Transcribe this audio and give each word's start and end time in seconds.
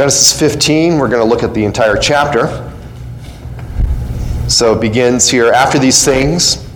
Genesis 0.00 0.40
15, 0.40 0.96
we're 0.96 1.08
going 1.08 1.20
to 1.20 1.28
look 1.28 1.42
at 1.42 1.52
the 1.52 1.62
entire 1.62 1.94
chapter. 1.94 2.72
So 4.48 4.72
it 4.72 4.80
begins 4.80 5.28
here. 5.28 5.52
After 5.52 5.78
these 5.78 6.02
things, 6.02 6.66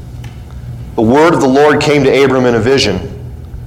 the 0.95 1.01
word 1.01 1.33
of 1.33 1.41
the 1.41 1.49
Lord 1.49 1.81
came 1.81 2.05
to 2.05 2.23
Abram 2.23 2.45
in 2.45 2.55
a 2.55 2.61
vision 2.61 3.01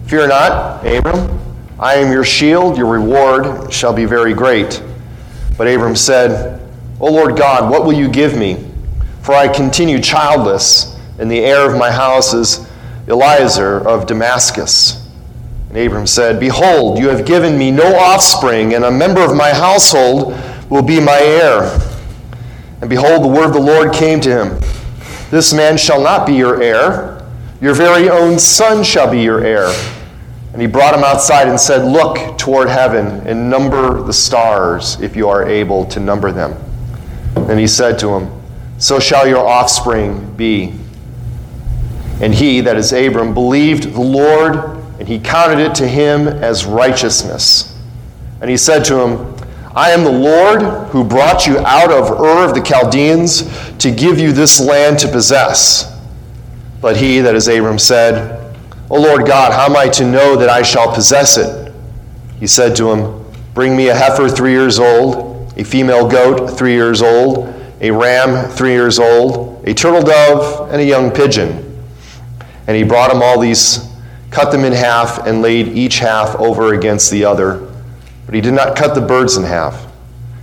Fear 0.06 0.28
not, 0.28 0.86
Abram, 0.86 1.40
I 1.80 1.96
am 1.96 2.12
your 2.12 2.24
shield, 2.24 2.78
your 2.78 2.86
reward 2.86 3.74
shall 3.74 3.94
be 3.94 4.06
very 4.06 4.36
great. 4.36 4.84
But 5.58 5.66
Abram 5.66 5.96
said, 5.96 6.62
O 7.00 7.12
Lord 7.12 7.36
God, 7.36 7.72
what 7.72 7.84
will 7.84 7.94
you 7.94 8.10
give 8.10 8.38
me? 8.38 8.64
For 9.24 9.34
I 9.34 9.48
continue 9.48 10.00
childless, 10.00 10.96
and 11.18 11.32
the 11.32 11.40
heir 11.40 11.68
of 11.68 11.80
my 11.80 11.90
house 11.90 12.32
is 12.32 12.64
Eliezer 13.08 13.80
of 13.88 14.06
Damascus. 14.06 15.07
And 15.70 15.78
Abram 15.78 16.08
said, 16.08 16.40
Behold, 16.40 16.98
you 16.98 17.10
have 17.10 17.26
given 17.26 17.58
me 17.58 17.72
no 17.72 17.96
offspring, 17.96 18.74
and 18.74 18.86
a 18.86 18.92
member 18.92 19.22
of 19.22 19.36
my 19.36 19.54
household 19.54 20.38
will 20.70 20.82
be 20.82 21.00
my 21.00 21.20
heir. 21.20 21.80
And 22.82 22.90
behold, 22.90 23.24
the 23.24 23.28
word 23.28 23.48
of 23.48 23.54
the 23.54 23.60
Lord 23.60 23.94
came 23.94 24.20
to 24.22 24.30
him 24.30 24.60
This 25.32 25.54
man 25.54 25.78
shall 25.78 26.02
not 26.02 26.28
be 26.28 26.34
your 26.34 26.62
heir, 26.62 27.26
your 27.60 27.74
very 27.74 28.10
own 28.10 28.40
son 28.40 28.84
shall 28.84 29.10
be 29.10 29.22
your 29.22 29.44
heir. 29.44 29.74
And 30.54 30.62
he 30.62 30.68
brought 30.68 30.96
him 30.96 31.04
outside 31.04 31.48
and 31.48 31.60
said, 31.60 31.86
Look 31.86 32.38
toward 32.38 32.70
heaven 32.70 33.28
and 33.28 33.50
number 33.50 34.02
the 34.02 34.14
stars, 34.14 35.00
if 35.02 35.16
you 35.16 35.30
are 35.30 35.48
able 35.48 35.86
to 35.86 36.00
number 36.00 36.32
them. 36.32 36.56
And 37.36 37.60
he 37.60 37.68
said 37.68 38.00
to 38.00 38.10
him, 38.16 38.32
So 38.78 39.00
shall 39.00 39.28
your 39.28 39.46
offspring 39.46 40.34
be. 40.36 40.74
And 42.20 42.34
he, 42.34 42.62
that 42.62 42.76
is 42.76 42.92
Abram, 42.94 43.34
believed 43.34 43.94
the 43.94 44.02
Lord, 44.02 44.77
and 45.00 45.08
he 45.08 45.20
counted 45.20 45.60
it 45.60 45.76
to 45.76 45.88
him 45.88 46.28
as 46.28 46.66
righteousness. 46.66 47.76
And 48.42 48.50
he 48.50 48.58
said 48.58 48.84
to 48.86 49.00
him, 49.00 49.36
I 49.76 49.92
am 49.92 50.04
the 50.04 50.12
Lord 50.12 50.62
who 50.90 51.04
brought 51.04 51.46
you 51.46 51.60
out 51.60 51.92
of 51.92 52.20
Ur 52.20 52.46
of 52.46 52.56
the 52.56 52.62
Chaldeans 52.62 53.44
to 53.78 53.92
give 53.92 54.20
you 54.20 54.32
this 54.32 54.60
land 54.60 54.98
to 55.00 55.08
possess. 55.08 55.96
But 56.82 56.98
he, 56.98 57.20
that 57.20 57.36
is 57.36 57.48
Abram, 57.48 57.78
said, 57.78 58.56
O 58.90 59.00
Lord 59.00 59.28
God, 59.28 59.54
how 59.54 59.66
am 59.66 59.76
I 59.76 59.90
to 59.90 60.06
know 60.10 60.36
that 60.36 60.50
I 60.50 60.62
shall 60.62 60.94
possess 60.94 61.38
it? 61.38 61.72
He 62.40 62.48
said 62.48 62.76
to 62.78 62.92
him, 62.92 63.26
Bring 63.54 63.76
me 63.76 63.90
a 63.90 63.96
heifer 63.96 64.30
three 64.30 64.52
years 64.52 64.80
old, 64.80 65.54
a 65.58 65.64
female 65.64 66.08
goat 66.08 66.58
three 66.58 66.74
years 66.74 67.02
old, 67.02 67.54
a 67.82 67.92
ram 67.92 68.50
three 68.52 68.72
years 68.72 69.00
old, 69.00 69.68
a 69.68 69.74
turtle 69.74 70.04
dove, 70.04 70.72
and 70.72 70.82
a 70.82 70.86
young 70.86 71.12
pigeon. 71.12 71.64
And 72.68 72.76
he 72.78 72.84
brought 72.84 73.12
him 73.12 73.22
all 73.22 73.40
these, 73.40 73.87
cut 74.38 74.52
them 74.52 74.64
in 74.64 74.74
half, 74.74 75.26
and 75.26 75.42
laid 75.42 75.70
each 75.70 76.00
half 76.00 76.36
over 76.36 76.74
against 76.74 77.10
the 77.12 77.26
other 77.26 77.68
but 78.28 78.36
he 78.36 78.42
did 78.42 78.54
not 78.54 78.76
cut 78.76 78.94
the 78.94 79.02
birds 79.02 79.38
in 79.38 79.44
half. 79.44 79.88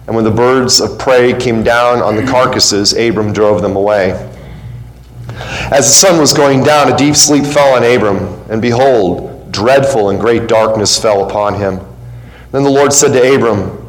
And 0.06 0.16
when 0.16 0.24
the 0.24 0.30
birds 0.30 0.80
of 0.80 0.98
prey 0.98 1.38
came 1.38 1.62
down 1.62 2.00
on 2.00 2.16
the 2.16 2.24
carcasses, 2.24 2.94
Abram 2.94 3.32
drove 3.32 3.60
them 3.60 3.76
away. 3.76 4.12
As 5.70 5.86
the 5.86 5.92
sun 5.92 6.18
was 6.18 6.32
going 6.32 6.64
down, 6.64 6.90
a 6.90 6.96
deep 6.96 7.14
sleep 7.14 7.44
fell 7.44 7.76
on 7.76 7.84
Abram, 7.84 8.42
and 8.50 8.60
behold, 8.62 9.52
dreadful 9.52 10.08
and 10.10 10.18
great 10.18 10.46
darkness 10.46 11.00
fell 11.00 11.28
upon 11.28 11.54
him. 11.54 11.78
Then 12.52 12.62
the 12.62 12.70
Lord 12.70 12.92
said 12.92 13.12
to 13.12 13.34
Abram, 13.34 13.80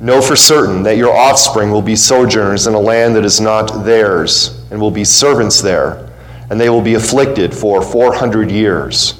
Know 0.00 0.20
for 0.20 0.36
certain 0.36 0.82
that 0.82 0.96
your 0.96 1.14
offspring 1.14 1.70
will 1.70 1.82
be 1.82 1.96
sojourners 1.96 2.66
in 2.66 2.74
a 2.74 2.80
land 2.80 3.16
that 3.16 3.24
is 3.24 3.40
not 3.40 3.84
theirs, 3.84 4.62
and 4.70 4.80
will 4.80 4.90
be 4.90 5.04
servants 5.04 5.62
there, 5.62 6.10
and 6.50 6.60
they 6.60 6.68
will 6.68 6.82
be 6.82 6.94
afflicted 6.94 7.54
for 7.54 7.80
400 7.80 8.50
years. 8.50 9.19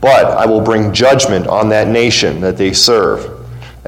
But 0.00 0.26
I 0.26 0.46
will 0.46 0.60
bring 0.60 0.92
judgment 0.92 1.46
on 1.46 1.68
that 1.70 1.88
nation 1.88 2.40
that 2.40 2.56
they 2.56 2.72
serve 2.72 3.38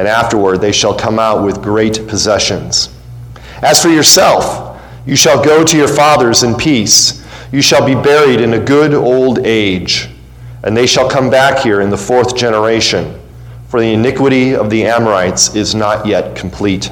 and 0.01 0.09
afterward 0.09 0.63
they 0.63 0.73
shall 0.73 0.95
come 0.95 1.19
out 1.19 1.45
with 1.45 1.63
great 1.63 2.09
possessions. 2.09 2.89
As 3.63 3.83
for 3.83 3.91
yourself, 3.91 4.81
you 5.05 5.15
shall 5.15 5.45
go 5.45 5.63
to 5.63 5.77
your 5.77 5.89
fathers 5.89 6.43
in 6.43 6.55
peace. 6.55 7.23
You 7.53 7.61
shall 7.61 7.85
be 7.85 7.95
buried 7.95 8.41
in 8.41 8.55
a 8.55 8.59
good 8.59 8.95
old 8.95 9.41
age, 9.41 10.09
and 10.63 10.75
they 10.75 10.87
shall 10.87 11.07
come 11.07 11.29
back 11.29 11.59
here 11.59 11.83
in 11.83 11.91
the 11.91 11.99
fourth 11.99 12.35
generation, 12.35 13.21
for 13.69 13.79
the 13.79 13.93
iniquity 13.93 14.55
of 14.55 14.71
the 14.71 14.87
Amorites 14.87 15.55
is 15.55 15.75
not 15.75 16.07
yet 16.07 16.35
complete. 16.35 16.87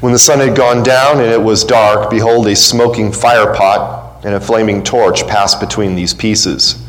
when 0.00 0.12
the 0.12 0.18
sun 0.18 0.40
had 0.40 0.54
gone 0.54 0.82
down 0.82 1.20
and 1.20 1.30
it 1.30 1.40
was 1.40 1.64
dark, 1.64 2.10
behold, 2.10 2.46
a 2.46 2.54
smoking 2.54 3.10
firepot 3.10 4.22
and 4.22 4.34
a 4.34 4.40
flaming 4.40 4.82
torch 4.82 5.26
passed 5.26 5.60
between 5.60 5.94
these 5.94 6.12
pieces. 6.12 6.85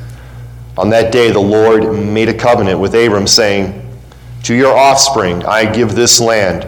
On 0.78 0.90
that 0.92 1.12
day, 1.12 1.32
the 1.32 1.40
Lord 1.40 1.92
made 1.96 2.30
a 2.30 2.34
covenant 2.34 2.80
with 2.80 2.94
Abram, 2.94 3.26
saying, 3.26 3.84
to 4.44 4.54
your 4.54 4.78
offspring 4.78 5.44
I 5.44 5.70
give 5.70 5.96
this 5.96 6.20
land, 6.20 6.68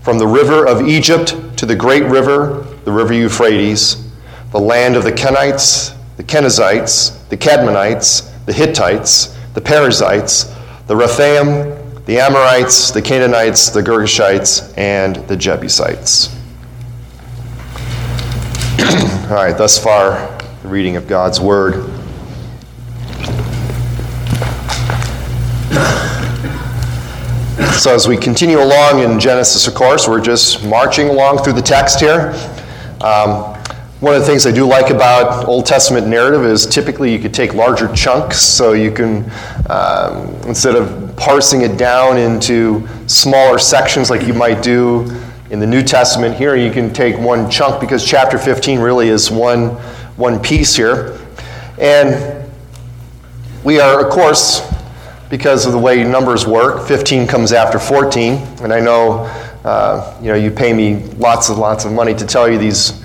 from 0.00 0.18
the 0.18 0.26
river 0.26 0.66
of 0.66 0.88
Egypt 0.88 1.36
to 1.58 1.66
the 1.66 1.76
great 1.76 2.04
river, 2.04 2.66
the 2.84 2.90
river 2.90 3.12
Euphrates, 3.12 4.10
the 4.50 4.58
land 4.58 4.96
of 4.96 5.04
the 5.04 5.12
Kenites, 5.12 5.94
the 6.16 6.24
Kenizzites, 6.24 7.28
the 7.28 7.36
Kadmonites, 7.36 8.28
the 8.46 8.52
Hittites, 8.52 9.36
the 9.54 9.60
Perizzites, 9.60 10.52
the 10.86 10.96
Rephaim, 10.96 11.78
the 12.06 12.18
Amorites, 12.18 12.90
the 12.90 13.00
Canaanites, 13.00 13.70
the 13.70 13.82
Girgashites, 13.82 14.76
and 14.76 15.16
the 15.28 15.36
Jebusites. 15.36 16.34
All 19.30 19.36
right, 19.36 19.56
thus 19.56 19.78
far, 19.78 20.36
the 20.62 20.68
reading 20.68 20.96
of 20.96 21.06
God's 21.06 21.40
Word. 21.40 22.01
So, 27.78 27.94
as 27.94 28.06
we 28.06 28.16
continue 28.16 28.60
along 28.60 29.00
in 29.00 29.18
Genesis, 29.18 29.66
of 29.66 29.74
course, 29.74 30.06
we're 30.06 30.20
just 30.20 30.64
marching 30.64 31.08
along 31.08 31.38
through 31.38 31.54
the 31.54 31.62
text 31.62 32.00
here. 32.00 32.32
Um, 33.00 33.54
one 34.00 34.14
of 34.14 34.20
the 34.20 34.26
things 34.26 34.46
I 34.46 34.52
do 34.52 34.66
like 34.66 34.90
about 34.90 35.46
Old 35.46 35.64
Testament 35.64 36.06
narrative 36.06 36.44
is 36.44 36.66
typically 36.66 37.12
you 37.12 37.18
could 37.18 37.32
take 37.32 37.54
larger 37.54 37.92
chunks, 37.92 38.40
so 38.40 38.72
you 38.72 38.90
can, 38.90 39.30
um, 39.70 40.28
instead 40.46 40.74
of 40.76 41.16
parsing 41.16 41.62
it 41.62 41.76
down 41.76 42.18
into 42.18 42.86
smaller 43.06 43.58
sections 43.58 44.10
like 44.10 44.26
you 44.26 44.34
might 44.34 44.62
do 44.62 45.02
in 45.50 45.58
the 45.58 45.66
New 45.66 45.82
Testament, 45.82 46.36
here 46.36 46.56
you 46.56 46.70
can 46.70 46.92
take 46.92 47.16
one 47.18 47.50
chunk 47.50 47.80
because 47.80 48.04
chapter 48.04 48.38
15 48.38 48.80
really 48.80 49.08
is 49.08 49.30
one, 49.30 49.70
one 50.16 50.40
piece 50.40 50.74
here. 50.76 51.18
And 51.78 52.48
we 53.64 53.78
are, 53.78 54.04
of 54.04 54.12
course, 54.12 54.68
because 55.32 55.64
of 55.64 55.72
the 55.72 55.78
way 55.78 56.04
numbers 56.04 56.46
work. 56.46 56.86
15 56.86 57.26
comes 57.26 57.54
after 57.54 57.78
14, 57.78 58.34
and 58.62 58.70
I 58.70 58.80
know, 58.80 59.20
uh, 59.64 60.14
you 60.20 60.28
know, 60.28 60.34
you 60.34 60.50
pay 60.50 60.74
me 60.74 60.96
lots 61.14 61.48
and 61.48 61.58
lots 61.58 61.86
of 61.86 61.92
money 61.92 62.12
to 62.12 62.26
tell 62.26 62.50
you 62.50 62.58
these 62.58 63.02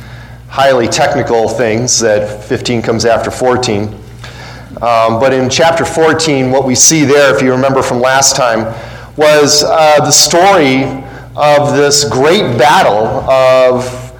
highly 0.49 0.89
technical 0.89 1.47
things 1.47 2.01
that 2.01 2.43
15 2.43 2.81
comes 2.81 3.05
after 3.05 3.31
14. 3.31 3.83
Um, 4.81 5.21
but 5.21 5.31
in 5.31 5.49
chapter 5.49 5.85
14, 5.85 6.51
what 6.51 6.65
we 6.65 6.75
see 6.75 7.05
there, 7.05 7.33
if 7.33 7.41
you 7.41 7.49
remember 7.49 7.81
from 7.81 8.01
last 8.01 8.35
time, 8.35 8.75
was 9.15 9.63
uh, 9.63 9.95
the 9.99 10.11
story 10.11 10.83
of 11.37 11.77
this 11.77 12.03
great 12.09 12.57
battle 12.57 13.07
of 13.31 14.11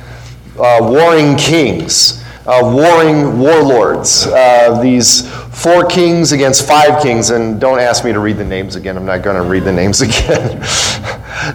uh, 0.58 0.78
warring 0.80 1.36
kings, 1.36 2.24
uh, 2.46 2.62
warring 2.64 3.38
warlords, 3.38 4.28
uh, 4.28 4.82
these 4.82 5.30
four 5.58 5.86
kings 5.86 6.34
against 6.34 6.68
five 6.68 7.02
kings, 7.02 7.32
and 7.32 7.60
don't 7.60 7.80
ask 7.80 8.06
me 8.06 8.14
to 8.14 8.20
read 8.20 8.38
the 8.38 8.46
names 8.46 8.76
again. 8.76 8.96
I'm 8.96 9.06
not 9.06 9.24
going 9.24 9.42
to 9.42 9.50
read 9.50 9.64
the 9.64 9.72
names 9.72 10.02
again. 10.08 10.60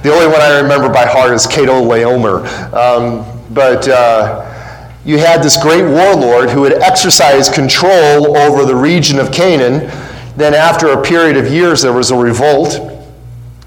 the 0.02 0.10
only 0.12 0.26
one 0.26 0.40
I 0.40 0.60
remember 0.60 0.88
by 0.88 1.06
heart 1.06 1.32
is 1.32 1.46
Chedorlaomer. 1.46 2.44
Um, 2.74 3.24
but 3.54 3.86
uh, 3.88 4.90
you 5.04 5.18
had 5.18 5.42
this 5.42 5.60
great 5.62 5.84
warlord 5.84 6.50
who 6.50 6.64
had 6.64 6.74
exercised 6.74 7.54
control 7.54 8.36
over 8.36 8.64
the 8.64 8.74
region 8.74 9.20
of 9.20 9.30
Canaan. 9.30 9.88
Then, 10.36 10.54
after 10.54 10.88
a 10.88 11.02
period 11.02 11.36
of 11.36 11.52
years, 11.52 11.82
there 11.82 11.92
was 11.92 12.10
a 12.10 12.16
revolt. 12.16 12.88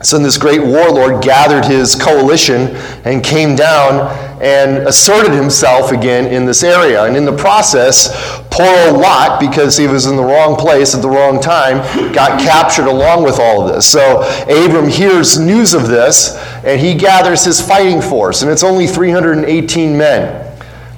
So, 0.02 0.20
this 0.20 0.38
great 0.38 0.62
warlord 0.62 1.24
gathered 1.24 1.64
his 1.64 1.96
coalition 1.96 2.76
and 3.06 3.24
came 3.24 3.56
down 3.56 4.12
and 4.42 4.88
asserted 4.88 5.32
himself 5.32 5.92
again 5.92 6.28
in 6.28 6.46
this 6.46 6.64
area. 6.64 7.06
And 7.06 7.16
in 7.16 7.24
the 7.24 7.36
process, 7.36 8.10
poor 8.56 8.88
old 8.88 9.02
Lot, 9.02 9.40
because 9.40 9.76
he 9.76 9.86
was 9.86 10.06
in 10.06 10.16
the 10.16 10.24
wrong 10.24 10.56
place 10.56 10.96
at 10.96 11.02
the 11.02 11.10
wrong 11.10 11.42
time, 11.42 11.78
got 12.14 12.40
captured 12.40 12.88
along 12.88 13.24
with 13.24 13.38
all 13.38 13.68
of 13.68 13.76
this. 13.76 13.86
So 13.86 14.22
Abram 14.44 14.88
hears 14.88 15.38
news 15.38 15.74
of 15.74 15.88
this, 15.88 16.38
and 16.64 16.80
he 16.80 16.96
gathers 16.96 17.44
his 17.44 17.60
fighting 17.60 18.02
force, 18.02 18.42
and 18.42 18.50
it's 18.50 18.64
only 18.64 18.88
318 18.88 19.98
men. 19.98 20.42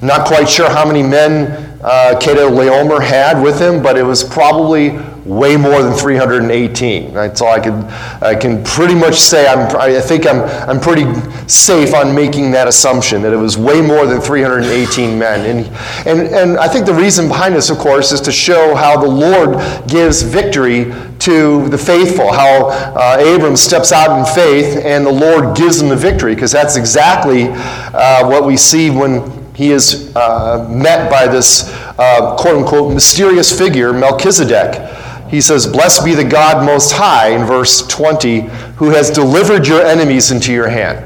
Not 0.03 0.27
quite 0.27 0.47
sure 0.47 0.69
how 0.69 0.85
many 0.85 1.01
men 1.01 1.79
uh, 1.81 2.19
Chedorlaomer 2.19 3.03
had 3.03 3.41
with 3.41 3.59
him, 3.59 3.81
but 3.81 3.97
it 3.97 4.03
was 4.03 4.23
probably 4.23 4.99
way 5.27 5.57
more 5.57 5.83
than 5.83 5.93
318. 5.93 7.13
That's 7.13 7.41
all 7.41 7.51
I 7.51 7.59
can, 7.59 7.83
I 8.23 8.33
can 8.33 8.63
pretty 8.63 8.95
much 8.95 9.15
say. 9.15 9.47
I'm, 9.47 9.75
I 9.75 9.99
think 9.99 10.25
I'm, 10.25 10.41
I'm 10.69 10.79
pretty 10.79 11.05
safe 11.47 11.93
on 11.93 12.15
making 12.15 12.51
that 12.51 12.67
assumption 12.67 13.21
that 13.23 13.33
it 13.33 13.37
was 13.37 13.57
way 13.57 13.81
more 13.81 14.05
than 14.05 14.21
318 14.21 15.19
men. 15.19 15.45
And, 15.45 15.67
and, 16.07 16.33
and 16.33 16.57
I 16.57 16.67
think 16.67 16.85
the 16.85 16.93
reason 16.93 17.27
behind 17.27 17.55
this, 17.55 17.69
of 17.69 17.77
course, 17.77 18.11
is 18.11 18.21
to 18.21 18.31
show 18.31 18.73
how 18.73 18.99
the 18.99 19.07
Lord 19.07 19.59
gives 19.87 20.21
victory 20.21 20.93
to 21.19 21.67
the 21.67 21.77
faithful, 21.77 22.31
how 22.31 22.69
uh, 22.69 23.35
Abram 23.35 23.57
steps 23.57 23.91
out 23.91 24.17
in 24.17 24.25
faith 24.33 24.85
and 24.85 25.05
the 25.05 25.11
Lord 25.11 25.57
gives 25.57 25.81
him 25.81 25.89
the 25.89 25.95
victory, 25.95 26.35
because 26.35 26.51
that's 26.51 26.77
exactly 26.77 27.47
uh, 27.49 28.27
what 28.27 28.45
we 28.45 28.55
see 28.55 28.89
when 28.89 29.37
he 29.55 29.71
is 29.71 30.15
uh, 30.15 30.67
met 30.69 31.09
by 31.09 31.27
this 31.27 31.69
uh, 31.97 32.35
quote 32.37 32.57
unquote 32.57 32.93
mysterious 32.93 33.57
figure, 33.57 33.91
Melchizedek. 33.91 34.96
He 35.29 35.41
says, 35.41 35.67
Blessed 35.67 36.05
be 36.05 36.13
the 36.13 36.23
God 36.23 36.65
Most 36.65 36.93
High, 36.93 37.29
in 37.29 37.45
verse 37.45 37.85
20, 37.87 38.41
who 38.77 38.89
has 38.89 39.09
delivered 39.09 39.67
your 39.67 39.81
enemies 39.81 40.31
into 40.31 40.53
your 40.53 40.69
hand. 40.69 41.05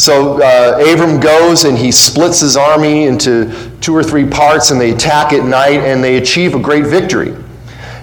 So 0.00 0.40
uh, 0.40 0.78
Abram 0.78 1.18
goes 1.18 1.64
and 1.64 1.76
he 1.76 1.90
splits 1.90 2.40
his 2.40 2.56
army 2.56 3.04
into 3.04 3.52
two 3.80 3.94
or 3.94 4.04
three 4.04 4.28
parts, 4.28 4.70
and 4.70 4.80
they 4.80 4.92
attack 4.92 5.32
at 5.32 5.44
night 5.44 5.80
and 5.80 6.02
they 6.02 6.18
achieve 6.18 6.54
a 6.54 6.60
great 6.60 6.86
victory. 6.86 7.34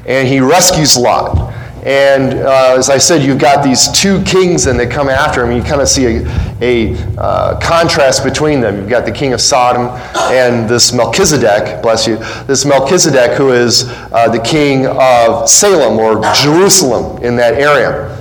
And 0.05 0.27
he 0.27 0.41
rescues 0.41 0.97
Lot. 0.97 1.54
And 1.85 2.33
uh, 2.39 2.75
as 2.75 2.89
I 2.89 2.97
said, 2.97 3.21
you've 3.21 3.37
got 3.37 3.63
these 3.63 3.91
two 3.91 4.23
kings 4.23 4.65
and 4.65 4.79
they 4.79 4.87
come 4.87 5.07
after 5.07 5.45
him. 5.45 5.55
You 5.55 5.61
kind 5.61 5.81
of 5.81 5.87
see 5.87 6.17
a, 6.17 6.25
a 6.59 6.97
uh, 7.15 7.59
contrast 7.59 8.23
between 8.23 8.59
them. 8.59 8.77
You've 8.77 8.89
got 8.89 9.05
the 9.05 9.11
king 9.11 9.33
of 9.33 9.39
Sodom 9.39 9.89
and 10.33 10.67
this 10.67 10.91
Melchizedek, 10.93 11.83
bless 11.83 12.07
you, 12.07 12.17
this 12.47 12.65
Melchizedek 12.65 13.37
who 13.37 13.51
is 13.51 13.83
uh, 13.87 14.27
the 14.29 14.39
king 14.39 14.87
of 14.87 15.47
Salem 15.47 15.99
or 15.99 16.23
Jerusalem 16.33 17.23
in 17.23 17.35
that 17.35 17.53
area. 17.53 18.11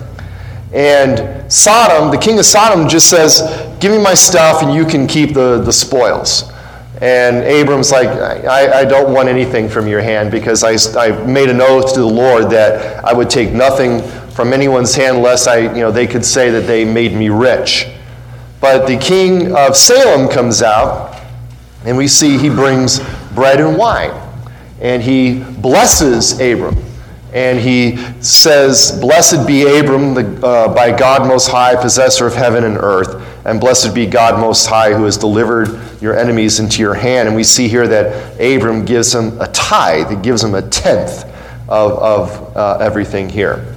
And 0.74 1.50
Sodom, 1.50 2.10
the 2.10 2.18
king 2.18 2.38
of 2.38 2.44
Sodom 2.44 2.86
just 2.86 3.08
says, 3.08 3.40
Give 3.80 3.92
me 3.92 3.98
my 3.98 4.14
stuff 4.14 4.62
and 4.62 4.74
you 4.74 4.84
can 4.84 5.06
keep 5.06 5.32
the, 5.32 5.62
the 5.62 5.72
spoils. 5.72 6.52
And 7.04 7.44
Abram's 7.44 7.92
like, 7.92 8.08
I, 8.08 8.80
I, 8.80 8.84
don't 8.86 9.12
want 9.12 9.28
anything 9.28 9.68
from 9.68 9.86
your 9.86 10.00
hand 10.00 10.30
because 10.30 10.64
I, 10.64 10.72
I 10.98 11.10
made 11.26 11.50
an 11.50 11.60
oath 11.60 11.92
to 11.92 12.00
the 12.00 12.06
Lord 12.06 12.48
that 12.48 13.04
I 13.04 13.12
would 13.12 13.28
take 13.28 13.52
nothing 13.52 14.00
from 14.30 14.54
anyone's 14.54 14.94
hand 14.94 15.18
lest 15.18 15.46
I, 15.46 15.58
you 15.74 15.82
know, 15.82 15.90
they 15.90 16.06
could 16.06 16.24
say 16.24 16.48
that 16.48 16.62
they 16.62 16.82
made 16.82 17.12
me 17.12 17.28
rich. 17.28 17.86
But 18.58 18.86
the 18.86 18.96
king 18.96 19.54
of 19.54 19.76
Salem 19.76 20.30
comes 20.30 20.62
out, 20.62 21.20
and 21.84 21.94
we 21.94 22.08
see 22.08 22.38
he 22.38 22.48
brings 22.48 23.00
bread 23.34 23.60
and 23.60 23.76
wine. 23.76 24.18
And 24.80 25.02
he 25.02 25.40
blesses 25.40 26.40
Abram. 26.40 26.82
And 27.34 27.60
he 27.60 27.98
says, 28.22 28.98
Blessed 28.98 29.46
be 29.46 29.78
Abram 29.78 30.14
the, 30.14 30.46
uh, 30.46 30.74
by 30.74 30.96
God 30.96 31.28
Most 31.28 31.48
High, 31.48 31.76
possessor 31.76 32.26
of 32.26 32.34
heaven 32.34 32.64
and 32.64 32.78
earth. 32.78 33.22
And 33.44 33.60
blessed 33.60 33.94
be 33.94 34.06
God 34.06 34.40
Most 34.40 34.66
High, 34.66 34.94
who 34.94 35.04
has 35.04 35.18
delivered 35.18 35.78
your 36.00 36.16
enemies 36.16 36.60
into 36.60 36.80
your 36.80 36.94
hand. 36.94 37.28
And 37.28 37.36
we 37.36 37.44
see 37.44 37.68
here 37.68 37.86
that 37.86 38.40
Abram 38.40 38.84
gives 38.84 39.14
him 39.14 39.40
a 39.40 39.48
tithe, 39.48 40.10
he 40.10 40.16
gives 40.16 40.42
him 40.42 40.54
a 40.54 40.62
tenth 40.62 41.24
of, 41.68 41.92
of 41.92 42.56
uh, 42.56 42.78
everything 42.78 43.28
here. 43.28 43.74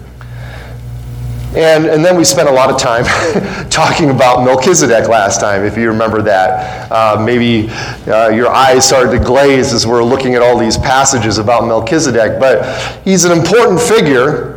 And, 1.55 1.85
and 1.85 2.03
then 2.03 2.17
we 2.17 2.25
spent 2.25 2.49
a 2.49 2.51
lot 2.51 2.69
of 2.69 2.77
time 2.77 3.05
talking 3.69 4.09
about 4.09 4.43
Melchizedek 4.43 5.07
last 5.07 5.39
time, 5.39 5.63
if 5.63 5.77
you 5.77 5.87
remember 5.87 6.21
that. 6.21 6.91
Uh, 6.91 7.23
maybe 7.23 7.69
uh, 8.05 8.29
your 8.29 8.49
eyes 8.49 8.85
started 8.85 9.17
to 9.17 9.23
glaze 9.23 9.73
as 9.73 9.87
we're 9.87 10.03
looking 10.03 10.35
at 10.35 10.41
all 10.41 10.57
these 10.59 10.77
passages 10.77 11.37
about 11.37 11.65
Melchizedek. 11.65 12.39
But 12.39 13.01
he's 13.03 13.23
an 13.23 13.31
important 13.31 13.79
figure 13.79 14.56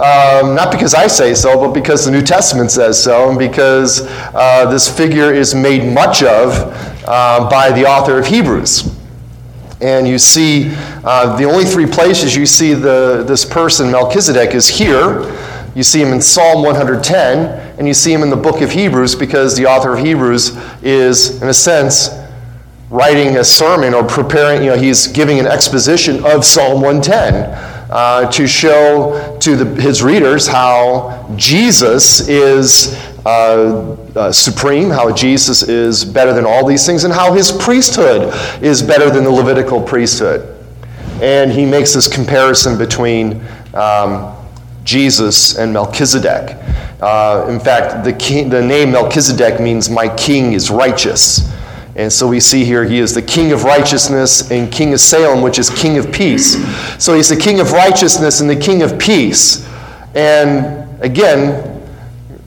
um, 0.00 0.54
not 0.54 0.72
because 0.72 0.94
I 0.94 1.08
say 1.08 1.34
so, 1.34 1.60
but 1.60 1.74
because 1.74 2.06
the 2.06 2.10
New 2.10 2.22
Testament 2.22 2.70
says 2.70 3.02
so, 3.02 3.28
and 3.28 3.38
because 3.38 4.06
uh, 4.34 4.70
this 4.70 4.88
figure 4.88 5.32
is 5.32 5.54
made 5.54 5.92
much 5.92 6.22
of 6.22 6.54
uh, 7.06 7.50
by 7.50 7.70
the 7.70 7.84
author 7.84 8.18
of 8.18 8.26
Hebrews. 8.26 8.96
And 9.82 10.08
you 10.08 10.18
see, 10.18 10.70
uh, 11.04 11.36
the 11.36 11.44
only 11.44 11.64
three 11.64 11.84
places 11.84 12.34
you 12.34 12.46
see 12.46 12.72
the, 12.72 13.24
this 13.26 13.44
person, 13.44 13.90
Melchizedek, 13.90 14.54
is 14.54 14.68
here. 14.68 15.36
You 15.74 15.82
see 15.82 16.00
him 16.00 16.14
in 16.14 16.22
Psalm 16.22 16.62
110, 16.62 17.78
and 17.78 17.86
you 17.86 17.92
see 17.92 18.12
him 18.12 18.22
in 18.22 18.30
the 18.30 18.36
book 18.36 18.62
of 18.62 18.70
Hebrews 18.70 19.14
because 19.14 19.54
the 19.54 19.66
author 19.66 19.92
of 19.92 19.98
Hebrews 19.98 20.56
is, 20.82 21.42
in 21.42 21.48
a 21.48 21.54
sense, 21.54 22.08
writing 22.88 23.36
a 23.36 23.44
sermon 23.44 23.92
or 23.92 24.02
preparing, 24.02 24.62
you 24.62 24.70
know, 24.70 24.78
he's 24.78 25.06
giving 25.08 25.38
an 25.38 25.46
exposition 25.46 26.24
of 26.24 26.44
Psalm 26.44 26.80
110 26.80 27.69
uh, 27.90 28.30
to 28.30 28.46
show 28.46 29.36
to 29.40 29.56
the, 29.56 29.82
his 29.82 30.02
readers 30.02 30.46
how 30.46 31.28
Jesus 31.36 32.28
is 32.28 32.94
uh, 33.26 33.96
uh, 34.16 34.32
supreme, 34.32 34.90
how 34.90 35.12
Jesus 35.12 35.62
is 35.62 36.04
better 36.04 36.32
than 36.32 36.46
all 36.46 36.64
these 36.64 36.86
things, 36.86 37.04
and 37.04 37.12
how 37.12 37.32
his 37.32 37.52
priesthood 37.52 38.32
is 38.62 38.82
better 38.82 39.10
than 39.10 39.24
the 39.24 39.30
Levitical 39.30 39.82
priesthood. 39.82 40.56
And 41.20 41.52
he 41.52 41.66
makes 41.66 41.92
this 41.92 42.08
comparison 42.08 42.78
between 42.78 43.44
um, 43.74 44.34
Jesus 44.84 45.58
and 45.58 45.72
Melchizedek. 45.72 46.56
Uh, 47.02 47.46
in 47.48 47.60
fact, 47.60 48.04
the, 48.04 48.12
king, 48.12 48.48
the 48.48 48.62
name 48.62 48.92
Melchizedek 48.92 49.60
means 49.60 49.90
my 49.90 50.08
king 50.16 50.52
is 50.52 50.70
righteous. 50.70 51.50
And 51.96 52.12
so 52.12 52.28
we 52.28 52.40
see 52.40 52.64
here 52.64 52.84
he 52.84 52.98
is 52.98 53.14
the 53.14 53.22
king 53.22 53.52
of 53.52 53.64
righteousness 53.64 54.50
and 54.50 54.70
king 54.70 54.92
of 54.94 55.00
Salem, 55.00 55.42
which 55.42 55.58
is 55.58 55.70
king 55.70 55.98
of 55.98 56.12
peace. 56.12 56.56
So 57.02 57.14
he's 57.14 57.28
the 57.28 57.36
king 57.36 57.60
of 57.60 57.72
righteousness 57.72 58.40
and 58.40 58.48
the 58.48 58.56
king 58.56 58.82
of 58.82 58.98
peace. 58.98 59.68
And 60.14 61.02
again, 61.02 61.66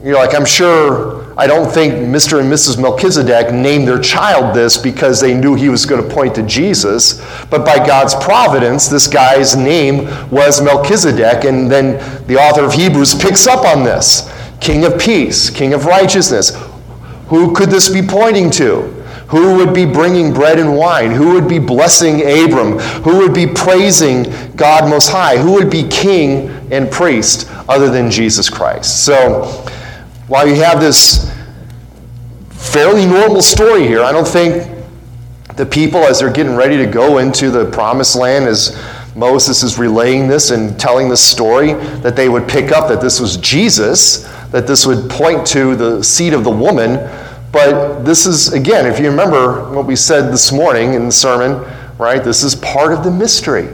you're 0.02 0.16
like, 0.16 0.34
I'm 0.34 0.46
sure, 0.46 1.34
I 1.36 1.46
don't 1.46 1.70
think 1.70 1.94
Mr. 1.94 2.40
and 2.40 2.50
Mrs. 2.52 2.80
Melchizedek 2.80 3.52
named 3.52 3.88
their 3.88 3.98
child 3.98 4.54
this 4.54 4.76
because 4.76 5.20
they 5.20 5.34
knew 5.34 5.54
he 5.54 5.68
was 5.68 5.84
going 5.84 6.06
to 6.06 6.14
point 6.14 6.34
to 6.36 6.42
Jesus. 6.42 7.20
But 7.46 7.64
by 7.64 7.84
God's 7.84 8.14
providence, 8.14 8.88
this 8.88 9.06
guy's 9.06 9.56
name 9.56 10.04
was 10.30 10.62
Melchizedek. 10.62 11.44
And 11.44 11.70
then 11.70 12.26
the 12.26 12.36
author 12.36 12.64
of 12.64 12.72
Hebrews 12.72 13.14
picks 13.14 13.46
up 13.46 13.64
on 13.64 13.84
this 13.84 14.30
King 14.60 14.84
of 14.84 14.98
peace, 14.98 15.50
King 15.50 15.74
of 15.74 15.84
righteousness. 15.84 16.56
Who 17.28 17.54
could 17.54 17.70
this 17.70 17.90
be 17.90 18.00
pointing 18.00 18.50
to? 18.52 18.93
Who 19.34 19.56
would 19.56 19.74
be 19.74 19.84
bringing 19.84 20.32
bread 20.32 20.60
and 20.60 20.76
wine? 20.76 21.10
Who 21.10 21.32
would 21.34 21.48
be 21.48 21.58
blessing 21.58 22.20
Abram? 22.20 22.78
Who 23.02 23.18
would 23.18 23.34
be 23.34 23.48
praising 23.48 24.32
God 24.54 24.88
Most 24.88 25.08
High? 25.08 25.38
Who 25.38 25.54
would 25.54 25.68
be 25.68 25.88
king 25.88 26.50
and 26.70 26.88
priest 26.88 27.50
other 27.68 27.90
than 27.90 28.12
Jesus 28.12 28.48
Christ? 28.48 29.04
So, 29.04 29.42
while 30.28 30.46
you 30.46 30.54
have 30.62 30.80
this 30.80 31.34
fairly 32.50 33.06
normal 33.06 33.42
story 33.42 33.88
here, 33.88 34.04
I 34.04 34.12
don't 34.12 34.28
think 34.28 34.70
the 35.56 35.66
people, 35.66 36.04
as 36.04 36.20
they're 36.20 36.32
getting 36.32 36.54
ready 36.54 36.76
to 36.76 36.86
go 36.86 37.18
into 37.18 37.50
the 37.50 37.68
promised 37.72 38.14
land, 38.14 38.46
as 38.46 38.80
Moses 39.16 39.64
is 39.64 39.80
relaying 39.80 40.28
this 40.28 40.52
and 40.52 40.78
telling 40.78 41.08
this 41.08 41.20
story, 41.20 41.72
that 42.02 42.14
they 42.14 42.28
would 42.28 42.46
pick 42.46 42.70
up 42.70 42.88
that 42.88 43.00
this 43.00 43.18
was 43.18 43.36
Jesus, 43.38 44.28
that 44.52 44.68
this 44.68 44.86
would 44.86 45.10
point 45.10 45.44
to 45.48 45.74
the 45.74 46.04
seed 46.04 46.34
of 46.34 46.44
the 46.44 46.52
woman 46.52 47.00
but 47.54 48.02
this 48.02 48.26
is, 48.26 48.52
again, 48.52 48.84
if 48.84 48.98
you 48.98 49.08
remember 49.08 49.72
what 49.72 49.86
we 49.86 49.94
said 49.94 50.32
this 50.32 50.50
morning 50.50 50.94
in 50.94 51.06
the 51.06 51.12
sermon, 51.12 51.64
right? 51.98 52.22
This 52.22 52.42
is 52.42 52.56
part 52.56 52.92
of 52.92 53.04
the 53.04 53.10
mystery. 53.12 53.68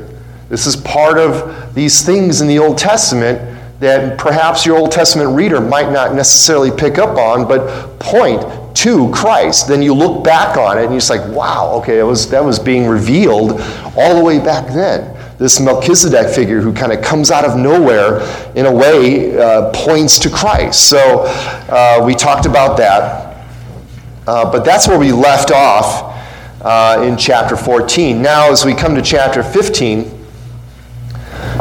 This 0.51 0.67
is 0.67 0.77
part 0.77 1.19
of 1.19 1.75
these 1.75 2.05
things 2.05 2.43
in 2.43 2.47
the 2.47 2.59
Old 2.59 2.77
Testament 2.77 3.41
that 3.81 4.19
perhaps 4.19 4.67
your 4.67 4.77
Old 4.77 4.93
Testament 4.93 5.35
reader 5.35 5.63
might 5.63 5.91
not 5.91 6.15
necessarily 6.15 6.71
pick 6.71 6.99
up 6.99 7.17
on, 7.17 7.49
but 7.49 7.99
point 7.99 8.77
to 8.77 9.11
Christ. 9.13 9.67
Then 9.67 9.81
you 9.81 9.95
look 9.95 10.23
back 10.23 10.59
on 10.59 10.77
it 10.77 10.85
and 10.85 10.93
you're 10.93 11.19
like, 11.19 11.35
wow, 11.35 11.73
okay, 11.77 11.97
that 11.97 12.07
was, 12.07 12.29
that 12.29 12.45
was 12.45 12.59
being 12.59 12.87
revealed 12.87 13.63
all 13.97 14.15
the 14.15 14.23
way 14.23 14.39
back 14.39 14.67
then. 14.67 15.17
This 15.39 15.59
Melchizedek 15.59 16.35
figure 16.35 16.61
who 16.61 16.75
kind 16.75 16.93
of 16.93 17.03
comes 17.03 17.31
out 17.31 17.47
of 17.47 17.57
nowhere 17.57 18.21
in 18.55 18.67
a 18.67 18.73
way 18.73 19.41
uh, 19.41 19.71
points 19.73 20.19
to 20.19 20.29
Christ. 20.29 20.91
So 20.91 21.25
uh, 21.71 22.03
we 22.05 22.15
talked 22.15 22.45
about 22.45 22.77
that. 22.77 23.30
Uh, 24.31 24.49
but 24.49 24.65
that's 24.65 24.87
where 24.87 24.97
we 24.97 25.11
left 25.11 25.51
off 25.51 26.17
uh, 26.63 27.03
in 27.03 27.17
chapter 27.17 27.57
14. 27.57 28.23
Now, 28.23 28.53
as 28.53 28.65
we 28.65 28.75
come 28.75 28.95
to 28.95 29.03
chapter 29.03 29.43
15, 29.43 30.03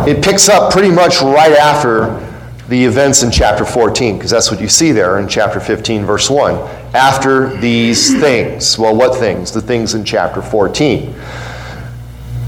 it 0.07 0.23
picks 0.23 0.47
up 0.49 0.71
pretty 0.71 0.91
much 0.91 1.19
right 1.19 1.53
after 1.53 2.23
the 2.67 2.85
events 2.85 3.23
in 3.23 3.31
chapter 3.31 3.65
14, 3.65 4.17
because 4.17 4.29
that's 4.29 4.51
what 4.51 4.61
you 4.61 4.67
see 4.67 4.91
there 4.91 5.17
in 5.17 5.27
chapter 5.27 5.59
15, 5.59 6.05
verse 6.05 6.29
1. 6.29 6.53
After 6.93 7.57
these 7.57 8.19
things. 8.19 8.77
Well, 8.77 8.95
what 8.95 9.17
things? 9.17 9.51
The 9.51 9.61
things 9.61 9.95
in 9.95 10.05
chapter 10.05 10.39
14. 10.39 11.15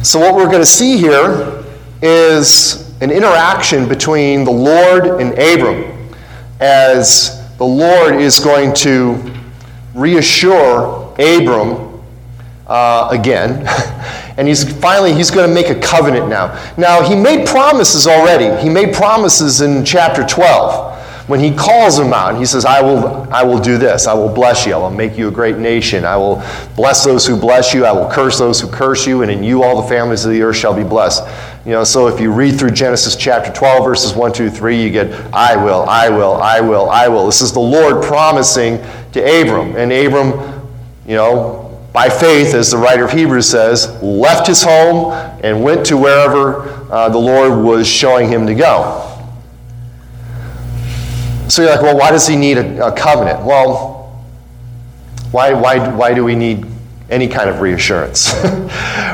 So, 0.04 0.20
what 0.20 0.36
we're 0.36 0.46
going 0.46 0.60
to 0.60 0.68
see 0.68 0.98
here 0.98 1.64
is 2.04 2.94
an 3.02 3.10
interaction 3.10 3.90
between 3.90 4.44
the 4.44 4.52
Lord 4.52 5.20
and 5.20 5.32
Abram 5.32 6.14
as 6.60 7.44
the 7.58 7.66
Lord 7.66 8.22
is 8.22 8.40
going 8.40 8.76
to 8.76 9.41
reassure 9.94 11.14
Abram 11.20 12.02
uh, 12.68 13.10
again. 13.12 13.66
and 14.38 14.48
he's 14.48 14.64
finally 14.80 15.14
he's 15.14 15.32
going 15.32 15.48
to 15.48 15.54
make 15.54 15.70
a 15.70 15.80
covenant 15.80 16.30
now. 16.30 16.74
Now 16.78 17.02
he 17.02 17.16
made 17.16 17.48
promises 17.48 18.08
already. 18.08 18.62
He 18.62 18.70
made 18.70 18.94
promises 18.94 19.62
in 19.62 19.84
chapter 19.86 20.26
12 20.26 20.92
when 21.32 21.40
he 21.40 21.56
calls 21.56 21.98
them 21.98 22.12
out, 22.12 22.38
he 22.38 22.46
says, 22.46 22.66
I 22.66 22.82
will, 22.82 23.26
I 23.32 23.42
will 23.44 23.58
do 23.58 23.78
this. 23.78 24.06
I 24.06 24.14
will 24.14 24.28
bless 24.28 24.66
you. 24.66 24.74
I 24.74 24.78
will 24.78 24.90
make 24.90 25.18
you 25.18 25.30
a 25.30 25.32
great 25.32 25.58
nation. 25.58 26.04
I 26.04 26.18
will 26.18 26.44
bless 26.76 27.06
those 27.06 27.26
who 27.26 27.40
bless 27.40 27.74
you. 27.74 27.86
I 27.86 27.94
will 27.94 28.10
curse 28.12 28.38
those 28.38 28.60
who 28.60 28.68
curse 28.68 29.08
you. 29.08 29.22
And 29.22 29.32
in 29.32 29.42
you 29.42 29.64
all 29.64 29.82
the 29.82 29.88
families 29.88 30.26
of 30.26 30.32
the 30.32 30.42
earth 30.42 30.58
shall 30.58 30.76
be 30.76 30.84
blessed. 30.84 31.24
You 31.66 31.74
know, 31.74 31.84
so 31.84 32.08
if 32.08 32.20
you 32.20 32.32
read 32.32 32.58
through 32.58 32.72
Genesis 32.72 33.16
chapter 33.16 33.52
12, 33.52 33.86
verses 33.86 34.14
1, 34.16 34.34
2, 34.34 34.50
3, 34.50 34.84
you 34.84 34.90
get, 34.90 35.12
I 35.32 35.56
will, 35.56 35.84
I 35.88 36.10
will, 36.10 36.34
I 36.34 36.60
will, 36.60 36.90
I 36.90 37.08
will. 37.08 37.28
This 37.28 37.42
is 37.42 37.54
the 37.54 37.60
Lord 37.60 38.04
promising 38.04 38.80
to 39.12 39.20
Abram. 39.22 39.76
And 39.76 39.92
Abram, 39.92 40.70
you 41.06 41.16
know, 41.16 41.80
by 41.94 42.10
faith, 42.10 42.56
as 42.56 42.72
the 42.72 42.78
writer 42.78 43.06
of 43.06 43.12
Hebrews 43.12 43.48
says, 43.48 44.02
left 44.02 44.48
his 44.48 44.64
home 44.64 45.12
and 45.44 45.64
went 45.64 45.86
to 45.88 45.98
wherever 45.98 46.64
uh, 46.92 47.10
the 47.10 47.20
Lord 47.20 47.64
was 47.64 47.88
showing 47.88 48.28
him 48.28 48.48
to 48.48 48.56
go. 48.56 49.08
So 51.48 51.62
you're 51.62 51.72
like, 51.72 51.82
well, 51.82 51.98
why 51.98 52.10
does 52.10 52.26
he 52.26 52.38
need 52.38 52.58
a, 52.58 52.88
a 52.88 52.92
covenant? 52.92 53.46
Well, 53.46 54.24
why, 55.32 55.54
why, 55.54 55.94
why 55.94 56.14
do 56.14 56.24
we 56.24 56.34
need 56.34 56.66
any 57.12 57.28
kind 57.28 57.50
of 57.50 57.60
reassurance? 57.62 58.34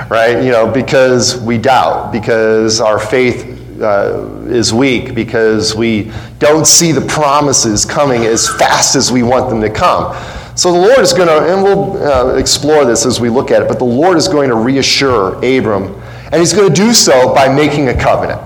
right? 0.10 0.42
You 0.44 0.52
know, 0.52 0.72
because 0.72 1.42
we 1.42 1.58
doubt, 1.58 2.12
because 2.12 2.80
our 2.80 3.00
faith 3.00 3.58
uh, 3.82 4.28
is 4.48 4.74
weak, 4.74 5.14
because 5.14 5.76
we 5.76 6.12
don't 6.40 6.66
see 6.66 6.92
the 6.92 7.02
promises 7.02 7.86
coming 7.86 8.24
as 8.24 8.48
fast 8.48 8.96
as 8.96 9.12
we 9.12 9.24
want 9.24 9.50
them 9.50 9.62
to 9.62 9.70
come. 9.70 10.16
So 10.56 10.72
the 10.72 10.80
Lord 10.80 11.00
is 11.00 11.14
going 11.14 11.28
to, 11.28 11.54
and 11.54 11.62
we'll 11.62 12.04
uh, 12.04 12.36
explore 12.36 12.84
this 12.86 13.06
as 13.06 13.20
we 13.20 13.30
look 13.30 13.52
at 13.52 13.62
it, 13.62 13.68
but 13.68 13.78
the 13.78 13.86
Lord 13.86 14.18
is 14.18 14.28
going 14.28 14.50
to 14.50 14.56
reassure 14.56 15.36
Abram, 15.38 15.94
and 16.32 16.36
he's 16.36 16.54
going 16.54 16.68
to 16.68 16.74
do 16.74 16.94
so 16.94 17.34
by 17.34 17.54
making 17.54 17.90
a 17.90 17.94
covenant. 17.94 18.42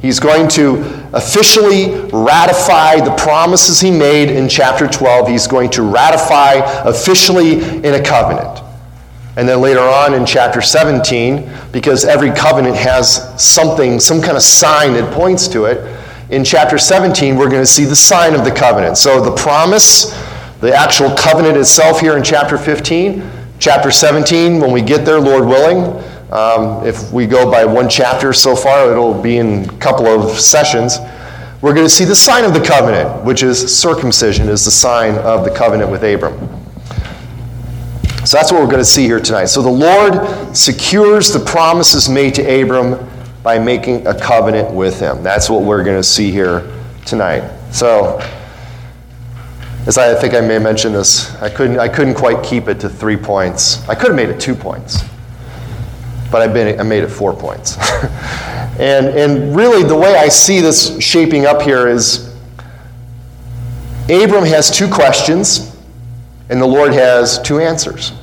He's 0.00 0.20
going 0.20 0.48
to 0.50 0.80
officially 1.12 2.08
ratify 2.12 3.00
the 3.00 3.14
promises 3.16 3.80
he 3.80 3.90
made 3.90 4.30
in 4.30 4.48
chapter 4.48 4.86
12. 4.86 5.28
He's 5.28 5.46
going 5.46 5.70
to 5.70 5.82
ratify 5.82 6.54
officially 6.88 7.54
in 7.54 7.94
a 7.94 8.02
covenant. 8.02 8.62
And 9.38 9.48
then 9.48 9.60
later 9.60 9.78
on 9.78 10.14
in 10.14 10.26
chapter 10.26 10.60
17, 10.60 11.48
because 11.70 12.04
every 12.04 12.32
covenant 12.32 12.74
has 12.74 13.40
something, 13.40 14.00
some 14.00 14.20
kind 14.20 14.36
of 14.36 14.42
sign 14.42 14.94
that 14.94 15.14
points 15.14 15.46
to 15.48 15.66
it, 15.66 15.96
in 16.28 16.42
chapter 16.44 16.76
17, 16.76 17.36
we're 17.36 17.48
going 17.48 17.62
to 17.62 17.66
see 17.66 17.84
the 17.84 17.94
sign 17.94 18.34
of 18.34 18.44
the 18.44 18.50
covenant. 18.50 18.98
So 18.98 19.20
the 19.20 19.30
promise, 19.30 20.06
the 20.58 20.74
actual 20.74 21.14
covenant 21.14 21.56
itself 21.56 22.00
here 22.00 22.16
in 22.16 22.24
chapter 22.24 22.58
15, 22.58 23.30
chapter 23.60 23.92
17, 23.92 24.58
when 24.58 24.72
we 24.72 24.82
get 24.82 25.04
there, 25.04 25.20
Lord 25.20 25.46
willing, 25.46 26.02
um, 26.32 26.84
if 26.84 27.12
we 27.12 27.24
go 27.24 27.48
by 27.48 27.64
one 27.64 27.88
chapter 27.88 28.32
so 28.32 28.56
far, 28.56 28.90
it'll 28.90 29.22
be 29.22 29.36
in 29.36 29.70
a 29.70 29.78
couple 29.78 30.08
of 30.08 30.36
sessions. 30.40 30.98
We're 31.62 31.74
going 31.74 31.86
to 31.86 31.94
see 31.94 32.04
the 32.04 32.16
sign 32.16 32.42
of 32.42 32.54
the 32.54 32.60
covenant, 32.60 33.24
which 33.24 33.44
is 33.44 33.72
circumcision, 33.78 34.48
is 34.48 34.64
the 34.64 34.72
sign 34.72 35.14
of 35.14 35.44
the 35.44 35.50
covenant 35.52 35.92
with 35.92 36.02
Abram. 36.02 36.57
So 38.28 38.36
that's 38.36 38.52
what 38.52 38.60
we're 38.60 38.66
going 38.66 38.76
to 38.76 38.84
see 38.84 39.04
here 39.04 39.20
tonight. 39.20 39.46
So 39.46 39.62
the 39.62 39.70
Lord 39.70 40.54
secures 40.54 41.32
the 41.32 41.38
promises 41.40 42.10
made 42.10 42.34
to 42.34 42.42
Abram 42.42 43.08
by 43.42 43.58
making 43.58 44.06
a 44.06 44.12
covenant 44.12 44.70
with 44.70 45.00
him. 45.00 45.22
That's 45.22 45.48
what 45.48 45.62
we're 45.62 45.82
going 45.82 45.96
to 45.96 46.06
see 46.06 46.30
here 46.30 46.70
tonight. 47.06 47.50
So, 47.72 48.20
as 49.86 49.96
I 49.96 50.14
think 50.14 50.34
I 50.34 50.42
may 50.42 50.58
mention 50.58 50.92
this, 50.92 51.34
I 51.36 51.48
couldn't, 51.48 51.78
I 51.78 51.88
couldn't 51.88 52.16
quite 52.16 52.44
keep 52.44 52.68
it 52.68 52.78
to 52.80 52.90
three 52.90 53.16
points. 53.16 53.88
I 53.88 53.94
could 53.94 54.08
have 54.08 54.16
made 54.16 54.28
it 54.28 54.38
two 54.38 54.54
points 54.54 55.02
but 56.30 56.42
I've 56.42 56.52
been, 56.52 56.78
I 56.78 56.82
made 56.82 57.04
it 57.04 57.08
four 57.08 57.32
points. 57.34 57.78
and, 58.78 59.06
and 59.06 59.56
really, 59.56 59.82
the 59.82 59.96
way 59.96 60.14
I 60.14 60.28
see 60.28 60.60
this 60.60 61.02
shaping 61.02 61.46
up 61.46 61.62
here 61.62 61.88
is 61.88 62.34
Abram 64.10 64.44
has 64.44 64.70
two 64.70 64.90
questions, 64.90 65.77
and 66.50 66.60
the 66.60 66.66
Lord 66.66 66.92
has 66.94 67.40
two 67.42 67.58
answers. 67.58 68.12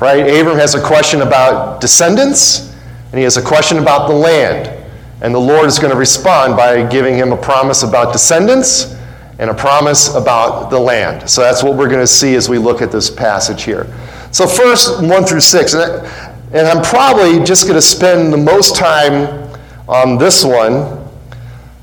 right? 0.00 0.20
Abram 0.20 0.58
has 0.58 0.74
a 0.74 0.82
question 0.82 1.22
about 1.22 1.80
descendants, 1.80 2.74
and 3.10 3.18
he 3.18 3.22
has 3.22 3.36
a 3.36 3.42
question 3.42 3.78
about 3.78 4.08
the 4.08 4.14
land. 4.14 4.74
And 5.20 5.34
the 5.34 5.40
Lord 5.40 5.66
is 5.66 5.78
going 5.78 5.90
to 5.90 5.96
respond 5.96 6.56
by 6.56 6.86
giving 6.86 7.14
him 7.14 7.32
a 7.32 7.36
promise 7.36 7.82
about 7.82 8.12
descendants 8.12 8.94
and 9.38 9.50
a 9.50 9.54
promise 9.54 10.14
about 10.14 10.68
the 10.70 10.78
land. 10.78 11.28
So 11.28 11.40
that's 11.40 11.62
what 11.62 11.76
we're 11.76 11.88
going 11.88 12.00
to 12.00 12.06
see 12.06 12.34
as 12.34 12.48
we 12.48 12.58
look 12.58 12.82
at 12.82 12.92
this 12.92 13.10
passage 13.10 13.62
here. 13.62 13.86
So, 14.30 14.46
first, 14.46 15.02
1 15.02 15.24
through 15.24 15.40
6. 15.40 15.74
And 15.74 16.66
I'm 16.66 16.82
probably 16.82 17.44
just 17.44 17.64
going 17.64 17.76
to 17.76 17.82
spend 17.82 18.32
the 18.32 18.38
most 18.38 18.76
time 18.76 19.50
on 19.88 20.18
this 20.18 20.44
one 20.44 21.08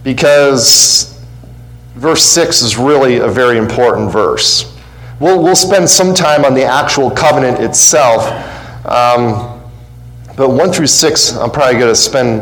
because 0.04 1.20
verse 1.96 2.24
6 2.24 2.62
is 2.62 2.78
really 2.78 3.18
a 3.18 3.28
very 3.28 3.58
important 3.58 4.12
verse. 4.12 4.75
We'll, 5.20 5.42
we'll 5.42 5.56
spend 5.56 5.90
some 5.90 6.14
time 6.14 6.44
on 6.44 6.54
the 6.54 6.66
actual 6.66 7.10
covenant 7.10 7.60
itself. 7.60 8.26
Um, 8.86 9.62
but 10.36 10.50
1 10.50 10.74
through 10.74 10.88
6, 10.88 11.38
I'm 11.38 11.52
probably 11.52 11.80
going 11.80 11.92
to 11.92 11.96
spend 11.96 12.42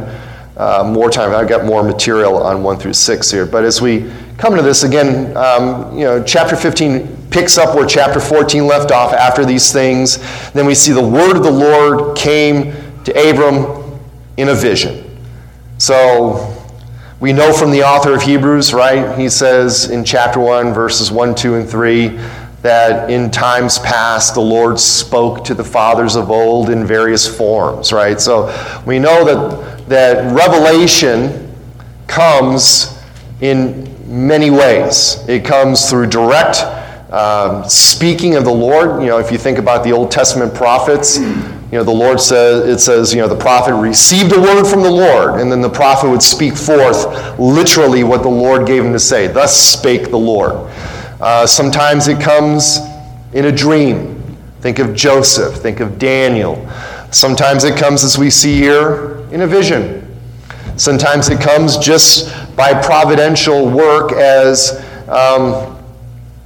uh, 0.57 0.83
more 0.83 1.11
time. 1.11 1.35
I've 1.35 1.47
got 1.47 1.65
more 1.65 1.83
material 1.83 2.37
on 2.37 2.63
1 2.63 2.77
through 2.79 2.93
6 2.93 3.31
here. 3.31 3.45
But 3.45 3.63
as 3.63 3.81
we 3.81 4.11
come 4.37 4.55
to 4.55 4.63
this 4.63 4.83
again, 4.83 5.37
um, 5.37 5.95
you 5.95 6.03
know, 6.03 6.23
chapter 6.23 6.55
15 6.55 7.29
picks 7.29 7.59
up 7.59 7.75
where 7.75 7.85
chapter 7.85 8.19
14 8.19 8.65
left 8.65 8.91
off 8.91 9.13
after 9.13 9.45
these 9.45 9.71
things. 9.71 10.17
Then 10.51 10.65
we 10.65 10.73
see 10.73 10.91
the 10.91 11.07
word 11.07 11.37
of 11.37 11.43
the 11.43 11.51
Lord 11.51 12.17
came 12.17 12.73
to 13.03 13.29
Abram 13.29 13.99
in 14.37 14.49
a 14.49 14.55
vision. 14.55 15.19
So 15.77 16.55
we 17.19 17.33
know 17.33 17.53
from 17.53 17.71
the 17.71 17.83
author 17.83 18.15
of 18.15 18.21
Hebrews, 18.23 18.73
right? 18.73 19.17
He 19.17 19.29
says 19.29 19.89
in 19.89 20.03
chapter 20.03 20.39
1, 20.39 20.73
verses 20.73 21.11
1, 21.11 21.35
2, 21.35 21.55
and 21.55 21.69
3, 21.69 22.19
that 22.63 23.09
in 23.11 23.29
times 23.29 23.77
past 23.79 24.33
the 24.33 24.41
Lord 24.41 24.79
spoke 24.79 25.43
to 25.45 25.53
the 25.53 25.63
fathers 25.63 26.15
of 26.15 26.31
old 26.31 26.69
in 26.69 26.85
various 26.85 27.27
forms, 27.27 27.93
right? 27.93 28.19
So 28.19 28.47
we 28.85 28.97
know 28.97 29.23
that, 29.23 29.87
that 29.89 30.33
revelation 30.33 31.53
comes 32.07 32.99
in 33.41 33.87
many 34.07 34.49
ways. 34.49 35.23
It 35.27 35.45
comes 35.45 35.89
through 35.89 36.07
direct 36.07 36.63
um, 37.13 37.69
speaking 37.69 38.37
of 38.37 38.43
the 38.43 38.51
Lord, 38.51 39.03
you 39.03 39.07
know, 39.07 39.19
if 39.19 39.31
you 39.31 39.37
think 39.37 39.59
about 39.59 39.83
the 39.83 39.91
Old 39.91 40.09
Testament 40.09 40.51
prophets, 40.55 41.19
you 41.19 41.77
know, 41.77 41.83
the 41.83 41.91
Lord 41.91 42.19
says, 42.19 42.67
it 42.67 42.79
says, 42.79 43.13
you 43.13 43.21
know, 43.21 43.27
the 43.27 43.35
prophet 43.35 43.75
received 43.75 44.33
a 44.33 44.41
word 44.41 44.65
from 44.65 44.81
the 44.81 44.89
Lord, 44.89 45.39
and 45.39 45.51
then 45.51 45.61
the 45.61 45.69
prophet 45.69 46.09
would 46.09 46.23
speak 46.23 46.55
forth 46.55 47.05
literally 47.37 48.03
what 48.03 48.23
the 48.23 48.29
Lord 48.29 48.65
gave 48.65 48.83
him 48.83 48.93
to 48.93 48.99
say. 48.99 49.27
Thus 49.27 49.55
spake 49.55 50.09
the 50.09 50.17
Lord. 50.17 50.71
Uh, 51.23 51.47
sometimes 51.47 52.09
it 52.09 52.19
comes 52.19 52.79
in 53.31 53.45
a 53.45 53.51
dream. 53.51 54.21
Think 54.59 54.79
of 54.79 54.93
Joseph, 54.93 55.55
think 55.55 55.79
of 55.79 55.97
Daniel. 55.97 56.69
Sometimes 57.11 57.63
it 57.63 57.77
comes, 57.77 58.03
as 58.03 58.17
we 58.17 58.29
see 58.29 58.57
here, 58.57 59.25
in 59.31 59.39
a 59.39 59.47
vision. 59.47 60.01
Sometimes 60.75 61.29
it 61.29 61.39
comes 61.39 61.77
just 61.77 62.27
by 62.57 62.73
providential 62.73 63.69
work 63.69 64.11
as 64.11 64.83
um, 65.07 65.77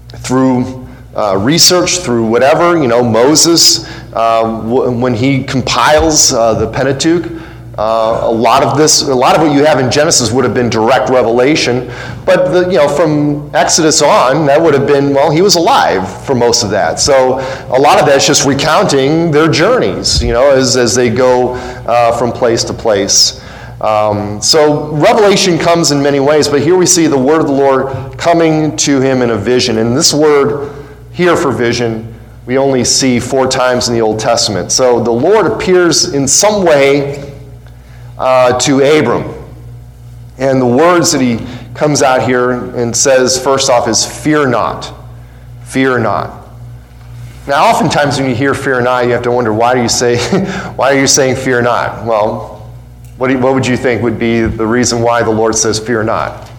through 0.10 0.88
uh, 1.15 1.38
research, 1.39 1.98
through 1.98 2.27
whatever, 2.27 2.79
you 2.79 2.88
know, 2.88 3.03
Moses, 3.03 3.88
uh, 4.13 4.43
w- 4.62 4.91
when 4.91 5.15
he 5.15 5.43
compiles 5.43 6.34
uh, 6.34 6.53
the 6.53 6.72
Pentateuch, 6.72 7.37
uh, 7.77 8.22
a 8.24 8.31
lot 8.31 8.63
of 8.63 8.75
this, 8.75 9.03
a 9.03 9.13
lot 9.13 9.36
of 9.36 9.41
what 9.43 9.51
you 9.51 9.63
have 9.63 9.79
in 9.79 9.91
Genesis 9.91 10.31
would 10.31 10.43
have 10.43 10.55
been 10.55 10.67
direct 10.67 11.12
revelation, 11.12 11.88
but 12.25 12.51
the, 12.51 12.72
you 12.72 12.77
know, 12.77 12.89
from 12.89 13.53
Exodus 13.55 14.01
on, 14.01 14.48
that 14.48 14.60
would 14.60 14.74
have 14.74 14.88
been 14.88 15.13
well, 15.13 15.29
he 15.29 15.43
was 15.43 15.55
alive 15.55 16.25
for 16.25 16.34
most 16.34 16.63
of 16.63 16.72
that. 16.72 17.00
So 17.00 17.38
a 17.69 17.79
lot 17.79 18.00
of 18.00 18.07
that's 18.07 18.25
just 18.25 18.48
recounting 18.48 19.29
their 19.29 19.48
journeys, 19.48 20.24
you 20.24 20.34
know, 20.34 20.50
as 20.50 20.75
as 20.75 20.96
they 20.96 21.12
go 21.12 21.53
uh, 21.53 22.17
from 22.17 22.31
place 22.31 22.63
to 22.63 22.74
place. 22.74 23.43
Um, 23.79 24.41
so 24.41 24.91
revelation 24.96 25.60
comes 25.60 25.91
in 25.91 26.01
many 26.01 26.19
ways, 26.19 26.48
but 26.48 26.63
here 26.63 26.75
we 26.75 26.88
see 26.88 27.05
the 27.05 27.17
word 27.17 27.41
of 27.41 27.46
the 27.46 27.53
Lord 27.53 28.17
coming 28.17 28.75
to 28.77 29.00
him 29.01 29.22
in 29.22 29.29
a 29.29 29.38
vision. 29.38 29.77
And 29.77 29.96
this 29.96 30.15
word 30.15 30.74
here 31.12 31.38
for 31.38 31.51
vision, 31.51 32.12
we 32.48 32.57
only 32.57 32.84
see 32.84 33.19
four 33.19 33.46
times 33.48 33.88
in 33.88 33.93
the 33.93 34.01
Old 34.01 34.19
Testament. 34.19 34.72
So 34.72 35.03
the 35.03 35.12
Lord 35.12 35.46
appears 35.46 36.15
in 36.15 36.27
some 36.27 36.65
way 36.65 37.37
uh, 38.17 38.57
to 38.59 38.79
Abram. 38.79 39.33
And 40.38 40.62
the 40.62 40.67
words 40.67 41.12
that 41.12 41.21
he 41.21 41.39
comes 41.74 42.01
out 42.01 42.27
here 42.27 42.51
and 42.51 42.95
says, 42.95 43.41
first 43.41 43.69
off, 43.69 43.88
is 43.88 44.05
fear 44.05 44.47
not. 44.47 44.93
Fear 45.63 46.00
not. 46.00 46.47
Now, 47.47 47.67
oftentimes 47.67 48.19
when 48.19 48.29
you 48.29 48.36
hear 48.36 48.53
fear 48.53 48.81
not, 48.81 49.05
you 49.05 49.12
have 49.12 49.24
to 49.24 49.31
wonder 49.31 49.53
why 49.53 49.74
do 49.74 49.81
you 49.81 49.89
say, 49.89 50.17
why 50.75 50.93
are 50.95 51.00
you 51.00 51.07
saying 51.07 51.38
fear 51.38 51.62
not? 51.62 52.05
Well, 52.05 52.57
what, 53.17 53.31
you, 53.31 53.39
what 53.39 53.53
would 53.53 53.65
you 53.65 53.77
think 53.77 54.03
would 54.03 54.19
be 54.19 54.41
the 54.41 54.65
reason 54.65 55.01
why 55.01 55.24
the 55.24 55.31
Lord 55.31 55.55
says, 55.55 55.79
Fear 55.79 56.03
not? 56.03 56.51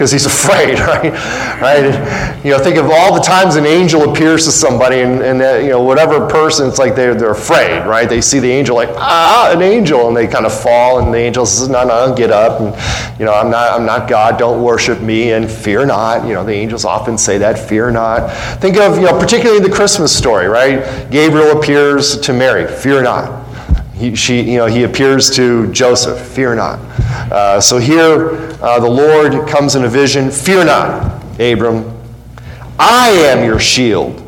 Because 0.00 0.10
he's 0.10 0.24
afraid, 0.40 0.78
right? 0.78 1.12
right? 1.60 2.42
You 2.42 2.52
know, 2.52 2.58
think 2.58 2.78
of 2.78 2.86
all 2.90 3.14
the 3.14 3.20
times 3.20 3.56
an 3.56 3.66
angel 3.66 4.10
appears 4.10 4.46
to 4.46 4.50
somebody, 4.50 5.00
and, 5.00 5.20
and 5.20 5.38
that, 5.42 5.62
you 5.62 5.68
know, 5.68 5.82
whatever 5.82 6.26
person, 6.26 6.66
it's 6.66 6.78
like 6.78 6.96
they're, 6.96 7.14
they're 7.14 7.32
afraid, 7.32 7.86
right? 7.86 8.08
They 8.08 8.22
see 8.22 8.38
the 8.38 8.50
angel 8.50 8.76
like, 8.76 8.88
ah, 8.92 9.52
an 9.54 9.60
angel, 9.60 10.08
and 10.08 10.16
they 10.16 10.26
kind 10.26 10.46
of 10.46 10.58
fall, 10.58 11.00
and 11.00 11.12
the 11.12 11.18
angel 11.18 11.44
says, 11.44 11.68
no, 11.68 11.84
no, 11.84 12.14
get 12.14 12.30
up, 12.30 12.62
and, 12.62 13.18
you 13.20 13.26
know, 13.26 13.34
I'm 13.34 13.50
not, 13.50 13.78
I'm 13.78 13.84
not 13.84 14.08
God, 14.08 14.38
don't 14.38 14.62
worship 14.62 15.02
me, 15.02 15.32
and 15.32 15.50
fear 15.50 15.84
not. 15.84 16.26
You 16.26 16.32
know, 16.32 16.44
the 16.44 16.54
angels 16.54 16.86
often 16.86 17.18
say 17.18 17.36
that, 17.36 17.58
fear 17.58 17.90
not. 17.90 18.30
Think 18.58 18.78
of, 18.78 18.96
you 18.96 19.04
know, 19.04 19.18
particularly 19.18 19.60
the 19.60 19.74
Christmas 19.74 20.16
story, 20.16 20.46
right? 20.46 21.10
Gabriel 21.10 21.58
appears 21.58 22.18
to 22.20 22.32
Mary, 22.32 22.66
fear 22.66 23.02
not. 23.02 23.39
He, 24.00 24.16
she, 24.16 24.40
you 24.40 24.56
know, 24.56 24.64
he 24.64 24.84
appears 24.84 25.28
to 25.36 25.70
Joseph, 25.72 26.18
fear 26.18 26.54
not. 26.54 26.78
Uh, 27.30 27.60
so 27.60 27.76
here, 27.76 28.30
uh, 28.62 28.80
the 28.80 28.88
Lord 28.88 29.46
comes 29.46 29.74
in 29.74 29.84
a 29.84 29.88
vision, 29.88 30.30
fear 30.30 30.64
not, 30.64 31.22
Abram. 31.38 31.94
I 32.78 33.10
am 33.10 33.44
your 33.44 33.60
shield. 33.60 34.26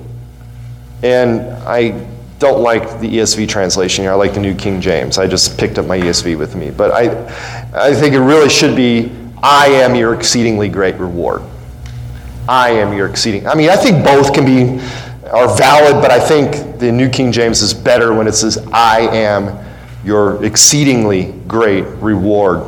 And 1.03 1.41
I 1.67 2.07
don't 2.39 2.61
like 2.61 3.01
the 3.01 3.09
ESV 3.09 3.49
translation 3.49 4.05
here. 4.05 4.13
I 4.13 4.15
like 4.15 4.35
the 4.35 4.41
New 4.41 4.55
King 4.55 4.79
James. 4.79 5.17
I 5.17 5.27
just 5.27 5.59
picked 5.59 5.79
up 5.79 5.87
my 5.87 5.99
ESV 5.99 6.37
with 6.37 6.55
me. 6.55 6.71
But 6.71 6.91
I, 6.91 7.25
I 7.73 7.95
think 7.95 8.15
it 8.15 8.21
really 8.21 8.51
should 8.51 8.77
be, 8.77 9.11
I 9.43 9.69
am 9.69 9.95
your 9.95 10.13
exceedingly 10.13 10.69
great 10.69 10.97
reward. 10.97 11.41
I 12.47 12.73
am 12.73 12.95
your 12.95 13.09
exceeding. 13.09 13.47
I 13.47 13.55
mean, 13.55 13.71
I 13.71 13.77
think 13.77 14.05
both 14.05 14.35
can 14.35 14.45
be 14.45 14.85
are 15.31 15.57
valid, 15.57 16.03
but 16.03 16.11
I 16.11 16.19
think 16.19 16.79
the 16.79 16.91
New 16.91 17.09
King 17.09 17.33
James 17.33 17.63
is 17.63 17.73
better 17.73 18.13
when 18.13 18.27
it 18.27 18.33
says, 18.33 18.59
I 18.73 19.01
am 19.01 19.65
your 20.05 20.45
exceedingly 20.45 21.33
great 21.47 21.85
reward. 22.01 22.61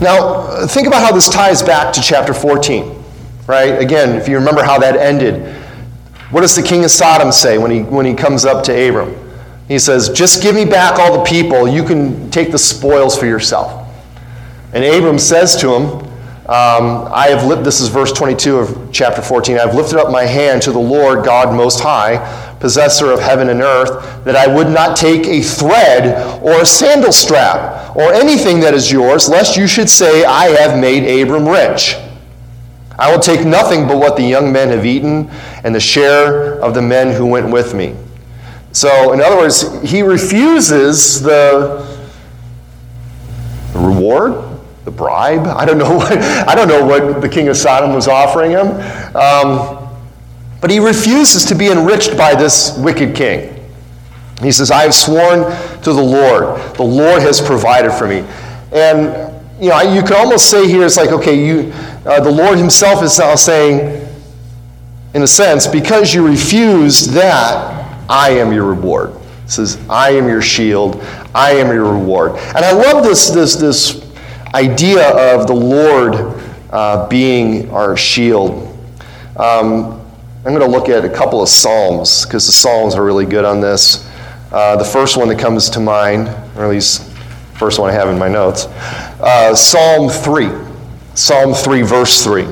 Now, 0.00 0.66
think 0.66 0.86
about 0.86 1.02
how 1.02 1.12
this 1.12 1.28
ties 1.28 1.62
back 1.62 1.92
to 1.94 2.02
chapter 2.02 2.34
14, 2.34 3.02
right? 3.46 3.80
Again, 3.80 4.16
if 4.16 4.28
you 4.28 4.36
remember 4.36 4.62
how 4.62 4.78
that 4.78 4.96
ended, 4.96 5.54
what 6.30 6.40
does 6.40 6.56
the 6.56 6.62
king 6.62 6.84
of 6.84 6.90
Sodom 6.90 7.30
say 7.30 7.56
when 7.58 7.70
he, 7.70 7.82
when 7.82 8.04
he 8.04 8.14
comes 8.14 8.44
up 8.44 8.64
to 8.64 8.88
Abram? 8.88 9.14
He 9.68 9.78
says, 9.78 10.10
Just 10.10 10.42
give 10.42 10.54
me 10.54 10.64
back 10.64 10.98
all 10.98 11.18
the 11.18 11.24
people, 11.24 11.68
you 11.68 11.84
can 11.84 12.30
take 12.30 12.50
the 12.50 12.58
spoils 12.58 13.16
for 13.16 13.26
yourself. 13.26 13.88
And 14.72 14.84
Abram 14.84 15.18
says 15.18 15.56
to 15.56 15.72
him, 15.72 16.11
um, 16.48 17.08
I 17.12 17.28
have 17.28 17.46
lit, 17.46 17.62
this 17.62 17.80
is 17.80 17.88
verse 17.88 18.10
22 18.10 18.56
of 18.58 18.88
chapter 18.90 19.22
14. 19.22 19.58
I 19.58 19.60
have 19.60 19.76
lifted 19.76 20.00
up 20.00 20.10
my 20.10 20.24
hand 20.24 20.60
to 20.62 20.72
the 20.72 20.78
Lord 20.78 21.24
God 21.24 21.54
Most 21.54 21.78
High, 21.78 22.18
possessor 22.58 23.12
of 23.12 23.20
heaven 23.20 23.48
and 23.48 23.60
earth, 23.60 24.24
that 24.24 24.34
I 24.34 24.52
would 24.52 24.68
not 24.68 24.96
take 24.96 25.24
a 25.26 25.40
thread 25.40 26.42
or 26.42 26.60
a 26.62 26.66
sandal 26.66 27.12
strap 27.12 27.94
or 27.94 28.12
anything 28.12 28.58
that 28.58 28.74
is 28.74 28.90
yours, 28.90 29.28
lest 29.28 29.56
you 29.56 29.68
should 29.68 29.88
say, 29.88 30.24
I 30.24 30.46
have 30.46 30.80
made 30.80 31.22
Abram 31.22 31.46
rich. 31.46 31.94
I 32.98 33.12
will 33.12 33.20
take 33.20 33.46
nothing 33.46 33.86
but 33.86 33.98
what 33.98 34.16
the 34.16 34.24
young 34.24 34.52
men 34.52 34.70
have 34.70 34.84
eaten 34.84 35.30
and 35.62 35.72
the 35.72 35.80
share 35.80 36.60
of 36.60 36.74
the 36.74 36.82
men 36.82 37.14
who 37.14 37.24
went 37.24 37.52
with 37.52 37.72
me. 37.72 37.94
So, 38.72 39.12
in 39.12 39.20
other 39.20 39.36
words, 39.36 39.80
he 39.82 40.02
refuses 40.02 41.22
the 41.22 41.86
reward 43.74 44.51
the 44.84 44.90
bribe. 44.90 45.46
I 45.46 45.64
don't 45.64 45.78
know 45.78 45.94
what, 45.96 46.12
I 46.12 46.54
don't 46.54 46.68
know 46.68 46.84
what 46.84 47.20
the 47.20 47.28
king 47.28 47.48
of 47.48 47.56
Sodom 47.56 47.94
was 47.94 48.08
offering 48.08 48.52
him. 48.52 48.66
Um, 49.16 49.78
but 50.60 50.70
he 50.70 50.78
refuses 50.78 51.44
to 51.46 51.54
be 51.54 51.68
enriched 51.68 52.16
by 52.16 52.34
this 52.34 52.76
wicked 52.78 53.16
king. 53.16 53.48
He 54.40 54.52
says, 54.52 54.70
I 54.70 54.82
have 54.82 54.94
sworn 54.94 55.44
to 55.82 55.92
the 55.92 56.02
Lord. 56.02 56.76
The 56.76 56.82
Lord 56.82 57.22
has 57.22 57.40
provided 57.40 57.92
for 57.92 58.06
me. 58.06 58.24
And 58.72 59.32
you 59.60 59.68
know, 59.68 59.80
you 59.80 60.02
could 60.02 60.16
almost 60.16 60.50
say 60.50 60.66
here, 60.66 60.84
it's 60.84 60.96
like, 60.96 61.10
okay, 61.10 61.44
you, 61.44 61.72
uh, 62.04 62.20
the 62.20 62.30
Lord 62.30 62.58
himself 62.58 63.02
is 63.02 63.16
now 63.18 63.36
saying, 63.36 64.08
in 65.14 65.22
a 65.22 65.26
sense, 65.26 65.66
because 65.66 66.12
you 66.12 66.26
refused 66.26 67.10
that, 67.10 67.78
I 68.08 68.30
am 68.30 68.52
your 68.52 68.64
reward. 68.64 69.12
He 69.44 69.50
says, 69.50 69.78
I 69.88 70.10
am 70.10 70.26
your 70.26 70.42
shield, 70.42 71.00
I 71.34 71.52
am 71.52 71.68
your 71.68 71.92
reward. 71.92 72.32
And 72.32 72.64
I 72.64 72.72
love 72.72 73.04
this, 73.04 73.30
this, 73.30 73.54
this 73.54 74.01
idea 74.54 75.34
of 75.34 75.46
the 75.46 75.54
Lord 75.54 76.14
uh, 76.70 77.08
being 77.08 77.70
our 77.70 77.96
shield. 77.96 78.68
Um, 79.36 80.00
I'm 80.44 80.54
going 80.54 80.60
to 80.60 80.66
look 80.66 80.88
at 80.88 81.04
a 81.04 81.08
couple 81.08 81.42
of 81.42 81.48
Psalms 81.48 82.26
because 82.26 82.46
the 82.46 82.52
Psalms 82.52 82.94
are 82.94 83.04
really 83.04 83.26
good 83.26 83.44
on 83.44 83.60
this. 83.60 84.08
Uh, 84.50 84.76
the 84.76 84.84
first 84.84 85.16
one 85.16 85.28
that 85.28 85.38
comes 85.38 85.70
to 85.70 85.80
mind, 85.80 86.28
or 86.56 86.64
at 86.64 86.70
least 86.70 87.08
first 87.54 87.78
one 87.78 87.88
I 87.88 87.92
have 87.92 88.08
in 88.08 88.18
my 88.18 88.28
notes, 88.28 88.66
uh, 89.20 89.54
Psalm 89.54 90.08
3. 90.10 90.50
Psalm 91.14 91.54
3, 91.54 91.82
verse 91.82 92.24
3. 92.24 92.42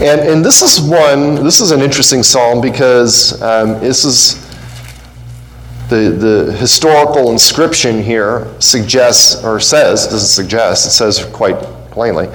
And, 0.00 0.20
and 0.20 0.44
this 0.44 0.60
is 0.60 0.80
one, 0.80 1.36
this 1.44 1.60
is 1.60 1.70
an 1.70 1.80
interesting 1.80 2.22
psalm 2.22 2.60
because 2.60 3.40
um, 3.42 3.80
this 3.80 4.04
is 4.04 4.43
the, 5.88 6.46
the 6.46 6.52
historical 6.52 7.30
inscription 7.30 8.02
here 8.02 8.48
suggests, 8.58 9.44
or 9.44 9.60
says, 9.60 10.06
doesn't 10.06 10.28
suggest, 10.28 10.86
it 10.86 10.90
says 10.90 11.24
quite 11.26 11.56
plainly, 11.90 12.26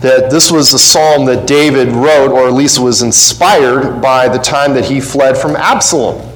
that 0.00 0.28
this 0.30 0.50
was 0.50 0.72
a 0.74 0.78
psalm 0.78 1.24
that 1.26 1.46
David 1.46 1.88
wrote, 1.88 2.30
or 2.30 2.46
at 2.46 2.52
least 2.52 2.78
was 2.78 3.02
inspired 3.02 4.00
by 4.00 4.28
the 4.28 4.38
time 4.38 4.74
that 4.74 4.84
he 4.84 5.00
fled 5.00 5.36
from 5.36 5.56
Absalom. 5.56 6.26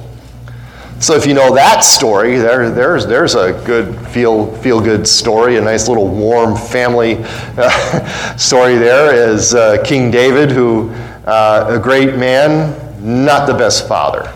So 0.99 1.13
if 1.13 1.25
you 1.25 1.33
know 1.33 1.53
that 1.53 1.83
story, 1.83 2.37
there, 2.37 2.69
there's, 2.71 3.05
there's 3.05 3.35
a 3.35 3.51
good 3.65 3.95
feel, 4.07 4.51
feel 4.57 4.81
good 4.81 5.07
story, 5.07 5.57
a 5.57 5.61
nice 5.61 5.87
little 5.87 6.07
warm 6.07 6.55
family 6.55 7.17
uh, 7.57 8.35
story 8.37 8.77
there 8.77 9.13
is 9.13 9.53
uh, 9.53 9.83
King 9.83 10.09
David, 10.09 10.51
who, 10.51 10.89
uh, 11.25 11.67
a 11.69 11.79
great 11.79 12.15
man, 12.15 12.73
not 13.27 13.45
the 13.45 13.53
best 13.53 13.87
father 13.87 14.33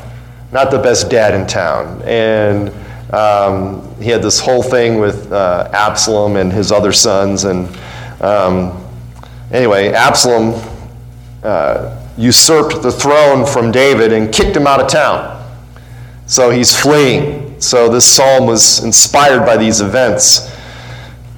not 0.52 0.72
the 0.72 0.80
best 0.80 1.10
dad 1.10 1.34
in 1.34 1.46
town. 1.48 2.02
And 2.04 2.70
um, 3.14 3.96
he 4.02 4.10
had 4.10 4.22
this 4.22 4.40
whole 4.40 4.64
thing 4.64 5.00
with 5.00 5.32
uh, 5.32 5.70
Absalom 5.74 6.36
and 6.36 6.52
his 6.52 6.72
other 6.72 6.92
sons. 6.92 7.44
And 7.44 7.68
um, 8.22 8.84
anyway, 9.52 9.90
Absalom 9.90 10.62
uh, 11.44 12.00
usurped 12.18 12.82
the 12.82 12.92
throne 12.92 13.46
from 13.46 13.72
David 13.72 14.12
and 14.14 14.34
kicked 14.34 14.56
him 14.56 14.68
out 14.68 14.80
of 14.80 14.88
town. 14.88 15.36
So 16.26 16.52
he's 16.52 16.80
fleeing. 16.80 17.60
So 17.60 17.90
this 17.90 18.06
psalm 18.06 18.46
was 18.46 18.84
inspired 18.84 19.46
by 19.46 19.58
these 19.58 19.82
events. 19.82 20.56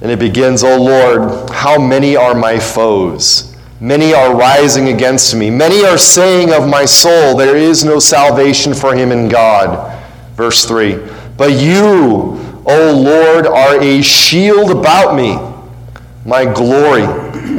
And 0.00 0.10
it 0.10 0.18
begins, 0.18 0.64
O 0.64 0.82
Lord, 0.82 1.50
how 1.50 1.80
many 1.80 2.16
are 2.16 2.34
my 2.34 2.58
foes? 2.58 3.51
Many 3.82 4.14
are 4.14 4.36
rising 4.36 4.90
against 4.90 5.34
me. 5.34 5.50
Many 5.50 5.84
are 5.84 5.98
saying 5.98 6.52
of 6.52 6.68
my 6.68 6.84
soul, 6.84 7.36
There 7.36 7.56
is 7.56 7.84
no 7.84 7.98
salvation 7.98 8.74
for 8.74 8.94
him 8.94 9.10
in 9.10 9.28
God. 9.28 10.00
Verse 10.36 10.64
3 10.64 11.04
But 11.36 11.60
you, 11.60 12.38
O 12.64 13.02
Lord, 13.04 13.44
are 13.48 13.82
a 13.82 14.00
shield 14.00 14.70
about 14.70 15.16
me, 15.16 15.36
my 16.24 16.44
glory, 16.44 17.02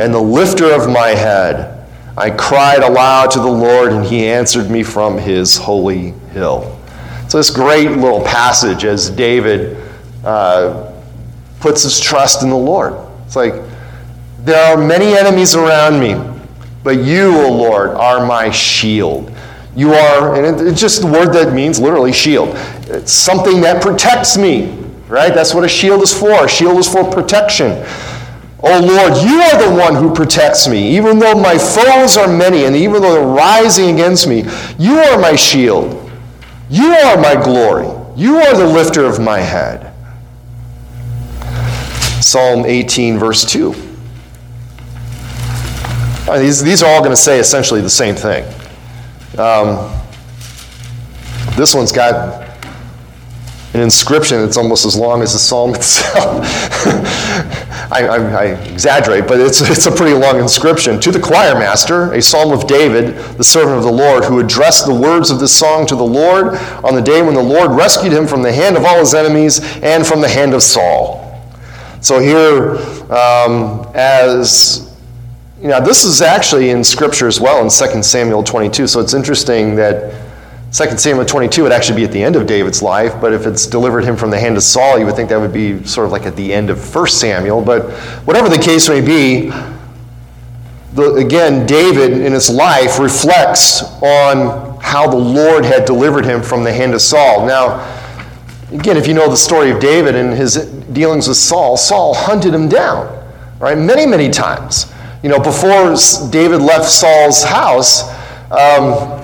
and 0.02 0.14
the 0.14 0.22
lifter 0.22 0.72
of 0.72 0.90
my 0.90 1.10
head. 1.10 1.86
I 2.16 2.30
cried 2.30 2.84
aloud 2.84 3.32
to 3.32 3.40
the 3.40 3.52
Lord, 3.52 3.92
and 3.92 4.06
he 4.06 4.26
answered 4.26 4.72
me 4.72 4.82
from 4.82 5.18
his 5.18 5.58
holy 5.58 6.12
hill. 6.32 6.80
So, 7.28 7.38
this 7.38 7.50
great 7.50 7.90
little 7.90 8.22
passage 8.22 8.86
as 8.86 9.10
David 9.10 9.76
uh, 10.24 10.90
puts 11.60 11.84
his 11.84 12.00
trust 12.00 12.44
in 12.44 12.50
the 12.50 12.56
Lord. 12.56 12.94
It's 13.26 13.36
like, 13.36 13.56
there 14.44 14.62
are 14.74 14.78
many 14.78 15.18
enemies 15.18 15.56
around 15.56 16.02
me, 16.02 16.16
but 16.84 16.98
you, 17.00 17.34
O 17.42 17.50
Lord, 17.50 17.92
are 17.92 18.26
my 18.26 18.50
shield. 18.52 19.32
You 19.74 19.94
are, 19.94 20.36
and 20.36 20.68
it's 20.68 20.82
just 20.82 21.02
the 21.02 21.08
word 21.08 21.34
that 21.34 21.54
means 21.54 21.80
literally 21.80 22.12
shield. 22.12 22.50
It's 22.88 23.14
something 23.14 23.62
that 23.62 23.82
protects 23.82 24.38
me, 24.38 24.68
right? 25.08 25.34
That's 25.34 25.54
what 25.54 25.64
a 25.64 25.70
shield 25.70 26.02
is 26.02 26.14
for. 26.14 26.44
A 26.44 26.50
shield 26.50 26.78
is 26.78 26.92
for 26.92 27.10
protection. 27.10 27.86
Oh 28.62 28.80
Lord, 28.80 29.24
you 29.24 29.40
are 29.42 29.64
the 29.64 29.82
one 29.82 29.96
who 29.96 30.14
protects 30.14 30.68
me. 30.68 30.96
Even 30.96 31.20
though 31.20 31.36
my 31.36 31.58
foes 31.58 32.18
are 32.18 32.28
many, 32.28 32.66
and 32.66 32.76
even 32.76 33.02
though 33.02 33.14
they're 33.14 33.26
rising 33.26 33.94
against 33.94 34.28
me, 34.28 34.44
you 34.78 34.98
are 34.98 35.18
my 35.20 35.38
shield. 35.38 36.12
You 36.70 36.92
are 36.92 37.18
my 37.18 37.42
glory. 37.42 37.88
You 38.18 38.38
are 38.38 38.58
the 38.58 38.68
lifter 38.68 39.06
of 39.06 39.20
my 39.20 39.40
head. 39.40 39.94
Psalm 42.22 42.66
18, 42.66 43.18
verse 43.18 43.46
2. 43.46 43.93
These, 46.26 46.64
these 46.64 46.82
are 46.82 46.90
all 46.90 47.00
going 47.00 47.12
to 47.12 47.18
say 47.18 47.40
essentially 47.40 47.82
the 47.82 47.90
same 47.90 48.16
thing. 48.16 48.46
Um, 49.38 49.92
this 51.58 51.76
one's 51.76 51.92
got 51.92 52.44
an 53.74 53.82
inscription 53.82 54.40
that's 54.40 54.56
almost 54.56 54.86
as 54.86 54.96
long 54.96 55.22
as 55.22 55.34
the 55.34 55.40
psalm 55.40 55.76
itself. 55.76 56.46
I, 57.92 58.08
I, 58.08 58.18
I, 58.18 58.46
exaggerate, 58.72 59.28
but 59.28 59.40
it's, 59.40 59.62
it's 59.62 59.86
a 59.86 59.92
pretty 59.92 60.14
long 60.14 60.40
inscription. 60.40 61.00
To 61.02 61.12
the 61.12 61.20
choir 61.20 61.56
master, 61.56 62.14
a 62.14 62.22
psalm 62.22 62.52
of 62.52 62.68
David, 62.68 63.16
the 63.38 63.44
servant 63.44 63.78
of 63.78 63.84
the 63.84 63.92
Lord, 63.92 64.24
who 64.24 64.40
addressed 64.40 64.86
the 64.86 64.96
words 64.96 65.30
of 65.30 65.40
this 65.40 65.58
song 65.58 65.86
to 65.88 65.96
the 65.96 66.04
Lord 66.04 66.56
on 66.86 66.96
the 66.96 67.02
day 67.02 67.22
when 67.22 67.34
the 67.34 67.44
Lord 67.44 67.72
rescued 67.72 68.14
him 68.14 68.28
from 68.28 68.42
the 68.42 68.52
hand 68.52 68.78
of 68.78 68.86
all 68.86 69.00
his 69.00 69.14
enemies 69.14 69.60
and 69.84 70.08
from 70.08 70.22
the 70.22 70.30
hand 70.30 70.54
of 70.54 70.64
Saul. 70.64 71.42
So 72.00 72.20
here, 72.20 72.78
um, 73.12 73.88
as 73.94 74.93
know, 75.70 75.84
this 75.84 76.04
is 76.04 76.22
actually 76.22 76.72
in 76.72 76.84
Scripture 76.84 77.28
as 77.28 77.40
well 77.40 77.62
in 77.62 77.70
2 77.70 78.04
Samuel 78.04 78.44
22. 78.44 78.88
So 78.88 79.00
it's 79.00 79.14
interesting 79.14 79.76
that 79.76 80.14
2 80.74 80.98
Samuel 80.98 81.26
22 81.26 81.64
would 81.64 81.72
actually 81.72 81.98
be 81.98 82.04
at 82.04 82.12
the 82.12 82.22
end 82.22 82.36
of 82.36 82.48
David's 82.48 82.82
life, 82.82 83.14
but 83.22 83.32
if 83.32 83.46
it's 83.46 83.68
delivered 83.68 84.04
him 84.04 84.18
from 84.18 84.32
the 84.32 84.40
hand 84.40 84.58
of 84.58 84.64
Saul, 84.64 84.98
you 84.98 85.06
would 85.06 85.16
think 85.16 85.30
that 85.30 85.40
would 85.40 85.54
be 85.54 85.84
sort 85.86 86.06
of 86.06 86.12
like 86.12 86.24
at 86.24 86.36
the 86.36 86.52
end 86.52 86.70
of 86.70 86.96
1 86.96 87.08
Samuel. 87.08 87.62
But 87.62 87.92
whatever 88.26 88.50
the 88.50 88.58
case 88.58 88.90
may 88.90 89.00
be, 89.00 89.52
the, 90.94 91.14
again, 91.14 91.66
David 91.66 92.12
in 92.12 92.34
his 92.34 92.50
life 92.50 93.00
reflects 93.00 93.84
on 94.02 94.80
how 94.82 95.08
the 95.08 95.16
Lord 95.16 95.64
had 95.64 95.86
delivered 95.86 96.26
him 96.26 96.42
from 96.42 96.64
the 96.64 96.74
hand 96.74 96.94
of 96.94 97.02
Saul. 97.02 97.46
Now, 97.46 97.80
again, 98.72 98.98
if 98.98 99.08
you 99.08 99.14
know 99.14 99.30
the 99.30 99.38
story 99.38 99.72
of 99.72 99.80
David 99.80 100.16
and 100.16 100.34
his 100.34 100.56
dealings 100.92 101.28
with 101.28 101.38
Saul, 101.38 101.78
Saul 101.78 102.14
hunted 102.14 102.54
him 102.54 102.68
down, 102.68 103.08
right, 103.60 103.78
many, 103.78 104.06
many 104.06 104.30
times. 104.30 104.93
You 105.24 105.30
know, 105.30 105.40
before 105.40 105.96
David 106.32 106.62
left 106.62 106.86
Saul's 106.86 107.44
house, 107.44 108.04
um, 108.52 109.24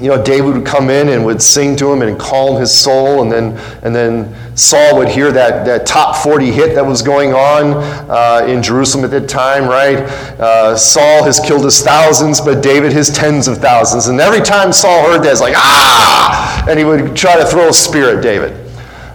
you 0.00 0.06
know, 0.06 0.22
David 0.22 0.54
would 0.54 0.64
come 0.64 0.90
in 0.90 1.08
and 1.08 1.24
would 1.24 1.42
sing 1.42 1.74
to 1.76 1.92
him 1.92 2.02
and 2.02 2.16
calm 2.16 2.60
his 2.60 2.72
soul, 2.72 3.22
and 3.22 3.32
then, 3.32 3.58
and 3.82 3.92
then 3.92 4.56
Saul 4.56 4.96
would 4.96 5.08
hear 5.08 5.32
that, 5.32 5.66
that 5.66 5.86
top 5.86 6.14
40 6.16 6.52
hit 6.52 6.76
that 6.76 6.86
was 6.86 7.02
going 7.02 7.32
on 7.32 7.74
uh, 8.08 8.46
in 8.46 8.62
Jerusalem 8.62 9.04
at 9.04 9.10
that 9.10 9.28
time, 9.28 9.64
right? 9.64 9.98
Uh, 10.38 10.76
Saul 10.76 11.24
has 11.24 11.40
killed 11.40 11.64
his 11.64 11.82
thousands, 11.82 12.40
but 12.40 12.62
David 12.62 12.92
his 12.92 13.10
tens 13.10 13.48
of 13.48 13.58
thousands. 13.58 14.06
And 14.06 14.20
every 14.20 14.40
time 14.40 14.72
Saul 14.72 15.04
heard 15.04 15.24
that, 15.24 15.32
it's 15.32 15.40
like, 15.40 15.54
ah! 15.56 16.64
And 16.68 16.78
he 16.78 16.84
would 16.84 17.16
try 17.16 17.36
to 17.36 17.44
throw 17.44 17.70
a 17.70 17.72
spear 17.72 18.16
at 18.16 18.22
David. 18.22 18.52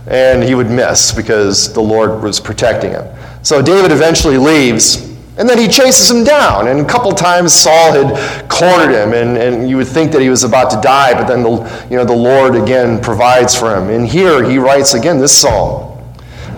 And 0.07 0.43
he 0.43 0.53
would 0.53 0.69
miss 0.69 1.13
because 1.13 1.71
the 1.71 1.81
Lord 1.81 2.21
was 2.21 2.41
protecting 2.41 2.91
him. 2.91 3.07
So 3.41 3.61
David 3.61 3.93
eventually 3.93 4.37
leaves. 4.37 5.12
And 5.37 5.49
then 5.49 5.57
he 5.57 5.67
chases 5.67 6.11
him 6.11 6.23
down. 6.23 6.67
And 6.67 6.79
a 6.79 6.85
couple 6.85 7.11
times 7.11 7.53
Saul 7.53 7.91
had 7.91 8.49
cornered 8.49 8.91
him, 8.93 9.13
and, 9.13 9.37
and 9.37 9.69
you 9.69 9.77
would 9.77 9.87
think 9.87 10.11
that 10.11 10.21
he 10.21 10.29
was 10.29 10.43
about 10.43 10.69
to 10.71 10.81
die, 10.81 11.13
but 11.13 11.25
then 11.25 11.41
the, 11.41 11.87
you 11.89 11.97
know, 11.97 12.05
the 12.05 12.15
Lord 12.15 12.55
again 12.55 13.01
provides 13.01 13.57
for 13.57 13.75
him. 13.75 13.89
And 13.89 14.07
here 14.07 14.43
he 14.47 14.57
writes 14.57 14.93
again 14.93 15.17
this 15.17 15.35
psalm 15.35 15.89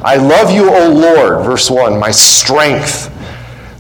I 0.03 0.17
love 0.17 0.51
you, 0.51 0.69
O 0.69 0.89
Lord, 0.91 1.45
verse 1.45 1.71
1, 1.71 1.99
my 1.99 2.11
strength. 2.11 3.11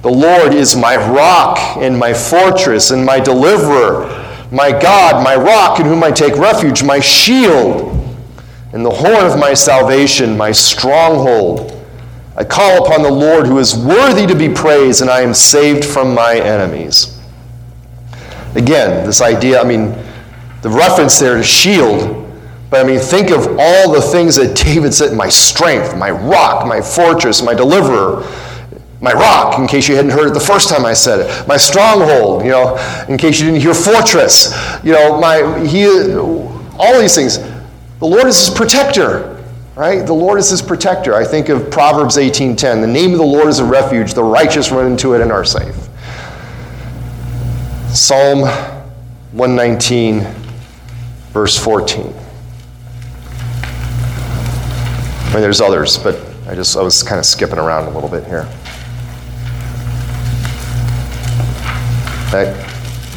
The 0.01 0.09
Lord 0.09 0.53
is 0.53 0.75
my 0.75 0.95
rock 0.95 1.59
and 1.77 1.97
my 1.97 2.13
fortress 2.13 2.91
and 2.91 3.05
my 3.05 3.19
deliverer, 3.19 4.07
my 4.51 4.71
God, 4.71 5.23
my 5.23 5.35
rock 5.35 5.79
in 5.79 5.85
whom 5.85 6.03
I 6.03 6.11
take 6.11 6.35
refuge, 6.37 6.83
my 6.83 6.99
shield 6.99 7.95
and 8.75 8.85
the 8.85 8.91
horn 8.91 9.25
of 9.25 9.39
my 9.39 9.53
salvation, 9.53 10.35
my 10.35 10.51
stronghold. 10.51 11.71
I 12.37 12.43
call 12.43 12.85
upon 12.85 13.01
the 13.01 13.11
Lord 13.11 13.47
who 13.47 13.59
is 13.59 13.75
worthy 13.75 14.27
to 14.27 14.35
be 14.35 14.49
praised, 14.49 15.01
and 15.01 15.09
I 15.09 15.21
am 15.21 15.33
saved 15.33 15.85
from 15.85 16.13
my 16.13 16.35
enemies. 16.35 17.17
Again, 18.55 19.05
this 19.05 19.21
idea, 19.21 19.61
I 19.61 19.63
mean, 19.63 19.95
the 20.61 20.69
reference 20.69 21.17
there 21.17 21.37
to 21.37 21.43
shield, 21.43 22.29
but 22.69 22.83
I 22.83 22.87
mean, 22.87 22.99
think 22.99 23.31
of 23.31 23.57
all 23.57 23.93
the 23.93 24.01
things 24.01 24.35
that 24.35 24.55
David 24.55 24.93
said 24.93 25.15
my 25.15 25.29
strength, 25.29 25.95
my 25.95 26.11
rock, 26.11 26.67
my 26.67 26.81
fortress, 26.81 27.41
my 27.41 27.53
deliverer, 27.53 28.29
my 28.99 29.13
rock, 29.13 29.57
in 29.59 29.67
case 29.67 29.87
you 29.87 29.95
hadn't 29.95 30.11
heard 30.11 30.27
it 30.27 30.33
the 30.33 30.39
first 30.39 30.67
time 30.67 30.85
I 30.85 30.93
said 30.93 31.19
it, 31.19 31.47
my 31.47 31.57
stronghold, 31.57 32.43
you 32.43 32.51
know, 32.51 32.75
in 33.07 33.17
case 33.17 33.39
you 33.39 33.45
didn't 33.45 33.61
hear 33.61 33.73
fortress, 33.73 34.53
you 34.83 34.91
know, 34.91 35.19
my, 35.21 35.65
he, 35.65 35.87
all 36.17 36.99
these 36.99 37.15
things. 37.15 37.37
The 37.99 38.05
Lord 38.05 38.25
is 38.25 38.47
his 38.47 38.53
protector 38.53 39.34
right? 39.75 40.05
The 40.05 40.13
Lord 40.13 40.39
is 40.39 40.49
his 40.49 40.61
protector. 40.61 41.13
I 41.13 41.25
think 41.25 41.49
of 41.49 41.69
Proverbs 41.69 42.17
18:10. 42.17 42.81
The 42.81 42.87
name 42.87 43.11
of 43.11 43.17
the 43.17 43.25
Lord 43.25 43.47
is 43.47 43.59
a 43.59 43.65
refuge. 43.65 44.13
The 44.13 44.23
righteous 44.23 44.71
run 44.71 44.87
into 44.87 45.13
it 45.13 45.21
and 45.21 45.31
are 45.31 45.45
safe. 45.45 45.75
Psalm 47.93 48.41
119, 49.31 50.21
verse 51.31 51.57
14. 51.57 52.13
I 55.17 55.33
mean, 55.33 55.41
there's 55.41 55.61
others, 55.61 55.97
but 55.97 56.19
I 56.47 56.55
just 56.55 56.77
I 56.77 56.81
was 56.81 57.03
kind 57.03 57.19
of 57.19 57.25
skipping 57.25 57.59
around 57.59 57.87
a 57.87 57.89
little 57.89 58.09
bit 58.09 58.25
here. 58.25 58.47
That, 62.31 62.55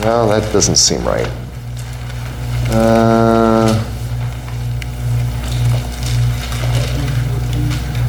well, 0.01 0.29
that 0.29 0.53
doesn't 0.53 0.77
seem 0.77 1.05
right. 1.05 1.29
Uh, 2.71 3.85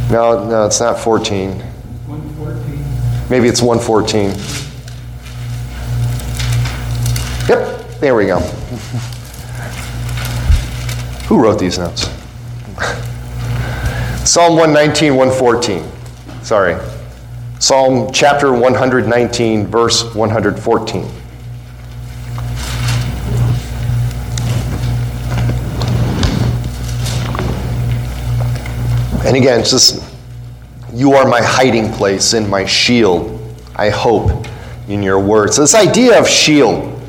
No, 0.09 0.43
no, 0.43 0.65
it's 0.65 0.79
not 0.79 0.99
14. 0.99 1.51
114. 1.59 3.29
Maybe 3.29 3.47
it's 3.47 3.61
114. 3.61 4.29
Yep, 7.47 7.99
there 7.99 8.15
we 8.15 8.25
go. 8.25 8.39
Who 11.27 11.39
wrote 11.39 11.59
these 11.59 11.77
notes? 11.77 12.09
Psalm 14.27 14.55
119, 14.57 15.15
114. 15.15 15.83
Sorry. 16.41 16.75
Psalm 17.59 18.11
chapter 18.11 18.51
119, 18.51 19.67
verse 19.67 20.15
114. 20.15 21.07
And 29.29 29.37
again, 29.37 29.59
it's 29.59 29.69
just, 29.69 30.03
you 30.91 31.13
are 31.13 31.27
my 31.27 31.39
hiding 31.39 31.91
place 31.93 32.33
and 32.33 32.49
my 32.49 32.65
shield. 32.65 33.39
I 33.75 33.91
hope 33.91 34.47
in 34.87 35.03
your 35.03 35.19
word. 35.19 35.53
So 35.53 35.61
this 35.61 35.75
idea 35.75 36.19
of 36.19 36.27
shield 36.27 36.99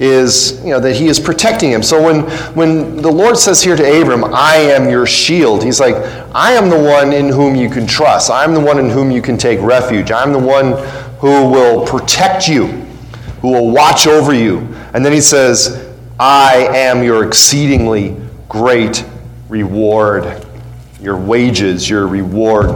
is, 0.00 0.60
you 0.64 0.70
know, 0.70 0.80
that 0.80 0.96
he 0.96 1.06
is 1.06 1.20
protecting 1.20 1.70
him. 1.70 1.84
So 1.84 2.02
when, 2.02 2.22
when 2.56 2.96
the 2.96 3.12
Lord 3.12 3.38
says 3.38 3.62
here 3.62 3.76
to 3.76 4.00
Abram, 4.02 4.24
I 4.34 4.56
am 4.56 4.90
your 4.90 5.06
shield, 5.06 5.62
he's 5.62 5.78
like, 5.78 5.94
I 6.34 6.54
am 6.54 6.70
the 6.70 6.76
one 6.76 7.12
in 7.12 7.28
whom 7.28 7.54
you 7.54 7.70
can 7.70 7.86
trust. 7.86 8.32
I'm 8.32 8.52
the 8.52 8.58
one 8.58 8.80
in 8.80 8.90
whom 8.90 9.12
you 9.12 9.22
can 9.22 9.38
take 9.38 9.60
refuge. 9.60 10.10
I'm 10.10 10.32
the 10.32 10.40
one 10.40 10.72
who 11.20 11.48
will 11.48 11.86
protect 11.86 12.48
you, 12.48 12.66
who 13.42 13.52
will 13.52 13.70
watch 13.70 14.08
over 14.08 14.34
you. 14.34 14.58
And 14.92 15.06
then 15.06 15.12
he 15.12 15.20
says, 15.20 15.88
I 16.18 16.66
am 16.72 17.04
your 17.04 17.24
exceedingly 17.24 18.16
great 18.48 19.04
reward 19.48 20.47
your 21.00 21.16
wages, 21.16 21.88
your 21.88 22.06
reward. 22.06 22.70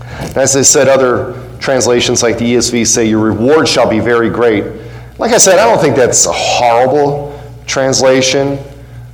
And 0.00 0.36
as 0.36 0.56
I 0.56 0.62
said, 0.62 0.88
other 0.88 1.42
translations 1.58 2.22
like 2.22 2.38
the 2.38 2.54
ESV 2.54 2.86
say, 2.86 3.06
Your 3.06 3.20
reward 3.20 3.68
shall 3.68 3.88
be 3.88 4.00
very 4.00 4.30
great. 4.30 4.64
Like 5.18 5.32
I 5.32 5.38
said, 5.38 5.58
I 5.58 5.64
don't 5.64 5.80
think 5.80 5.96
that's 5.96 6.26
a 6.26 6.32
horrible 6.32 7.40
translation. 7.66 8.58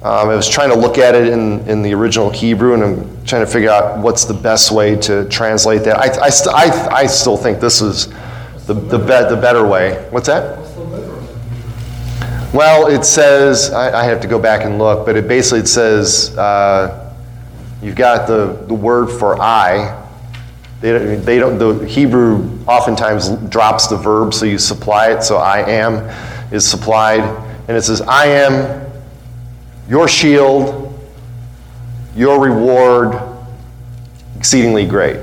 Um, 0.03 0.31
I 0.31 0.35
was 0.35 0.49
trying 0.49 0.71
to 0.71 0.77
look 0.77 0.99
at 0.99 1.15
it 1.15 1.29
in, 1.29 1.61
in 1.69 1.83
the 1.83 1.95
original 1.95 2.29
Hebrew, 2.29 2.75
and 2.75 2.83
I'm 2.83 3.25
trying 3.25 3.47
to 3.47 3.51
figure 3.51 3.71
out 3.71 4.01
what's 4.01 4.25
the 4.25 4.35
best 4.35 4.73
way 4.73 4.97
to 4.97 5.29
translate 5.29 5.85
that. 5.85 5.97
I, 5.97 6.25
I, 6.25 6.29
st- 6.29 6.55
I, 6.57 6.89
I 6.93 7.07
still 7.07 7.37
think 7.37 7.61
this 7.61 7.81
is 7.81 8.09
the, 8.67 8.75
the, 8.75 8.99
be- 8.99 9.07
the 9.07 9.39
better 9.41 9.65
way. 9.65 10.05
What's 10.11 10.27
that? 10.27 10.59
Well, 12.53 12.89
it 12.89 13.05
says, 13.05 13.71
I, 13.71 14.01
I, 14.01 14.05
have 14.05 14.21
to 14.23 14.29
go 14.29 14.39
back 14.39 14.65
and 14.65 14.77
look, 14.77 15.07
but 15.07 15.17
it 15.17 15.27
basically 15.27 15.61
it 15.61 15.69
says, 15.69 16.37
uh, 16.37 17.12
You've 17.83 17.97
got 17.97 18.27
the, 18.29 18.65
the 18.67 18.75
word 18.75 19.09
for 19.09 19.41
I. 19.41 20.01
They, 20.81 21.17
they 21.17 21.39
don't, 21.39 21.59
the 21.59 21.87
Hebrew 21.87 22.59
oftentimes 22.67 23.29
drops 23.49 23.89
the 23.89 23.97
verb, 23.97 24.33
so 24.33 24.47
you 24.47 24.59
supply 24.59 25.11
it. 25.13 25.23
So 25.23 25.37
I 25.37 25.69
am 25.69 26.09
is 26.53 26.69
supplied. 26.69 27.21
And 27.69 27.77
it 27.77 27.83
says, 27.83 28.01
I 28.03 28.27
am 28.27 28.91
your 29.89 30.07
shield, 30.07 30.99
your 32.15 32.41
reward, 32.41 33.21
exceedingly 34.37 34.87
great. 34.87 35.19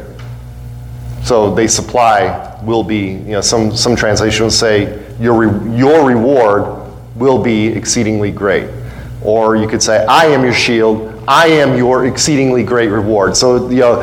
So 1.24 1.54
they 1.54 1.68
supply 1.68 2.58
will 2.64 2.84
be, 2.84 3.12
you 3.12 3.32
know, 3.32 3.42
some, 3.42 3.76
some 3.76 3.96
translations 3.96 4.58
say, 4.58 5.06
your, 5.20 5.48
re, 5.48 5.78
your 5.78 6.06
reward 6.06 6.92
will 7.16 7.42
be 7.42 7.68
exceedingly 7.68 8.32
great. 8.32 8.70
Or 9.22 9.56
you 9.56 9.68
could 9.68 9.84
say, 9.84 10.06
I 10.06 10.26
am 10.26 10.44
your 10.44 10.54
shield, 10.54 11.09
I 11.30 11.46
am 11.46 11.78
your 11.78 12.08
exceedingly 12.08 12.64
great 12.64 12.88
reward. 12.90 13.38
So, 13.38 13.70
you 13.70 13.82
know, 13.82 13.98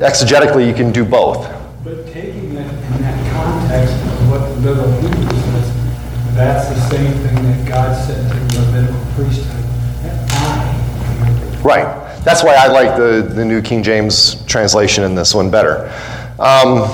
exegetically, 0.00 0.68
you 0.68 0.72
can 0.72 0.92
do 0.92 1.04
both. 1.04 1.52
But 1.82 2.06
taking 2.06 2.54
that 2.54 2.72
in 2.72 3.02
that 3.02 3.32
context 3.32 3.92
of 3.94 4.30
what 4.30 4.62
the 4.62 4.74
Bible 5.02 5.36
says, 5.36 6.34
that's 6.36 6.68
the 6.68 6.80
same 6.90 7.12
thing 7.12 7.34
that 7.42 7.68
God 7.68 8.06
said 8.06 8.30
to 8.30 8.38
the 8.38 8.60
Levitical 8.60 9.04
priesthood. 9.16 9.64
I. 10.04 11.60
Right. 11.64 12.22
That's 12.22 12.44
why 12.44 12.54
I 12.54 12.68
like 12.68 12.96
the, 12.96 13.28
the 13.34 13.44
New 13.44 13.60
King 13.60 13.82
James 13.82 14.40
translation 14.44 15.02
in 15.02 15.16
this 15.16 15.34
one 15.34 15.50
better. 15.50 15.92
Um, 16.38 16.88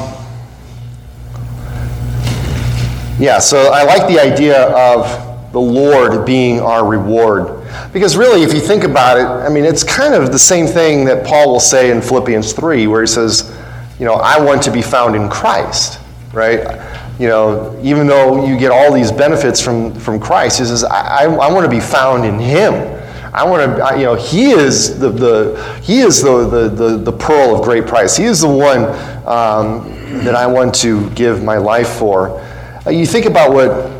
yeah, 3.18 3.40
so 3.40 3.70
I 3.74 3.82
like 3.82 4.08
the 4.08 4.18
idea 4.18 4.70
of 4.70 5.52
the 5.52 5.60
Lord 5.60 6.24
being 6.24 6.60
our 6.60 6.86
reward. 6.86 7.60
Because 7.94 8.16
really, 8.16 8.42
if 8.42 8.52
you 8.52 8.58
think 8.58 8.82
about 8.82 9.18
it, 9.18 9.24
I 9.24 9.48
mean, 9.48 9.64
it's 9.64 9.84
kind 9.84 10.14
of 10.14 10.32
the 10.32 10.38
same 10.38 10.66
thing 10.66 11.04
that 11.04 11.24
Paul 11.24 11.52
will 11.52 11.60
say 11.60 11.92
in 11.92 12.02
Philippians 12.02 12.52
3, 12.52 12.88
where 12.88 13.00
he 13.00 13.06
says, 13.06 13.56
you 14.00 14.04
know, 14.04 14.14
I 14.14 14.42
want 14.42 14.64
to 14.64 14.72
be 14.72 14.82
found 14.82 15.14
in 15.14 15.28
Christ, 15.28 16.00
right? 16.32 16.58
You 17.20 17.28
know, 17.28 17.78
even 17.84 18.08
though 18.08 18.44
you 18.48 18.58
get 18.58 18.72
all 18.72 18.92
these 18.92 19.12
benefits 19.12 19.60
from, 19.60 19.94
from 19.94 20.18
Christ, 20.18 20.58
he 20.58 20.64
says, 20.64 20.82
I, 20.82 21.22
I, 21.22 21.24
I 21.26 21.52
want 21.52 21.64
to 21.64 21.70
be 21.70 21.78
found 21.78 22.24
in 22.24 22.36
Him. 22.40 22.74
I 23.32 23.44
want 23.44 23.78
to, 23.78 23.96
you 23.96 24.06
know, 24.06 24.16
He 24.16 24.50
is 24.50 24.98
the, 24.98 25.10
the 25.10 25.80
He 25.84 26.00
is 26.00 26.20
the, 26.20 26.48
the, 26.48 26.68
the, 26.68 26.96
the 26.96 27.12
pearl 27.12 27.54
of 27.54 27.62
great 27.62 27.86
price. 27.86 28.16
He 28.16 28.24
is 28.24 28.40
the 28.40 28.48
one 28.48 28.86
um, 29.24 30.24
that 30.24 30.34
I 30.34 30.48
want 30.48 30.74
to 30.76 31.08
give 31.10 31.44
my 31.44 31.58
life 31.58 31.90
for. 31.90 32.40
Uh, 32.84 32.90
you 32.90 33.06
think 33.06 33.26
about 33.26 33.52
what 33.52 33.92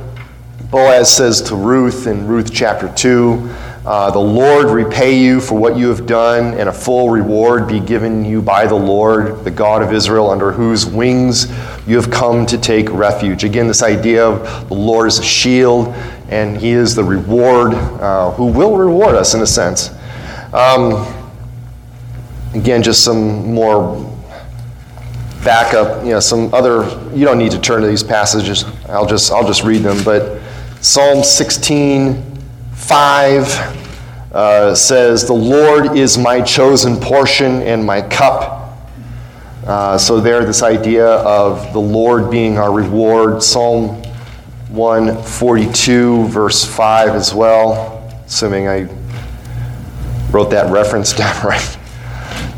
Boaz 0.68 1.14
says 1.14 1.40
to 1.42 1.54
Ruth 1.54 2.08
in 2.08 2.26
Ruth 2.26 2.52
chapter 2.52 2.92
2. 2.92 3.54
Uh, 3.86 4.10
the 4.10 4.18
Lord 4.18 4.70
repay 4.70 5.18
you 5.18 5.42
for 5.42 5.58
what 5.58 5.76
you 5.76 5.88
have 5.88 6.06
done, 6.06 6.54
and 6.54 6.70
a 6.70 6.72
full 6.72 7.10
reward 7.10 7.68
be 7.68 7.80
given 7.80 8.24
you 8.24 8.40
by 8.40 8.66
the 8.66 8.74
Lord, 8.74 9.44
the 9.44 9.50
God 9.50 9.82
of 9.82 9.92
Israel, 9.92 10.30
under 10.30 10.52
whose 10.52 10.86
wings 10.86 11.50
you 11.86 11.96
have 11.96 12.10
come 12.10 12.46
to 12.46 12.56
take 12.56 12.90
refuge. 12.90 13.44
Again, 13.44 13.66
this 13.66 13.82
idea 13.82 14.26
of 14.26 14.68
the 14.70 14.74
Lord 14.74 15.08
as 15.08 15.18
a 15.18 15.22
shield, 15.22 15.88
and 16.30 16.56
He 16.56 16.70
is 16.70 16.94
the 16.94 17.04
reward, 17.04 17.74
uh, 17.74 18.30
who 18.30 18.46
will 18.46 18.74
reward 18.78 19.16
us 19.16 19.34
in 19.34 19.42
a 19.42 19.46
sense. 19.46 19.90
Um, 20.54 21.06
again, 22.54 22.82
just 22.82 23.04
some 23.04 23.52
more 23.52 24.10
backup, 25.44 26.02
you 26.04 26.12
know, 26.12 26.20
some 26.20 26.54
other, 26.54 26.84
you 27.14 27.26
don't 27.26 27.36
need 27.36 27.52
to 27.52 27.60
turn 27.60 27.82
to 27.82 27.86
these 27.86 28.02
passages. 28.02 28.64
I'll 28.88 29.04
just, 29.04 29.30
I'll 29.30 29.46
just 29.46 29.62
read 29.62 29.82
them. 29.82 30.02
But 30.04 30.40
Psalm 30.80 31.22
16, 31.22 32.33
5 32.86 34.32
uh, 34.32 34.74
says, 34.74 35.26
The 35.26 35.32
Lord 35.32 35.96
is 35.96 36.18
my 36.18 36.42
chosen 36.42 36.96
portion 37.00 37.62
and 37.62 37.82
my 37.82 38.02
cup. 38.02 38.78
Uh, 39.66 39.96
so, 39.96 40.20
there, 40.20 40.44
this 40.44 40.62
idea 40.62 41.06
of 41.06 41.72
the 41.72 41.80
Lord 41.80 42.30
being 42.30 42.58
our 42.58 42.70
reward. 42.70 43.42
Psalm 43.42 44.02
142, 44.68 46.28
verse 46.28 46.62
5 46.62 47.10
as 47.10 47.32
well, 47.32 48.06
assuming 48.26 48.68
I 48.68 48.82
wrote 50.30 50.50
that 50.50 50.70
reference 50.70 51.12
down 51.16 51.34
right. 51.42 51.78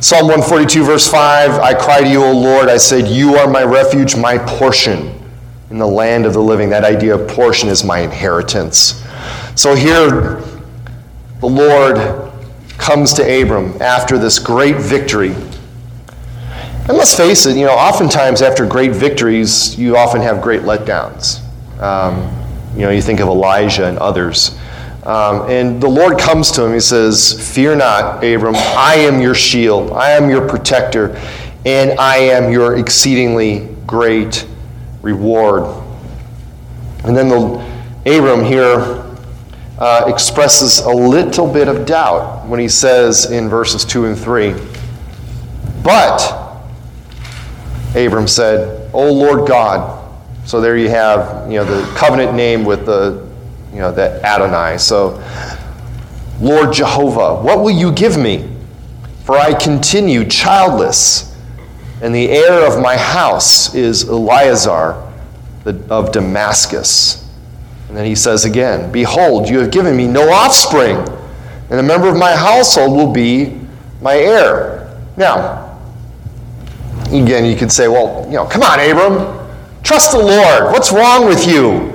Psalm 0.00 0.26
142, 0.26 0.82
verse 0.82 1.08
5 1.08 1.52
I 1.60 1.72
cry 1.72 2.00
to 2.00 2.10
you, 2.10 2.24
O 2.24 2.32
Lord. 2.32 2.68
I 2.68 2.78
said, 2.78 3.06
You 3.06 3.36
are 3.36 3.48
my 3.48 3.62
refuge, 3.62 4.16
my 4.16 4.38
portion 4.38 5.22
in 5.70 5.78
the 5.78 5.86
land 5.86 6.26
of 6.26 6.32
the 6.32 6.42
living. 6.42 6.70
That 6.70 6.82
idea 6.82 7.14
of 7.14 7.28
portion 7.28 7.68
is 7.68 7.84
my 7.84 8.00
inheritance. 8.00 9.05
So 9.56 9.74
here, 9.74 10.42
the 11.40 11.46
Lord 11.46 12.30
comes 12.76 13.14
to 13.14 13.22
Abram 13.22 13.80
after 13.80 14.18
this 14.18 14.38
great 14.38 14.76
victory. 14.76 15.32
And 15.32 16.96
let's 16.96 17.16
face 17.16 17.46
it, 17.46 17.56
you 17.56 17.64
know, 17.64 17.72
oftentimes 17.72 18.42
after 18.42 18.66
great 18.66 18.92
victories, 18.92 19.76
you 19.78 19.96
often 19.96 20.20
have 20.20 20.42
great 20.42 20.60
letdowns. 20.60 21.40
Um, 21.80 22.30
you 22.74 22.82
know, 22.82 22.90
you 22.90 23.00
think 23.00 23.20
of 23.20 23.28
Elijah 23.28 23.86
and 23.86 23.96
others. 23.96 24.58
Um, 25.04 25.48
and 25.48 25.80
the 25.80 25.88
Lord 25.88 26.18
comes 26.18 26.50
to 26.52 26.66
him. 26.66 26.74
He 26.74 26.80
says, 26.80 27.54
Fear 27.54 27.76
not, 27.76 28.22
Abram. 28.22 28.56
I 28.56 28.96
am 28.96 29.22
your 29.22 29.34
shield. 29.34 29.90
I 29.92 30.10
am 30.10 30.28
your 30.28 30.46
protector. 30.46 31.16
And 31.64 31.98
I 31.98 32.16
am 32.16 32.52
your 32.52 32.76
exceedingly 32.76 33.74
great 33.86 34.46
reward. 35.00 35.82
And 37.04 37.16
then 37.16 37.30
the, 37.30 37.64
Abram 38.04 38.44
here 38.44 39.05
uh, 39.78 40.04
expresses 40.06 40.78
a 40.80 40.90
little 40.90 41.50
bit 41.50 41.68
of 41.68 41.86
doubt 41.86 42.46
when 42.46 42.58
he 42.58 42.68
says 42.68 43.30
in 43.30 43.48
verses 43.48 43.84
2 43.84 44.06
and 44.06 44.18
3, 44.18 44.54
But, 45.82 46.62
Abram 47.94 48.26
said, 48.26 48.90
O 48.92 49.12
Lord 49.12 49.46
God. 49.46 50.02
So 50.46 50.60
there 50.60 50.76
you 50.76 50.88
have, 50.88 51.50
you 51.50 51.58
know, 51.58 51.64
the 51.64 51.86
covenant 51.94 52.34
name 52.34 52.64
with 52.64 52.86
the, 52.86 53.26
you 53.72 53.78
know, 53.78 53.92
the 53.92 54.24
Adonai. 54.24 54.78
So, 54.78 55.22
Lord 56.40 56.72
Jehovah, 56.72 57.42
what 57.42 57.60
will 57.60 57.70
you 57.70 57.92
give 57.92 58.16
me? 58.16 58.48
For 59.24 59.36
I 59.36 59.54
continue 59.54 60.24
childless, 60.24 61.36
and 62.00 62.14
the 62.14 62.30
heir 62.30 62.64
of 62.66 62.80
my 62.80 62.96
house 62.96 63.74
is 63.74 64.08
Eliezer 64.08 65.02
of 65.90 66.12
Damascus. 66.12 67.25
And 67.88 67.96
then 67.96 68.04
he 68.04 68.14
says 68.14 68.44
again, 68.44 68.90
Behold, 68.90 69.48
you 69.48 69.58
have 69.60 69.70
given 69.70 69.96
me 69.96 70.06
no 70.06 70.30
offspring, 70.30 70.96
and 71.70 71.80
a 71.80 71.82
member 71.82 72.08
of 72.08 72.16
my 72.16 72.34
household 72.34 72.92
will 72.92 73.12
be 73.12 73.60
my 74.00 74.16
heir. 74.16 75.00
Now, 75.16 75.78
again, 77.06 77.44
you 77.44 77.56
could 77.56 77.70
say, 77.70 77.88
Well, 77.88 78.24
you 78.26 78.34
know, 78.34 78.46
come 78.46 78.62
on, 78.62 78.80
Abram, 78.80 79.48
trust 79.82 80.12
the 80.12 80.18
Lord. 80.18 80.72
What's 80.72 80.92
wrong 80.92 81.26
with 81.26 81.46
you? 81.46 81.94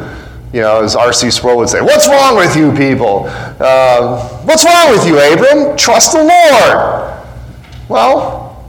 You 0.53 0.59
know, 0.61 0.83
as 0.83 0.95
R.C. 0.95 1.31
Sproul 1.31 1.57
would 1.57 1.69
say, 1.69 1.81
What's 1.81 2.07
wrong 2.07 2.35
with 2.35 2.55
you 2.55 2.71
people? 2.73 3.25
Uh, 3.27 4.27
what's 4.43 4.65
wrong 4.65 4.91
with 4.91 5.05
you, 5.05 5.19
Abram? 5.19 5.77
Trust 5.77 6.13
the 6.13 6.23
Lord. 6.23 7.17
Well, 7.87 8.65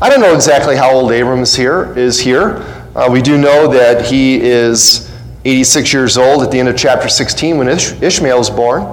I 0.00 0.10
don't 0.10 0.20
know 0.20 0.34
exactly 0.34 0.76
how 0.76 0.90
old 0.90 1.10
Abram 1.12 1.40
is 1.40 1.54
here. 1.54 1.96
Is 1.96 2.20
here. 2.20 2.58
Uh, 2.94 3.08
we 3.10 3.22
do 3.22 3.38
know 3.38 3.68
that 3.68 4.06
he 4.06 4.40
is 4.40 5.05
86 5.50 5.92
years 5.92 6.18
old 6.18 6.42
at 6.42 6.50
the 6.50 6.58
end 6.58 6.68
of 6.68 6.76
chapter 6.76 7.08
16 7.08 7.58
when 7.58 7.68
Ish- 7.68 7.92
Ishmael 8.02 8.38
was 8.38 8.50
born. 8.50 8.84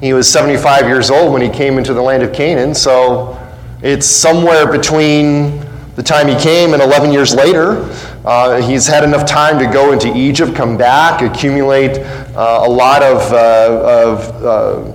He 0.00 0.14
was 0.14 0.26
75 0.30 0.86
years 0.88 1.10
old 1.10 1.30
when 1.30 1.42
he 1.42 1.50
came 1.50 1.76
into 1.76 1.92
the 1.92 2.00
land 2.00 2.22
of 2.22 2.32
Canaan, 2.32 2.74
so 2.74 3.38
it's 3.82 4.06
somewhere 4.06 4.66
between 4.70 5.62
the 5.94 6.02
time 6.02 6.26
he 6.26 6.36
came 6.36 6.72
and 6.72 6.82
11 6.82 7.12
years 7.12 7.34
later. 7.34 7.86
Uh, 8.24 8.62
he's 8.62 8.86
had 8.86 9.04
enough 9.04 9.26
time 9.26 9.58
to 9.58 9.66
go 9.66 9.92
into 9.92 10.10
Egypt, 10.16 10.54
come 10.56 10.78
back, 10.78 11.20
accumulate 11.20 11.98
uh, 12.34 12.62
a 12.64 12.68
lot 12.68 13.02
of, 13.02 13.20
uh, 13.34 14.06
of 14.08 14.42
uh, 14.42 14.92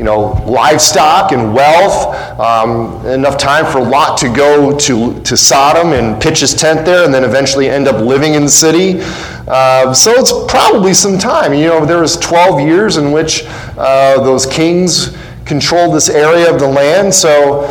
you 0.00 0.06
know, 0.06 0.32
livestock 0.46 1.32
and 1.32 1.52
wealth, 1.52 2.16
um, 2.40 3.04
enough 3.04 3.36
time 3.36 3.70
for 3.70 3.82
Lot 3.82 4.16
to 4.16 4.32
go 4.32 4.74
to, 4.78 5.20
to 5.24 5.36
Sodom 5.36 5.92
and 5.92 6.18
pitch 6.22 6.40
his 6.40 6.54
tent 6.54 6.86
there 6.86 7.04
and 7.04 7.12
then 7.12 7.22
eventually 7.22 7.68
end 7.68 7.86
up 7.86 8.02
living 8.02 8.32
in 8.32 8.44
the 8.44 8.48
city. 8.48 9.00
Uh, 9.46 9.92
so 9.92 10.10
it's 10.12 10.32
probably 10.50 10.94
some 10.94 11.18
time. 11.18 11.52
You 11.52 11.66
know, 11.66 11.84
there 11.84 12.00
was 12.00 12.16
12 12.16 12.62
years 12.62 12.96
in 12.96 13.12
which 13.12 13.44
uh, 13.76 14.24
those 14.24 14.46
kings 14.46 15.14
controlled 15.44 15.94
this 15.94 16.08
area 16.08 16.50
of 16.50 16.58
the 16.58 16.66
land. 16.66 17.12
So 17.12 17.68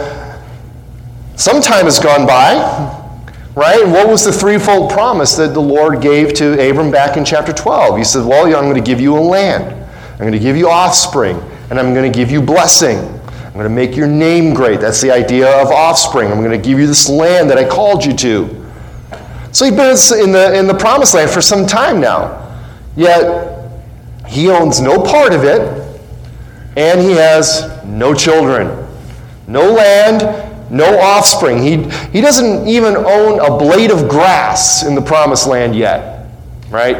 some 1.36 1.63
time 1.63 1.86
has 1.86 1.98
gone 1.98 2.28
by, 2.28 2.54
right? 3.56 3.88
What 3.88 4.08
was 4.08 4.24
the 4.24 4.32
threefold 4.32 4.92
promise 4.92 5.36
that 5.38 5.56
the 5.56 5.62
Lord 5.62 6.00
gave 6.00 6.36
to 6.36 6.70
Abram 6.70 6.92
back 6.92 7.18
in 7.18 7.26
chapter 7.26 7.54
12? 7.54 7.98
He 7.98 8.04
said, 8.04 8.24
Well, 8.24 8.46
I'm 8.46 8.65
going 8.65 8.76
to 8.76 8.82
give 8.82 9.02
you 9.02 9.18
a 9.18 9.20
land, 9.20 9.74
I'm 10.12 10.20
going 10.20 10.32
to 10.34 10.38
give 10.38 10.56
you 10.56 10.70
offspring 10.70 11.42
and 11.69 11.79
I'm 11.79 11.93
going 11.93 12.12
to 12.12 12.17
give 12.17 12.32
you 12.32 12.41
blessing. 12.41 12.97
I'm 12.97 13.53
going 13.53 13.63
to 13.63 13.69
make 13.69 13.95
your 13.95 14.08
name 14.08 14.53
great. 14.53 14.79
That's 14.79 15.01
the 15.01 15.12
idea 15.12 15.49
of 15.62 15.67
offspring. 15.67 16.32
I'm 16.32 16.39
going 16.39 16.51
to 16.51 16.58
give 16.58 16.79
you 16.79 16.88
this 16.88 17.10
land 17.10 17.49
that 17.49 17.58
I 17.58 17.67
called 17.67 18.05
you 18.05 18.13
to. 18.13 18.65
So 19.51 19.65
he's 19.65 19.73
been 19.73 20.23
in 20.23 20.32
the, 20.32 20.58
in 20.58 20.67
the 20.67 20.75
promised 20.75 21.13
land 21.13 21.32
for 21.32 21.41
some 21.41 21.65
time 21.65 21.99
now. 21.99 22.45
Yet, 22.95 23.60
he 24.27 24.49
owns 24.49 24.79
no 24.79 25.01
part 25.01 25.34
of 25.34 25.43
it, 25.43 25.62
and 26.77 27.01
he 27.01 27.12
has 27.13 27.84
no 27.84 28.13
children, 28.13 28.88
no 29.47 29.71
land, 29.71 30.21
no 30.71 30.99
offspring. 30.99 31.63
He, 31.63 31.77
he 32.12 32.21
doesn't 32.21 32.67
even 32.67 32.95
own 32.95 33.39
a 33.39 33.58
blade 33.58 33.91
of 33.91 34.08
grass 34.08 34.84
in 34.84 34.93
the 34.93 35.01
promised 35.01 35.47
land 35.47 35.75
yet, 35.75 36.27
right? 36.69 36.95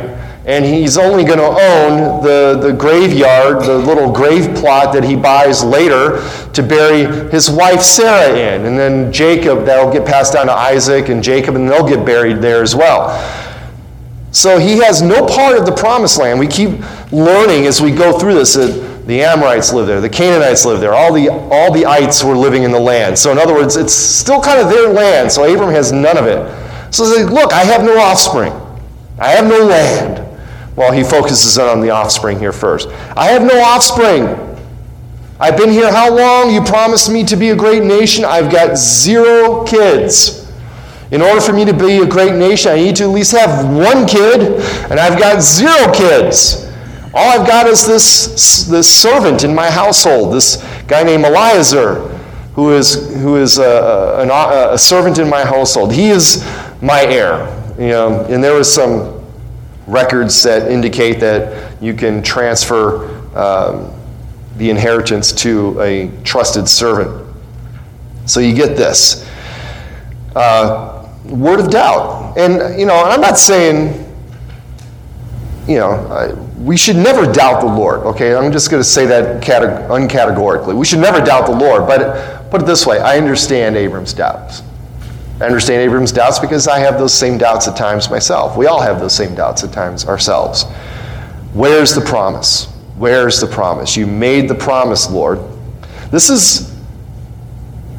And 0.46 0.64
he's 0.64 0.98
only 0.98 1.24
going 1.24 1.40
to 1.40 1.46
own 1.46 2.24
the, 2.24 2.58
the 2.62 2.74
graveyard, 2.74 3.62
the 3.64 3.78
little 3.78 4.12
grave 4.12 4.56
plot 4.56 4.94
that 4.94 5.04
he 5.04 5.16
buys 5.16 5.64
later 5.64 6.22
to 6.54 6.64
bury 6.64 7.30
his 7.30 7.52
wife 7.52 7.82
Sarah 7.82 8.36
in. 8.36 8.66
And 8.66 8.78
then 8.80 9.12
Jacob, 9.12 9.66
that'll 9.66 9.92
get 9.92 10.06
passed 10.06 10.34
down 10.34 10.48
to 10.48 10.54
Isaac 10.54 11.10
and 11.10 11.22
Jacob, 11.22 11.56
and 11.56 11.70
they'll 11.70 11.88
get 11.88 12.06
buried 12.06 12.38
there 12.38 12.64
as 12.64 12.76
well. 12.76 13.10
So 14.32 14.60
he 14.60 14.78
has 14.78 15.02
no 15.02 15.26
part 15.26 15.58
of 15.58 15.66
the 15.66 15.72
promised 15.72 16.18
land. 16.18 16.40
We 16.40 16.48
keep 16.48 16.80
learning 17.12 17.66
as 17.66 17.82
we 17.82 17.92
go 17.92 18.18
through 18.18 18.36
this 18.36 18.54
that 18.54 18.90
the 19.08 19.24
Amorites 19.24 19.74
live 19.74 19.88
there, 19.88 20.00
the 20.00 20.10
Canaanites 20.10 20.66
live 20.66 20.80
there, 20.80 20.94
all 20.94 21.12
the, 21.12 21.30
all 21.30 21.74
the 21.74 21.86
ites 21.86 22.24
were 22.24 22.38
living 22.38 22.62
in 22.62 22.72
the 22.72 22.80
land. 22.80 23.18
So, 23.18 23.32
in 23.32 23.40
other 23.40 23.56
words, 23.56 23.76
it's 23.76 23.94
still 23.94 24.40
kind 24.40 24.62
of 24.62 24.70
their 24.70 24.88
land, 24.90 25.32
so 25.32 25.52
Abram 25.52 25.72
has 25.72 25.92
none 25.92 26.16
of 26.16 26.28
it. 26.28 26.38
So, 26.94 27.04
he's 27.06 27.24
like, 27.24 27.34
look, 27.34 27.52
I 27.52 27.64
have 27.64 27.84
no 27.84 27.98
offspring, 27.98 28.54
I 29.18 29.30
have 29.30 29.48
no 29.48 29.66
land. 29.66 30.29
Well, 30.80 30.94
he 30.94 31.04
focuses 31.04 31.58
on 31.58 31.82
the 31.82 31.90
offspring 31.90 32.40
here 32.40 32.54
first. 32.54 32.88
I 33.18 33.26
have 33.32 33.42
no 33.42 33.60
offspring. 33.60 34.24
I've 35.38 35.58
been 35.58 35.72
here 35.72 35.92
how 35.92 36.16
long? 36.16 36.54
You 36.54 36.62
promised 36.62 37.12
me 37.12 37.26
to 37.26 37.36
be 37.36 37.50
a 37.50 37.56
great 37.56 37.84
nation. 37.84 38.24
I've 38.24 38.50
got 38.50 38.78
zero 38.78 39.66
kids. 39.66 40.50
In 41.12 41.22
order 41.22 41.42
for 41.42 41.52
me 41.52 41.66
to 41.66 41.74
be 41.74 41.98
a 41.98 42.06
great 42.06 42.34
nation, 42.34 42.72
I 42.72 42.78
need 42.78 42.96
to 42.96 43.04
at 43.04 43.10
least 43.10 43.34
have 43.34 43.68
one 43.68 44.08
kid, 44.08 44.62
and 44.90 45.02
I've 45.02 45.20
got 45.20 45.42
zero 45.42 45.92
kids. 45.92 46.72
All 47.14 47.42
I've 47.42 47.46
got 47.46 47.68
is 47.68 47.86
this, 47.86 48.64
this 48.64 48.90
servant 48.90 49.44
in 49.44 49.54
my 49.54 49.70
household, 49.70 50.34
this 50.34 50.64
guy 50.88 51.04
named 51.04 51.26
Eliezer, 51.26 52.08
who 52.54 52.72
is, 52.72 53.14
who 53.22 53.36
is 53.36 53.58
a, 53.58 53.66
a, 54.30 54.74
a 54.76 54.78
servant 54.78 55.20
in 55.20 55.30
my 55.30 55.44
household. 55.44 55.92
He 55.92 56.08
is 56.08 56.42
my 56.82 57.02
heir. 57.02 57.54
You 57.78 57.90
know, 57.90 58.26
and 58.30 58.42
there 58.42 58.54
was 58.54 58.74
some 58.74 59.19
records 59.90 60.42
that 60.44 60.72
indicate 60.72 61.20
that 61.20 61.82
you 61.82 61.94
can 61.94 62.22
transfer 62.22 63.08
um, 63.38 63.92
the 64.58 64.70
inheritance 64.70 65.32
to 65.32 65.80
a 65.82 66.12
trusted 66.24 66.68
servant. 66.68 67.26
So 68.26 68.40
you 68.40 68.54
get 68.54 68.78
this 68.78 69.28
uh, 70.36 71.10
word 71.26 71.60
of 71.60 71.70
doubt. 71.70 72.38
And, 72.38 72.80
you 72.80 72.86
know, 72.86 72.96
I'm 72.96 73.22
not 73.22 73.38
saying, 73.38 74.06
you 75.68 75.78
know, 75.78 75.92
I, 75.92 76.34
we 76.60 76.78
should 76.78 76.98
never 76.98 77.32
doubt 77.32 77.62
the 77.62 77.68
Lord, 77.68 78.02
okay? 78.02 78.36
I'm 78.36 78.52
just 78.52 78.70
going 78.70 78.82
to 78.82 78.88
say 78.88 79.06
that 79.06 79.42
uncategorically. 79.44 80.78
We 80.78 80.86
should 80.86 81.00
never 81.00 81.24
doubt 81.24 81.46
the 81.46 81.56
Lord. 81.56 81.88
But 81.88 82.50
put 82.52 82.62
it 82.62 82.66
this 82.66 82.86
way 82.86 83.00
I 83.00 83.18
understand 83.18 83.76
Abram's 83.78 84.14
doubts. 84.14 84.62
I 85.40 85.46
understand 85.46 85.82
Abram's 85.82 86.12
doubts 86.12 86.38
because 86.38 86.68
I 86.68 86.80
have 86.80 87.00
those 87.00 87.14
same 87.14 87.38
doubts 87.38 87.68
at 87.68 87.78
times 87.78 88.10
myself. 88.10 88.58
We 88.58 88.68
all 88.68 88.82
have 88.82 89.00
those 89.00 89.16
same 89.16 89.36
doubts 89.36 89.64
at 89.64 89.72
times 89.72 90.06
ourselves. 90.06 90.66
Where's 91.54 91.96
the 91.96 92.02
promise? 92.02 92.66
Where's 92.98 93.40
the 93.40 93.48
promise? 93.48 93.96
You 93.96 94.06
made 94.06 94.50
the 94.50 94.56
promise, 94.56 95.10
Lord. 95.10 95.40
This 96.12 96.30
is, 96.30 96.78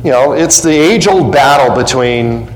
you 0.05 0.11
know, 0.11 0.33
it's 0.33 0.61
the 0.61 0.70
age 0.70 1.07
old 1.07 1.33
battle 1.33 1.74
between 1.74 2.46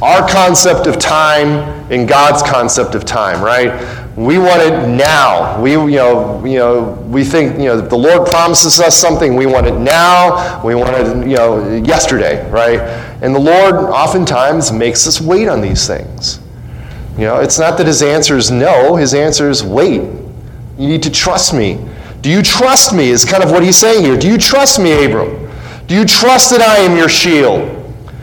our 0.00 0.28
concept 0.28 0.86
of 0.86 1.00
time 1.00 1.48
and 1.90 2.08
God's 2.08 2.42
concept 2.48 2.94
of 2.94 3.04
time, 3.04 3.42
right? 3.42 3.72
We 4.16 4.38
want 4.38 4.62
it 4.62 4.88
now. 4.88 5.60
We, 5.60 5.72
you 5.72 5.96
know, 5.96 6.44
you 6.44 6.58
know, 6.58 6.82
we 7.08 7.24
think, 7.24 7.58
you 7.58 7.64
know, 7.64 7.80
the 7.80 7.96
Lord 7.96 8.28
promises 8.28 8.78
us 8.80 8.96
something, 8.96 9.34
we 9.34 9.46
want 9.46 9.66
it 9.66 9.78
now. 9.78 10.62
We 10.62 10.74
want 10.74 10.96
it, 10.96 11.26
you 11.26 11.36
know, 11.36 11.76
yesterday, 11.76 12.48
right? 12.50 13.11
And 13.22 13.32
the 13.32 13.38
Lord 13.38 13.76
oftentimes 13.76 14.72
makes 14.72 15.06
us 15.06 15.20
wait 15.20 15.48
on 15.48 15.60
these 15.60 15.86
things. 15.86 16.40
You 17.16 17.24
know, 17.24 17.40
it's 17.40 17.58
not 17.58 17.78
that 17.78 17.86
his 17.86 18.02
answer 18.02 18.36
is 18.36 18.50
no, 18.50 18.96
his 18.96 19.14
answer 19.14 19.48
is 19.48 19.62
wait. 19.62 20.02
You 20.76 20.88
need 20.88 21.04
to 21.04 21.10
trust 21.10 21.54
me. 21.54 21.78
Do 22.20 22.30
you 22.30 22.42
trust 22.42 22.92
me? 22.94 23.10
Is 23.10 23.24
kind 23.24 23.44
of 23.44 23.52
what 23.52 23.62
he's 23.62 23.76
saying 23.76 24.04
here. 24.04 24.16
Do 24.16 24.28
you 24.28 24.38
trust 24.38 24.80
me, 24.80 25.04
Abram? 25.04 25.50
Do 25.86 25.94
you 25.94 26.04
trust 26.04 26.50
that 26.50 26.62
I 26.62 26.78
am 26.78 26.96
your 26.96 27.08
shield? 27.08 27.78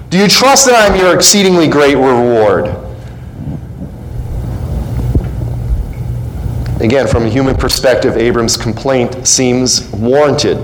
Do 0.10 0.18
you 0.18 0.28
trust 0.28 0.66
that 0.66 0.76
I 0.76 0.94
am 0.94 1.00
your 1.00 1.16
exceedingly 1.16 1.68
great 1.68 1.96
reward? 1.96 2.66
Again, 6.82 7.08
from 7.08 7.26
a 7.26 7.30
human 7.30 7.56
perspective, 7.56 8.18
Abram's 8.18 8.58
complaint 8.58 9.28
seems 9.28 9.90
warranted. 9.92 10.58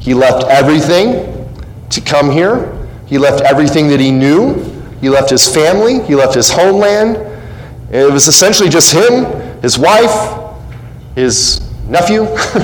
He 0.00 0.12
left 0.12 0.44
everything 0.48 1.48
to 1.90 2.00
come 2.00 2.30
here. 2.30 2.79
He 3.10 3.18
left 3.18 3.42
everything 3.42 3.88
that 3.88 3.98
he 3.98 4.12
knew. 4.12 4.54
He 5.00 5.10
left 5.10 5.30
his 5.30 5.52
family. 5.52 6.00
He 6.04 6.14
left 6.14 6.32
his 6.32 6.48
homeland. 6.48 7.16
It 7.90 8.10
was 8.10 8.28
essentially 8.28 8.68
just 8.68 8.94
him, 8.94 9.24
his 9.62 9.76
wife, 9.76 10.54
his 11.16 11.60
nephew, 11.88 12.22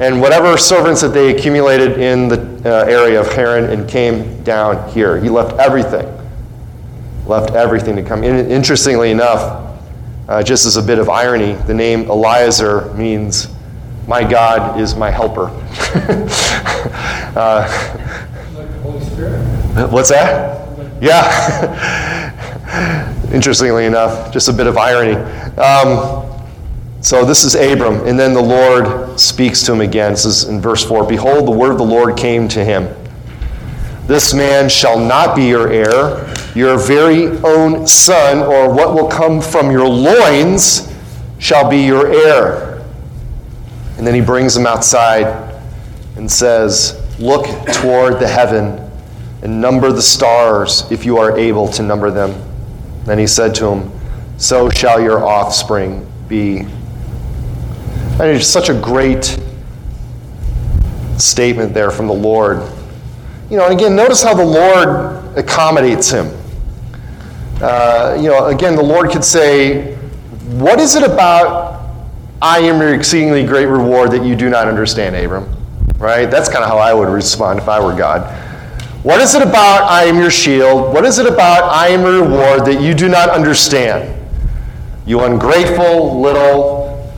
and 0.00 0.20
whatever 0.20 0.58
servants 0.58 1.00
that 1.02 1.10
they 1.10 1.36
accumulated 1.36 2.00
in 2.00 2.26
the 2.26 2.40
uh, 2.64 2.84
area 2.90 3.20
of 3.20 3.32
Haran 3.32 3.70
and 3.70 3.88
came 3.88 4.42
down 4.42 4.90
here. 4.90 5.20
He 5.20 5.28
left 5.28 5.56
everything. 5.60 6.08
Left 7.26 7.52
everything 7.52 7.94
to 7.94 8.02
come. 8.02 8.24
In, 8.24 8.50
interestingly 8.50 9.12
enough, 9.12 9.78
uh, 10.28 10.42
just 10.42 10.66
as 10.66 10.76
a 10.76 10.82
bit 10.82 10.98
of 10.98 11.08
irony, 11.08 11.52
the 11.52 11.74
name 11.74 12.10
Eliezer 12.10 12.92
means, 12.94 13.46
My 14.08 14.28
God 14.28 14.80
is 14.80 14.96
my 14.96 15.12
helper. 15.12 15.46
uh, 17.36 17.68
like 18.56 18.68
the 18.68 18.78
Holy 18.82 19.04
Spirit. 19.04 19.61
What's 19.74 20.10
that? 20.10 20.68
Yeah. 21.02 22.30
Interestingly 23.32 23.86
enough, 23.86 24.32
just 24.32 24.48
a 24.48 24.52
bit 24.52 24.66
of 24.66 24.76
irony. 24.76 25.14
Um, 25.58 26.28
so 27.00 27.24
this 27.24 27.44
is 27.44 27.54
Abram, 27.54 28.06
and 28.06 28.18
then 28.18 28.34
the 28.34 28.42
Lord 28.42 29.18
speaks 29.18 29.62
to 29.64 29.72
him 29.72 29.80
again. 29.80 30.12
This 30.12 30.24
is 30.24 30.44
in 30.44 30.60
verse 30.60 30.84
4 30.84 31.06
Behold, 31.06 31.46
the 31.46 31.52
word 31.52 31.72
of 31.72 31.78
the 31.78 31.84
Lord 31.84 32.16
came 32.16 32.48
to 32.48 32.64
him. 32.64 32.94
This 34.06 34.34
man 34.34 34.68
shall 34.68 34.98
not 34.98 35.34
be 35.34 35.48
your 35.48 35.72
heir 35.72 36.32
your 36.54 36.78
very 36.78 37.28
own 37.42 37.86
son, 37.86 38.40
or 38.40 38.72
what 38.72 38.94
will 38.94 39.08
come 39.08 39.40
from 39.40 39.70
your 39.70 39.88
loins, 39.88 40.92
shall 41.38 41.68
be 41.68 41.78
your 41.78 42.12
heir. 42.12 42.84
And 43.96 44.06
then 44.06 44.14
he 44.14 44.20
brings 44.20 44.56
him 44.56 44.66
outside 44.66 45.54
and 46.16 46.30
says, 46.30 47.00
Look 47.18 47.46
toward 47.72 48.20
the 48.20 48.28
heaven 48.28 48.90
and 49.42 49.60
number 49.60 49.90
the 49.92 50.02
stars 50.02 50.90
if 50.90 51.04
you 51.04 51.18
are 51.18 51.36
able 51.36 51.68
to 51.68 51.82
number 51.82 52.10
them. 52.10 52.32
Then 53.04 53.18
he 53.18 53.26
said 53.26 53.54
to 53.56 53.66
him, 53.66 53.90
So 54.38 54.70
shall 54.70 55.00
your 55.00 55.24
offspring 55.24 56.06
be. 56.28 56.60
And 56.60 58.22
it's 58.22 58.46
such 58.46 58.68
a 58.68 58.74
great 58.74 59.38
statement 61.18 61.74
there 61.74 61.90
from 61.90 62.06
the 62.06 62.14
Lord. 62.14 62.58
You 63.50 63.58
know, 63.58 63.66
and 63.66 63.74
again, 63.74 63.96
notice 63.96 64.22
how 64.22 64.34
the 64.34 64.44
Lord 64.44 65.36
accommodates 65.36 66.10
him. 66.10 66.30
Uh, 67.60 68.16
you 68.18 68.28
know, 68.28 68.46
again, 68.46 68.76
the 68.76 68.82
Lord 68.82 69.10
could 69.10 69.24
say, 69.24 69.94
What 70.56 70.80
is 70.80 70.94
it 70.94 71.02
about 71.02 71.80
I 72.40 72.58
am 72.60 72.80
your 72.80 72.94
exceedingly 72.94 73.44
great 73.44 73.66
reward 73.66 74.12
that 74.12 74.24
you 74.24 74.36
do 74.36 74.48
not 74.48 74.68
understand, 74.68 75.16
Abram? 75.16 75.52
Right? 75.98 76.26
That's 76.26 76.48
kind 76.48 76.64
of 76.64 76.70
how 76.70 76.78
I 76.78 76.94
would 76.94 77.08
respond 77.08 77.58
if 77.58 77.68
I 77.68 77.78
were 77.80 77.94
God. 77.94 78.41
What 79.02 79.20
is 79.20 79.34
it 79.34 79.42
about 79.42 79.90
I 79.90 80.04
am 80.04 80.16
your 80.16 80.30
shield? 80.30 80.94
What 80.94 81.04
is 81.04 81.18
it 81.18 81.26
about 81.26 81.64
I 81.64 81.88
am 81.88 82.02
your 82.02 82.22
reward 82.22 82.64
that 82.66 82.80
you 82.80 82.94
do 82.94 83.08
not 83.08 83.30
understand? 83.30 84.20
You 85.06 85.20
ungrateful 85.20 86.20
little 86.20 87.12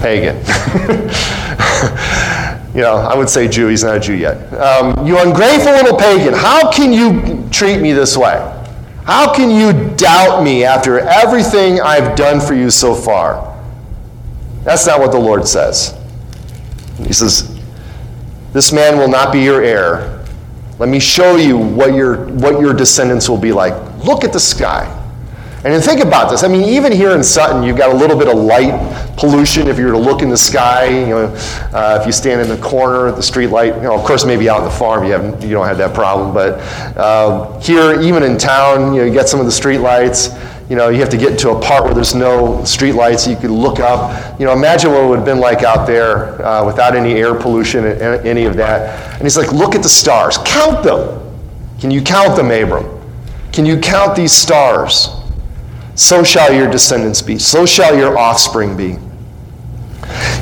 pagan. 0.00 0.36
you 2.74 2.80
know, 2.80 2.96
I 2.96 3.14
would 3.16 3.28
say 3.28 3.46
Jew, 3.46 3.68
he's 3.68 3.84
not 3.84 3.96
a 3.96 4.00
Jew 4.00 4.14
yet. 4.14 4.52
Um, 4.54 5.06
you 5.06 5.20
ungrateful 5.20 5.70
little 5.70 5.96
pagan, 5.96 6.34
how 6.34 6.72
can 6.72 6.92
you 6.92 7.48
treat 7.50 7.80
me 7.80 7.92
this 7.92 8.16
way? 8.16 8.52
How 9.04 9.32
can 9.32 9.50
you 9.50 9.94
doubt 9.94 10.42
me 10.42 10.64
after 10.64 10.98
everything 10.98 11.80
I've 11.80 12.16
done 12.16 12.40
for 12.40 12.54
you 12.54 12.70
so 12.70 12.92
far? 12.92 13.56
That's 14.64 14.84
not 14.84 14.98
what 14.98 15.12
the 15.12 15.20
Lord 15.20 15.46
says. 15.46 15.96
He 16.98 17.12
says, 17.12 17.55
This 18.56 18.72
man 18.72 18.96
will 18.96 19.08
not 19.08 19.34
be 19.34 19.40
your 19.40 19.62
heir. 19.62 20.24
Let 20.78 20.88
me 20.88 20.98
show 20.98 21.36
you 21.36 21.58
what 21.58 21.92
your, 21.92 22.24
what 22.36 22.58
your 22.58 22.72
descendants 22.72 23.28
will 23.28 23.36
be 23.36 23.52
like. 23.52 23.74
Look 24.02 24.24
at 24.24 24.32
the 24.32 24.40
sky. 24.40 24.90
And 25.62 25.84
think 25.84 26.00
about 26.00 26.30
this. 26.30 26.42
I 26.42 26.48
mean, 26.48 26.62
even 26.62 26.90
here 26.90 27.10
in 27.10 27.22
Sutton, 27.22 27.62
you've 27.62 27.76
got 27.76 27.90
a 27.90 27.94
little 27.94 28.18
bit 28.18 28.28
of 28.28 28.38
light 28.38 28.72
pollution 29.18 29.68
if 29.68 29.78
you 29.78 29.84
were 29.84 29.92
to 29.92 29.98
look 29.98 30.22
in 30.22 30.30
the 30.30 30.38
sky. 30.38 30.86
You 30.86 31.06
know, 31.06 31.24
uh, 31.74 31.98
if 32.00 32.06
you 32.06 32.12
stand 32.12 32.40
in 32.40 32.48
the 32.48 32.56
corner 32.56 33.08
at 33.08 33.16
the 33.16 33.22
street 33.22 33.48
light, 33.48 33.74
you 33.74 33.82
know, 33.82 33.94
of 33.94 34.06
course, 34.06 34.24
maybe 34.24 34.48
out 34.48 34.60
on 34.60 34.64
the 34.64 34.70
farm 34.70 35.04
you 35.04 35.12
have 35.12 35.44
you 35.44 35.50
don't 35.50 35.66
have 35.66 35.76
that 35.76 35.94
problem. 35.94 36.32
But 36.32 36.58
uh, 36.96 37.60
here, 37.60 38.00
even 38.00 38.22
in 38.22 38.38
town, 38.38 38.94
you 38.94 39.00
know, 39.00 39.06
you 39.06 39.12
get 39.12 39.28
some 39.28 39.38
of 39.38 39.44
the 39.44 39.52
street 39.52 39.80
lights. 39.80 40.28
You 40.68 40.76
know, 40.76 40.88
you 40.88 40.98
have 40.98 41.10
to 41.10 41.16
get 41.16 41.32
into 41.32 41.50
a 41.50 41.60
part 41.60 41.84
where 41.84 41.94
there's 41.94 42.14
no 42.14 42.64
street 42.64 42.92
lights. 42.92 43.26
You 43.26 43.36
could 43.36 43.50
look 43.50 43.78
up. 43.78 44.38
You 44.40 44.46
know, 44.46 44.52
imagine 44.52 44.90
what 44.90 45.04
it 45.04 45.08
would 45.08 45.18
have 45.18 45.26
been 45.26 45.38
like 45.38 45.62
out 45.62 45.86
there 45.86 46.44
uh, 46.44 46.64
without 46.64 46.96
any 46.96 47.14
air 47.14 47.34
pollution 47.34 47.84
and 47.84 48.26
any 48.26 48.44
of 48.44 48.56
that. 48.56 49.14
And 49.14 49.22
he's 49.22 49.36
like, 49.36 49.52
look 49.52 49.74
at 49.74 49.82
the 49.82 49.88
stars. 49.88 50.38
Count 50.38 50.82
them. 50.82 51.22
Can 51.78 51.90
you 51.90 52.02
count 52.02 52.36
them, 52.36 52.50
Abram? 52.50 53.00
Can 53.52 53.64
you 53.64 53.78
count 53.78 54.16
these 54.16 54.32
stars? 54.32 55.08
so 55.96 56.22
shall 56.22 56.52
your 56.52 56.70
descendants 56.70 57.22
be, 57.22 57.38
so 57.38 57.66
shall 57.66 57.96
your 57.96 58.16
offspring 58.18 58.76
be. 58.76 58.98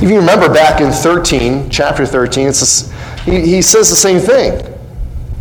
If 0.03 0.11
you 0.11 0.17
remember 0.17 0.53
back 0.53 0.81
in 0.81 0.91
13, 0.91 1.71
chapter 1.71 2.05
13, 2.05 2.49
it's 2.49 2.93
he, 3.23 3.41
he 3.41 3.63
says 3.63 3.89
the 3.89 3.97
same 3.97 4.21
thing. 4.21 4.61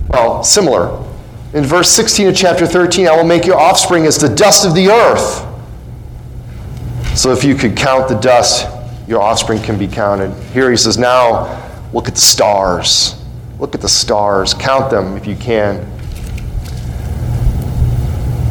Well, 0.07 0.43
similar. 0.43 1.02
In 1.53 1.63
verse 1.63 1.89
16 1.89 2.29
of 2.29 2.35
chapter 2.35 2.65
13, 2.65 3.07
I 3.07 3.15
will 3.15 3.23
make 3.23 3.45
your 3.45 3.59
offspring 3.59 4.07
as 4.07 4.17
the 4.17 4.27
dust 4.27 4.65
of 4.65 4.73
the 4.73 4.87
earth. 4.87 5.47
So 7.15 7.31
if 7.31 7.43
you 7.43 7.53
could 7.53 7.77
count 7.77 8.09
the 8.09 8.15
dust, 8.15 8.67
your 9.07 9.21
offspring 9.21 9.61
can 9.61 9.77
be 9.77 9.87
counted. 9.87 10.33
Here 10.51 10.71
he 10.71 10.77
says, 10.77 10.97
now 10.97 11.61
look 11.93 12.07
at 12.07 12.15
the 12.15 12.21
stars. 12.21 13.23
Look 13.59 13.75
at 13.75 13.81
the 13.81 13.89
stars. 13.89 14.55
Count 14.55 14.89
them 14.89 15.15
if 15.15 15.27
you 15.27 15.35
can. 15.35 15.77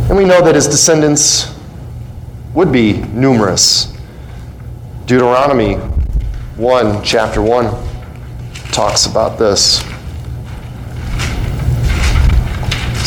And 0.09 0.17
we 0.17 0.25
know 0.25 0.41
that 0.41 0.55
his 0.55 0.69
descendants 0.69 1.53
would 2.55 2.71
be 2.71 2.99
numerous. 2.99 3.97
Deuteronomy 5.07 5.75
1, 5.75 7.03
chapter 7.03 7.43
1, 7.43 7.67
talks 8.71 9.07
about 9.07 9.41
this. 9.41 9.83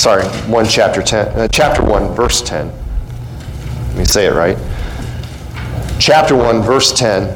Sorry, 0.06 0.24
1, 0.24 0.68
chapter 0.68 1.02
10, 1.02 1.28
uh, 1.30 1.48
chapter 1.48 1.84
1, 1.84 2.14
verse 2.14 2.40
10. 2.44 2.72
Let 3.88 3.98
me 3.98 4.06
say 4.06 4.28
it 4.28 4.34
right. 4.34 4.56
chapter 6.00 6.36
1, 6.36 6.62
verse 6.62 6.94
10, 6.94 7.36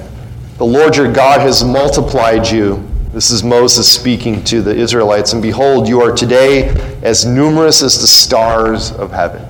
the 0.60 0.66
Lord 0.66 0.96
your 0.96 1.12
God 1.12 1.42
has 1.42 1.64
multiplied 1.64 2.48
you. 2.48 2.88
This 3.12 3.32
is 3.32 3.44
Moses 3.44 3.92
speaking 3.92 4.44
to 4.44 4.62
the 4.62 4.70
Israelites. 4.70 5.34
And 5.34 5.42
behold, 5.42 5.88
you 5.88 6.00
are 6.02 6.16
today 6.16 6.70
as 7.02 7.26
numerous 7.26 7.82
as 7.82 8.00
the 8.02 8.06
stars 8.06 8.92
of 8.92 9.12
heaven. 9.12 9.44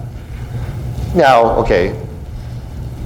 Now, 1.13 1.57
okay, 1.57 2.01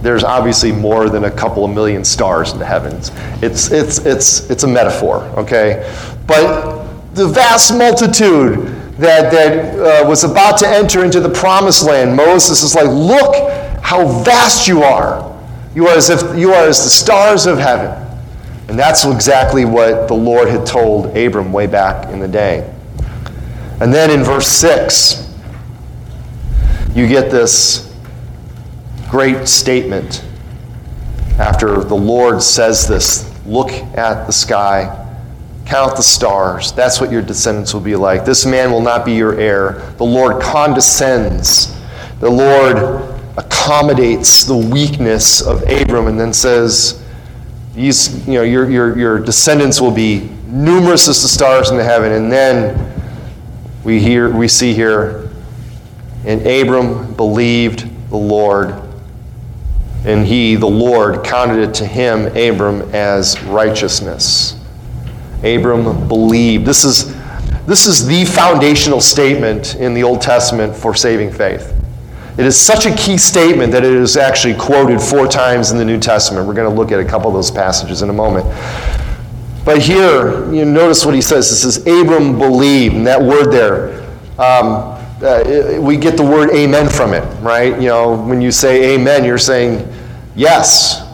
there's 0.03 0.24
obviously 0.24 0.72
more 0.72 1.09
than 1.09 1.24
a 1.24 1.32
couple 1.32 1.66
of 1.66 1.74
million 1.74 2.05
stars 2.05 2.53
in 2.53 2.59
the 2.59 2.66
heavens. 2.66 3.09
It's, 3.41 3.72
it's, 3.72 3.97
it's, 4.05 4.47
it's 4.51 4.61
a 4.61 4.68
metaphor, 4.68 5.24
okay? 5.39 5.91
But 6.28 6.84
the 7.16 7.28
vast 7.28 7.76
multitude 7.76 8.73
that, 9.00 9.32
that 9.32 10.04
uh, 10.04 10.08
was 10.08 10.24
about 10.24 10.58
to 10.60 10.68
enter 10.68 11.04
into 11.04 11.20
the 11.20 11.30
promised 11.30 11.86
land, 11.86 12.16
Moses 12.16 12.62
is 12.62 12.76
like, 12.76 12.88
look 12.88 13.36
how 13.84 14.08
vast 14.24 14.68
you 14.68 14.84
are. 14.84 15.32
You 15.76 15.88
are 15.88 15.98
as 15.98 16.10
if 16.10 16.38
you 16.38 16.54
are 16.54 16.68
as 16.68 16.84
the 16.84 16.89
stars 16.89 17.46
of 17.46 17.58
heaven. 17.58 18.00
And 18.68 18.78
that's 18.78 19.06
exactly 19.06 19.66
what 19.66 20.08
the 20.08 20.14
Lord 20.14 20.48
had 20.48 20.66
told 20.66 21.18
Abram 21.18 21.52
way 21.52 21.68
back 21.68 22.10
in 22.10 22.20
the 22.20 22.28
day. 22.28 22.72
And 23.82 23.94
then 23.94 24.12
in 24.12 24.24
verse 24.24 24.48
6, 24.48 25.30
you 26.96 27.08
get 27.08 27.32
this 27.32 27.94
great 29.10 29.48
statement 29.48 30.24
after 31.39 31.84
the 31.84 31.96
Lord 31.96 32.41
says 32.41 32.88
this 32.88 33.30
look 33.46 33.72
at 33.72 34.26
the 34.26 34.32
sky, 34.32 35.03
count 35.66 35.95
the 35.95 36.03
stars. 36.03 36.72
That's 36.74 36.99
what 36.99 37.11
your 37.11 37.22
descendants 37.22 37.74
will 37.74 37.82
be 37.82 37.95
like. 37.95 38.26
This 38.26 38.45
man 38.45 38.72
will 38.72 38.82
not 38.82 39.05
be 39.05 39.14
your 39.14 39.39
heir. 39.39 39.93
The 39.97 40.03
Lord 40.03 40.41
condescends. 40.41 41.76
The 42.20 42.30
Lord 42.30 43.09
accommodates 43.38 44.43
the 44.43 44.57
weakness 44.57 45.41
of 45.41 45.64
Abram 45.64 46.07
and 46.07 46.20
then 46.20 46.34
says, 46.34 47.03
these, 47.74 48.28
you 48.28 48.36
know, 48.36 48.43
your, 48.43 48.70
your, 48.70 48.97
your 48.97 49.20
descendants 49.20 49.82
will 49.82 49.91
be 49.91 50.30
numerous 50.47 51.07
as 51.07 51.22
the 51.22 51.28
stars 51.28 51.72
in 51.72 51.78
the 51.78 51.84
heaven. 51.84 52.11
And 52.11 52.32
then 52.32 52.93
we, 53.84 53.99
hear, 53.99 54.30
we 54.30 54.47
see 54.47 54.74
here, 54.74 55.32
and 56.26 56.45
Abram 56.45 57.14
believed 57.16 57.89
the 58.09 58.18
Lord, 58.18 58.76
and 60.05 60.26
he, 60.26 60.55
the 60.55 60.68
Lord, 60.68 61.24
counted 61.26 61.68
it 61.68 61.74
to 61.76 61.86
him, 61.86 62.28
Abram, 62.38 62.82
as 62.93 63.41
righteousness. 63.43 64.59
Abram 65.44 66.08
believed. 66.08 66.66
This 66.66 66.84
is, 66.86 67.14
this 67.66 67.86
is 67.86 68.06
the 68.06 68.26
foundational 68.26 69.02
statement 69.02 69.76
in 69.76 69.94
the 69.94 70.04
Old 70.04 70.22
Testament 70.22 70.76
for 70.76 70.96
saving 70.96 71.32
faith. 71.32 71.74
It 72.38 72.46
is 72.46 72.60
such 72.60 72.88
a 72.88 72.96
key 72.96 73.18
statement 73.18 73.72
that 73.74 73.84
it 73.84 73.94
is 73.94 74.18
actually 74.18 74.56
quoted 74.56 75.00
four 75.00 75.28
times 75.28 75.72
in 75.72 75.78
the 75.78 75.86
New 75.86 76.00
Testament. 76.00 76.48
We're 76.48 76.56
going 76.56 76.70
to 76.70 76.76
look 76.76 76.91
at 76.91 77.00
a 77.00 77.06
couple 77.06 77.28
of 77.28 77.36
those 77.36 77.52
passages 77.52 78.02
in 78.02 78.10
a 78.10 78.14
moment. 78.14 78.46
But 79.64 79.82
here, 79.82 80.52
you 80.52 80.66
notice 80.66 81.06
what 81.06 81.14
he 81.14 81.22
says. 81.22 81.52
It 81.52 81.56
says, 81.58 81.78
Abram 81.86 82.39
believed, 82.39 82.96
and 82.96 83.06
that 83.06 83.22
word 83.22 83.52
there, 83.52 84.02
um, 84.39 84.94
uh, 85.22 85.80
we 85.80 85.96
get 85.96 86.18
the 86.18 86.24
word 86.24 86.50
amen 86.52 86.89
from 86.89 87.14
it, 87.14 87.24
right? 87.39 87.80
You 87.80 87.88
know, 87.88 88.22
when 88.26 88.41
you 88.41 88.52
say 88.52 88.96
amen, 88.96 89.24
you're 89.24 89.38
saying, 89.38 89.88
yes, 90.36 91.08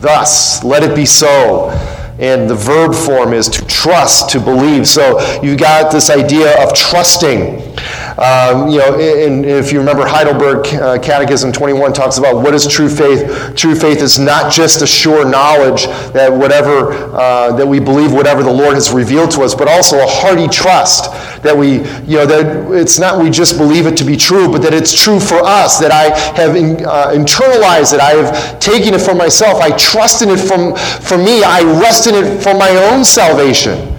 thus, 0.00 0.64
let 0.64 0.82
it 0.82 0.96
be 0.96 1.06
so. 1.06 1.70
And 2.18 2.48
the 2.48 2.54
verb 2.54 2.94
form 2.94 3.32
is 3.32 3.48
to 3.48 3.64
trust, 3.66 4.30
to 4.30 4.40
believe. 4.40 4.86
So 4.86 5.20
you've 5.42 5.58
got 5.58 5.90
this 5.92 6.10
idea 6.10 6.62
of 6.62 6.74
trusting. 6.74 7.74
Um, 8.18 8.68
you 8.68 8.78
know, 8.78 8.98
and 8.98 9.44
if 9.46 9.72
you 9.72 9.78
remember 9.78 10.06
Heidelberg 10.06 10.66
uh, 10.74 10.98
Catechism 10.98 11.52
21 11.52 11.92
talks 11.92 12.18
about 12.18 12.36
what 12.36 12.54
is 12.54 12.66
true 12.66 12.88
faith. 12.88 13.56
True 13.56 13.74
faith 13.74 14.02
is 14.02 14.18
not 14.18 14.52
just 14.52 14.82
a 14.82 14.86
sure 14.86 15.28
knowledge 15.28 15.86
that 16.12 16.30
whatever 16.30 16.92
uh, 17.14 17.52
that 17.52 17.66
we 17.66 17.80
believe 17.80 18.12
whatever 18.12 18.42
the 18.42 18.52
Lord 18.52 18.74
has 18.74 18.92
revealed 18.92 19.30
to 19.32 19.42
us, 19.42 19.54
but 19.54 19.68
also 19.68 19.98
a 19.98 20.06
hearty 20.06 20.48
trust 20.48 21.10
that 21.42 21.56
we, 21.56 21.78
you 22.06 22.18
know, 22.18 22.26
that 22.26 22.72
it's 22.72 22.98
not 22.98 23.22
we 23.22 23.30
just 23.30 23.56
believe 23.56 23.86
it 23.86 23.96
to 23.96 24.04
be 24.04 24.16
true, 24.16 24.50
but 24.50 24.62
that 24.62 24.74
it's 24.74 24.94
true 24.94 25.18
for 25.18 25.40
us. 25.42 25.78
That 25.78 25.90
I 25.90 26.16
have 26.40 26.56
in, 26.56 26.84
uh, 26.84 27.12
internalized 27.14 27.94
it. 27.94 28.00
I 28.00 28.12
have 28.12 28.60
taken 28.60 28.94
it 28.94 29.00
for 29.00 29.14
myself. 29.14 29.60
I 29.60 29.70
trust 29.76 30.22
in 30.22 30.28
it 30.28 30.38
from 30.38 30.76
for 30.76 31.18
me. 31.18 31.42
I 31.42 31.62
rest 31.80 32.06
in 32.06 32.14
it 32.14 32.42
for 32.42 32.54
my 32.54 32.70
own 32.90 33.04
salvation. 33.04 33.91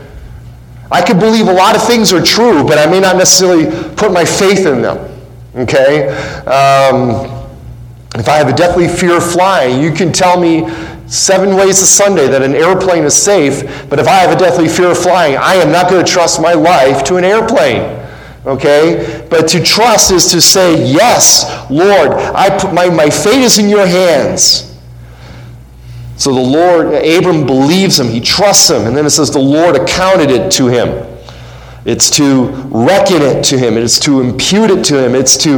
I 0.94 1.02
could 1.02 1.20
believe 1.20 1.48
a 1.48 1.54
lot 1.54 1.76
of 1.76 1.84
things 1.88 2.14
are 2.14 2.24
true, 2.24 2.64
but 2.64 2.78
I 2.78 2.86
may 2.86 3.00
not 3.00 3.18
necessarily 3.18 3.66
put 3.96 4.14
my 4.14 4.24
faith 4.24 4.68
in 4.68 4.84
them. 4.84 5.00
Okay? 5.56 6.08
Um, 6.46 7.50
if 8.16 8.30
I 8.30 8.38
have 8.38 8.48
a 8.48 8.54
deathly 8.54 8.88
fear 8.88 9.18
of 9.18 9.32
flying, 9.32 9.82
you 9.82 9.92
can 9.92 10.12
tell 10.12 10.40
me 10.40 10.70
seven 11.08 11.56
ways 11.56 11.82
a 11.82 11.88
Sunday 11.88 12.28
that 12.28 12.44
an 12.44 12.54
airplane 12.54 13.06
is 13.06 13.16
safe, 13.16 13.90
but 13.90 13.98
if 13.98 14.08
I 14.08 14.18
have 14.18 14.36
a 14.36 14.40
deathly 14.40 14.68
fear 14.68 14.92
of 14.92 14.98
flying, 15.00 15.36
I 15.36 15.56
am 15.56 15.72
not 15.72 15.90
going 15.90 16.06
to 16.06 16.12
trust 16.12 16.40
my 16.40 16.54
life 16.54 17.04
to 17.06 17.16
an 17.18 17.24
airplane. 17.24 18.00
Okay? 18.46 19.26
But 19.32 19.48
to 19.48 19.64
trust 19.64 20.12
is 20.12 20.28
to 20.32 20.42
say, 20.42 20.86
Yes, 20.86 21.66
Lord, 21.72 22.12
I 22.36 22.56
put 22.56 22.72
my, 22.72 22.88
my 22.90 23.10
fate 23.10 23.42
is 23.42 23.58
in 23.58 23.68
your 23.68 23.88
hands. 23.88 24.73
So 26.16 26.34
the 26.34 26.40
Lord, 26.40 26.94
Abram 26.94 27.46
believes 27.46 28.00
him, 28.00 28.08
he 28.08 28.22
trusts 28.22 28.70
him, 28.70 28.86
and 28.86 28.96
then 28.96 29.06
it 29.06 29.10
says 29.10 29.32
the 29.32 29.40
Lord 29.40 29.76
accounted 29.76 30.30
it 30.30 30.52
to 30.54 30.68
him. 30.68 31.10
It's 31.86 32.10
to 32.12 32.48
reckon 32.70 33.22
it 33.22 33.44
to 33.46 33.58
him. 33.58 33.78
It's 33.78 34.00
to 34.02 34.22
impute 34.22 34.72
it 34.72 34.86
to 34.86 35.06
him. 35.06 35.16
It's 35.16 35.36
to, 35.38 35.58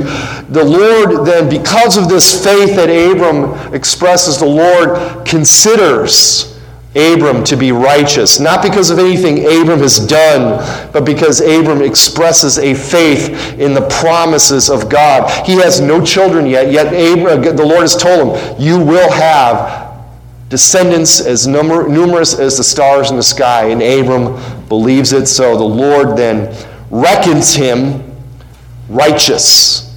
the 0.49 0.63
Lord 0.63 1.25
then, 1.25 1.49
because 1.49 1.97
of 1.97 2.09
this 2.09 2.43
faith 2.43 2.75
that 2.75 2.89
Abram 2.89 3.73
expresses, 3.75 4.39
the 4.39 4.45
Lord 4.45 5.25
considers 5.25 6.59
Abram 6.95 7.43
to 7.43 7.55
be 7.55 7.71
righteous. 7.71 8.39
Not 8.39 8.63
because 8.63 8.89
of 8.89 8.97
anything 8.97 9.39
Abram 9.39 9.79
has 9.79 9.99
done, 9.99 10.91
but 10.91 11.05
because 11.05 11.41
Abram 11.41 11.83
expresses 11.83 12.57
a 12.57 12.73
faith 12.73 13.59
in 13.59 13.75
the 13.75 13.87
promises 13.89 14.69
of 14.69 14.89
God. 14.89 15.29
He 15.45 15.53
has 15.57 15.79
no 15.79 16.03
children 16.03 16.47
yet, 16.47 16.71
yet 16.71 16.87
Abram, 16.87 17.55
the 17.55 17.65
Lord 17.65 17.81
has 17.81 17.95
told 17.95 18.37
him, 18.37 18.55
You 18.59 18.79
will 18.79 19.11
have 19.11 19.84
descendants 20.49 21.19
as 21.19 21.47
number, 21.47 21.87
numerous 21.87 22.37
as 22.37 22.57
the 22.57 22.63
stars 22.63 23.11
in 23.11 23.17
the 23.17 23.23
sky. 23.23 23.65
And 23.65 23.81
Abram 23.81 24.67
believes 24.67 25.13
it. 25.13 25.27
So 25.27 25.57
the 25.57 25.63
Lord 25.63 26.17
then 26.17 26.55
reckons 26.89 27.55
him 27.55 28.15
righteous. 28.89 29.95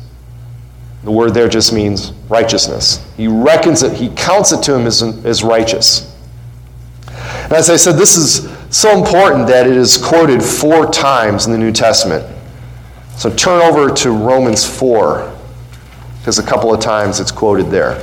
The 1.05 1.11
word 1.11 1.32
there 1.34 1.49
just 1.49 1.72
means 1.72 2.12
righteousness. 2.28 3.05
He 3.16 3.28
reckons 3.28 3.82
it, 3.82 3.92
he 3.92 4.11
counts 4.11 4.53
it 4.53 4.62
to 4.64 4.74
him 4.74 4.86
as, 4.86 5.03
as 5.03 5.42
righteous. 5.42 6.14
And 7.44 7.53
as 7.53 7.70
I 7.70 7.76
said, 7.76 7.92
this 7.92 8.16
is 8.16 8.51
so 8.70 8.96
important 8.96 9.46
that 9.46 9.66
it 9.66 9.76
is 9.76 9.96
quoted 9.96 10.42
four 10.42 10.90
times 10.90 11.46
in 11.46 11.53
the 11.53 11.59
New 11.59 11.72
Testament. 11.72 12.24
So 13.16 13.34
turn 13.34 13.62
over 13.62 13.92
to 13.94 14.11
Romans 14.11 14.64
4, 14.64 15.34
because 16.18 16.38
a 16.38 16.42
couple 16.42 16.72
of 16.74 16.80
times 16.80 17.20
it's 17.20 17.32
quoted 17.32 17.70
there. 17.70 17.99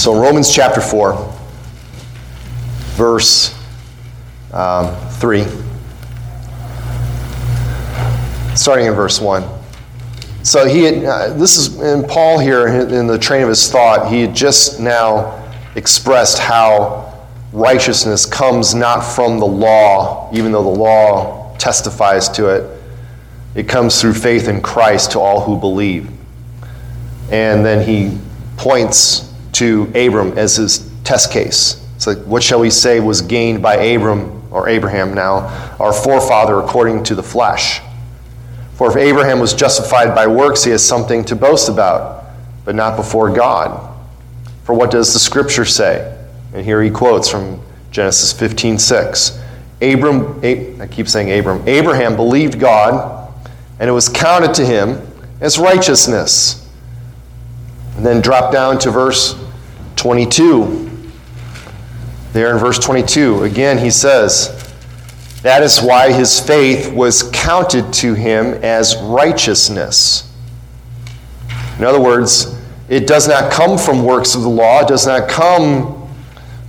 So, 0.00 0.18
Romans 0.18 0.50
chapter 0.50 0.80
4, 0.80 1.12
verse 2.96 3.54
um, 4.50 4.96
3, 5.10 5.44
starting 8.56 8.86
in 8.86 8.94
verse 8.94 9.20
1. 9.20 9.44
So, 10.42 10.66
he 10.66 10.84
had, 10.84 11.04
uh, 11.04 11.34
this 11.34 11.58
is 11.58 11.78
in 11.82 12.08
Paul 12.08 12.38
here 12.38 12.66
in 12.66 13.06
the 13.08 13.18
train 13.18 13.42
of 13.42 13.50
his 13.50 13.70
thought, 13.70 14.10
he 14.10 14.22
had 14.22 14.34
just 14.34 14.80
now 14.80 15.52
expressed 15.74 16.38
how 16.38 17.28
righteousness 17.52 18.24
comes 18.24 18.74
not 18.74 19.02
from 19.02 19.38
the 19.38 19.46
law, 19.46 20.30
even 20.32 20.50
though 20.50 20.62
the 20.62 20.80
law 20.80 21.54
testifies 21.58 22.26
to 22.30 22.48
it. 22.48 22.82
It 23.54 23.68
comes 23.68 24.00
through 24.00 24.14
faith 24.14 24.48
in 24.48 24.62
Christ 24.62 25.12
to 25.12 25.20
all 25.20 25.42
who 25.42 25.60
believe. 25.60 26.10
And 27.30 27.66
then 27.66 27.86
he 27.86 28.18
points 28.56 29.29
to 29.60 29.84
Abram 29.94 30.38
as 30.38 30.56
his 30.56 30.90
test 31.04 31.30
case. 31.30 31.86
It's 31.94 32.06
like, 32.06 32.18
what 32.20 32.42
shall 32.42 32.60
we 32.60 32.70
say 32.70 32.98
was 32.98 33.20
gained 33.20 33.62
by 33.62 33.76
Abram, 33.76 34.42
or 34.50 34.70
Abraham 34.70 35.12
now, 35.12 35.76
our 35.78 35.92
forefather 35.92 36.58
according 36.58 37.04
to 37.04 37.14
the 37.14 37.22
flesh? 37.22 37.82
For 38.74 38.90
if 38.90 38.96
Abraham 38.96 39.38
was 39.38 39.52
justified 39.52 40.14
by 40.14 40.26
works, 40.26 40.64
he 40.64 40.70
has 40.70 40.82
something 40.82 41.26
to 41.26 41.36
boast 41.36 41.68
about, 41.68 42.24
but 42.64 42.74
not 42.74 42.96
before 42.96 43.30
God. 43.30 43.94
For 44.64 44.74
what 44.74 44.90
does 44.90 45.12
the 45.12 45.18
scripture 45.18 45.66
say? 45.66 46.18
And 46.54 46.64
here 46.64 46.82
he 46.82 46.88
quotes 46.88 47.28
from 47.28 47.62
Genesis 47.90 48.32
15 48.32 48.78
6. 48.78 49.38
Abram, 49.82 50.40
I 50.42 50.88
keep 50.90 51.06
saying 51.06 51.38
Abram, 51.38 51.68
Abraham 51.68 52.16
believed 52.16 52.58
God, 52.58 53.30
and 53.78 53.90
it 53.90 53.92
was 53.92 54.08
counted 54.08 54.54
to 54.54 54.64
him 54.64 55.06
as 55.42 55.58
righteousness. 55.58 56.66
And 57.96 58.06
then 58.06 58.22
drop 58.22 58.52
down 58.52 58.78
to 58.78 58.90
verse 58.90 59.34
22. 59.96 60.90
There 62.32 62.52
in 62.52 62.58
verse 62.58 62.78
22, 62.78 63.42
again, 63.42 63.78
he 63.78 63.90
says, 63.90 64.72
That 65.42 65.62
is 65.62 65.80
why 65.80 66.12
his 66.12 66.38
faith 66.38 66.92
was 66.92 67.30
counted 67.32 67.92
to 67.94 68.14
him 68.14 68.54
as 68.62 68.96
righteousness. 68.98 70.32
In 71.78 71.84
other 71.84 72.00
words, 72.00 72.56
it 72.88 73.06
does 73.06 73.26
not 73.26 73.52
come 73.52 73.78
from 73.78 74.04
works 74.04 74.34
of 74.34 74.42
the 74.42 74.48
law, 74.48 74.80
it 74.82 74.88
does 74.88 75.06
not 75.06 75.28
come 75.28 75.96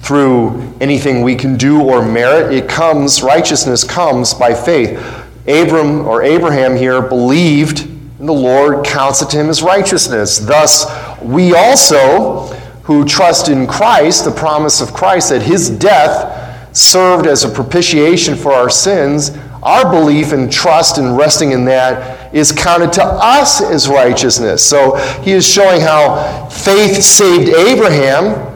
through 0.02 0.74
anything 0.82 1.22
we 1.22 1.36
can 1.36 1.58
do 1.58 1.82
or 1.82 2.04
merit. 2.04 2.54
It 2.54 2.68
comes, 2.68 3.22
righteousness 3.22 3.84
comes 3.84 4.34
by 4.34 4.54
faith. 4.54 5.00
Abram 5.48 6.08
or 6.08 6.24
Abraham 6.24 6.76
here 6.76 7.02
believed, 7.02 7.82
and 7.82 8.28
the 8.28 8.34
Lord 8.34 8.86
counts 8.86 9.22
it 9.22 9.30
to 9.32 9.38
him 9.38 9.50
as 9.50 9.62
righteousness. 9.62 10.40
Thus, 10.40 10.86
we 11.22 11.54
also, 11.56 12.51
who 12.84 13.06
trust 13.06 13.50
in 13.50 13.68
Christ, 13.68 14.26
the 14.26 14.32
promise 14.32 14.82
of 14.82 14.94
Christ, 14.94 15.30
that 15.30 15.42
his 15.42 15.70
death 15.70 16.76
served 16.76 17.28
as 17.28 17.44
a 17.44 17.50
propitiation 17.50 18.36
for 18.36 18.52
our 18.54 18.70
sins, 18.70 19.38
our 19.62 19.92
belief 19.92 20.32
and 20.32 20.52
trust 20.52 20.98
and 20.98 21.18
resting 21.18 21.52
in 21.52 21.66
that 21.66 22.34
is 22.34 22.52
counted 22.52 22.92
to 22.94 23.04
us 23.04 23.62
as 23.62 23.88
righteousness. 23.88 24.64
So 24.66 24.96
he 25.22 25.32
is 25.32 25.48
showing 25.48 25.82
how 25.82 26.50
faith 26.50 27.04
saved 27.04 27.50
Abraham 27.50 28.48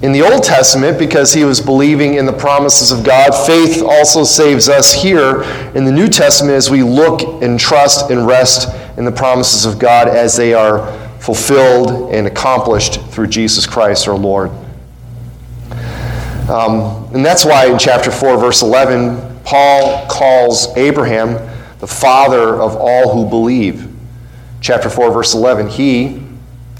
in 0.00 0.12
the 0.12 0.22
Old 0.22 0.42
Testament 0.42 0.98
because 0.98 1.32
he 1.32 1.44
was 1.44 1.60
believing 1.60 2.14
in 2.14 2.26
the 2.26 2.32
promises 2.32 2.90
of 2.90 3.04
God. 3.04 3.30
Faith 3.46 3.82
also 3.82 4.24
saves 4.24 4.68
us 4.68 4.92
here 4.92 5.42
in 5.74 5.84
the 5.84 5.92
New 5.92 6.08
Testament 6.08 6.54
as 6.54 6.70
we 6.70 6.82
look 6.82 7.42
and 7.42 7.58
trust 7.58 8.10
and 8.10 8.26
rest 8.26 8.68
in 8.96 9.04
the 9.04 9.12
promises 9.12 9.64
of 9.64 9.78
God 9.78 10.08
as 10.08 10.36
they 10.36 10.54
are 10.54 11.07
fulfilled 11.28 12.10
and 12.10 12.26
accomplished 12.26 13.02
through 13.10 13.26
Jesus 13.26 13.66
Christ 13.66 14.08
our 14.08 14.16
Lord. 14.16 14.50
Um, 16.48 17.06
and 17.12 17.22
that's 17.22 17.44
why 17.44 17.66
in 17.66 17.78
chapter 17.78 18.10
4, 18.10 18.38
verse 18.38 18.62
11, 18.62 19.42
Paul 19.44 20.08
calls 20.08 20.74
Abraham 20.74 21.34
the 21.80 21.86
father 21.86 22.58
of 22.58 22.76
all 22.76 23.12
who 23.12 23.28
believe. 23.28 23.94
Chapter 24.62 24.88
4, 24.88 25.12
verse 25.12 25.34
11, 25.34 25.68
he, 25.68 26.22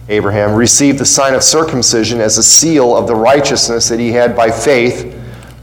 Abraham, 0.08 0.54
received 0.54 0.98
the 0.98 1.04
sign 1.04 1.34
of 1.34 1.42
circumcision 1.42 2.18
as 2.18 2.38
a 2.38 2.42
seal 2.42 2.96
of 2.96 3.06
the 3.06 3.14
righteousness 3.14 3.90
that 3.90 4.00
he 4.00 4.12
had 4.12 4.34
by 4.34 4.50
faith 4.50 5.14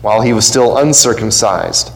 while 0.04 0.22
he 0.22 0.32
was 0.32 0.48
still 0.48 0.78
uncircumcised. 0.78 1.92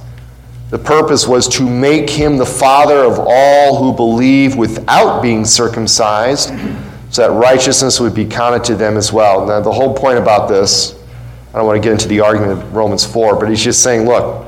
The 0.70 0.78
purpose 0.78 1.28
was 1.28 1.48
to 1.58 1.68
make 1.68 2.10
him 2.10 2.38
the 2.38 2.46
father 2.46 2.98
of 2.98 3.20
all 3.20 3.78
who 3.78 3.96
believe 3.96 4.56
without 4.56 5.22
being 5.22 5.46
circumcised, 5.46 6.50
so 7.10 7.28
that 7.28 7.32
righteousness 7.32 8.00
would 8.00 8.14
be 8.14 8.26
counted 8.26 8.64
to 8.66 8.76
them 8.76 8.96
as 8.96 9.12
well. 9.12 9.48
Now, 9.48 9.62
the 9.62 9.72
whole 9.72 9.96
point 9.96 10.20
about 10.20 10.48
this, 10.48 10.94
I 11.54 11.58
don't 11.58 11.66
want 11.66 11.82
to 11.82 11.84
get 11.84 11.94
into 11.94 12.08
the 12.08 12.20
argument 12.20 12.52
of 12.52 12.76
Romans 12.76 13.04
4, 13.04 13.40
but 13.40 13.50
he's 13.50 13.64
just 13.64 13.82
saying, 13.82 14.06
look, 14.06 14.46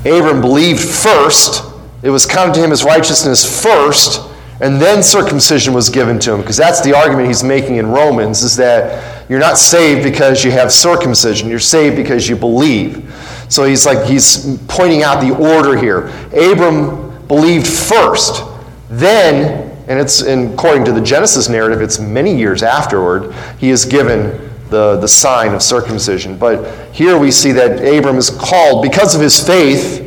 Abram 0.00 0.40
believed 0.40 0.80
first, 0.80 1.62
it 2.02 2.10
was 2.10 2.24
counted 2.24 2.54
to 2.54 2.60
him 2.60 2.72
as 2.72 2.84
righteousness 2.84 3.62
first 3.62 4.30
and 4.60 4.80
then 4.80 5.02
circumcision 5.02 5.74
was 5.74 5.90
given 5.90 6.18
to 6.20 6.32
him, 6.32 6.40
because 6.40 6.56
that's 6.56 6.80
the 6.80 6.94
argument 6.94 7.26
he's 7.26 7.42
making 7.42 7.76
in 7.76 7.88
Romans, 7.88 8.42
is 8.42 8.56
that 8.56 9.28
you're 9.28 9.40
not 9.40 9.58
saved 9.58 10.04
because 10.04 10.44
you 10.44 10.52
have 10.52 10.72
circumcision. 10.72 11.48
You're 11.48 11.58
saved 11.58 11.96
because 11.96 12.28
you 12.28 12.36
believe. 12.36 13.12
So 13.48 13.64
he's 13.64 13.86
like, 13.86 14.06
he's 14.06 14.58
pointing 14.68 15.02
out 15.02 15.20
the 15.20 15.34
order 15.34 15.76
here. 15.76 16.08
Abram 16.28 17.26
believed 17.26 17.66
first, 17.66 18.42
then, 18.90 19.70
and 19.88 19.98
it's 19.98 20.22
in, 20.22 20.54
according 20.54 20.84
to 20.86 20.92
the 20.92 21.00
Genesis 21.00 21.48
narrative, 21.48 21.82
it's 21.82 21.98
many 21.98 22.36
years 22.36 22.62
afterward, 22.62 23.34
he 23.58 23.70
is 23.70 23.84
given 23.84 24.50
the, 24.70 24.96
the 24.96 25.08
sign 25.08 25.54
of 25.54 25.62
circumcision. 25.62 26.38
But 26.38 26.92
here 26.94 27.18
we 27.18 27.30
see 27.30 27.52
that 27.52 27.78
Abram 27.78 28.16
is 28.16 28.30
called 28.30 28.82
because 28.82 29.14
of 29.14 29.20
his 29.20 29.44
faith 29.44 30.04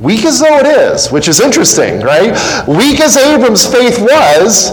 Weak 0.00 0.24
as 0.24 0.40
though 0.40 0.58
it 0.58 0.66
is, 0.66 1.12
which 1.12 1.28
is 1.28 1.40
interesting, 1.40 2.00
right? 2.00 2.32
Weak 2.66 3.00
as 3.00 3.18
Abram's 3.18 3.66
faith 3.66 3.98
was, 3.98 4.70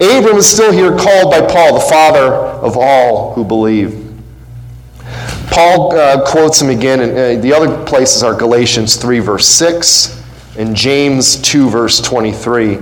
Abram 0.00 0.36
is 0.36 0.46
still 0.46 0.72
here 0.72 0.96
called 0.96 1.30
by 1.30 1.40
Paul 1.42 1.74
the 1.74 1.86
father 1.88 2.34
of 2.34 2.76
all 2.76 3.34
who 3.34 3.44
believe. 3.44 4.03
Paul 5.54 5.96
uh, 5.96 6.28
quotes 6.28 6.60
him 6.60 6.68
again, 6.68 6.98
and 6.98 7.12
uh, 7.12 7.40
the 7.40 7.52
other 7.52 7.84
places 7.84 8.24
are 8.24 8.34
Galatians 8.34 8.96
3, 8.96 9.20
verse 9.20 9.46
6, 9.46 10.20
and 10.58 10.74
James 10.74 11.40
2, 11.42 11.70
verse 11.70 12.00
23. 12.00 12.78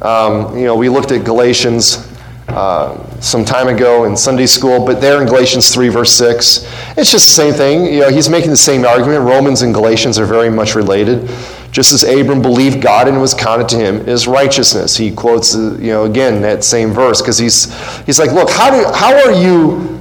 Um, 0.00 0.56
you 0.56 0.64
know, 0.64 0.74
we 0.76 0.88
looked 0.88 1.12
at 1.12 1.26
Galatians 1.26 2.10
uh, 2.48 3.20
some 3.20 3.44
time 3.44 3.68
ago 3.68 4.04
in 4.04 4.16
Sunday 4.16 4.46
school, 4.46 4.82
but 4.82 4.98
there 4.98 5.20
in 5.20 5.26
Galatians 5.26 5.74
3, 5.74 5.90
verse 5.90 6.10
6, 6.12 6.64
it's 6.96 7.10
just 7.10 7.26
the 7.26 7.34
same 7.34 7.52
thing. 7.52 7.92
You 7.92 8.00
know, 8.00 8.08
he's 8.08 8.30
making 8.30 8.48
the 8.48 8.56
same 8.56 8.86
argument. 8.86 9.22
Romans 9.24 9.60
and 9.60 9.74
Galatians 9.74 10.18
are 10.18 10.24
very 10.24 10.48
much 10.48 10.74
related. 10.74 11.28
Just 11.70 11.92
as 11.92 12.02
Abram 12.02 12.40
believed 12.40 12.80
God 12.80 13.08
and 13.08 13.20
was 13.20 13.34
counted 13.34 13.68
to 13.68 13.76
him 13.76 14.08
as 14.08 14.26
righteousness. 14.26 14.96
He 14.96 15.10
quotes, 15.10 15.54
uh, 15.54 15.76
you 15.78 15.90
know, 15.90 16.04
again 16.04 16.40
that 16.40 16.64
same 16.64 16.92
verse 16.92 17.20
because 17.20 17.36
he's 17.36 17.64
he's 18.06 18.18
like, 18.18 18.32
look, 18.32 18.48
how 18.48 18.70
do 18.70 18.90
how 18.94 19.14
are 19.14 19.32
you 19.32 19.95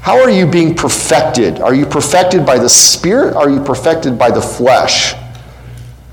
how 0.00 0.20
are 0.20 0.30
you 0.30 0.46
being 0.46 0.74
perfected? 0.74 1.60
Are 1.60 1.74
you 1.74 1.84
perfected 1.84 2.46
by 2.46 2.58
the 2.58 2.68
Spirit? 2.68 3.34
Are 3.34 3.50
you 3.50 3.60
perfected 3.60 4.18
by 4.18 4.30
the 4.30 4.40
flesh? 4.40 5.14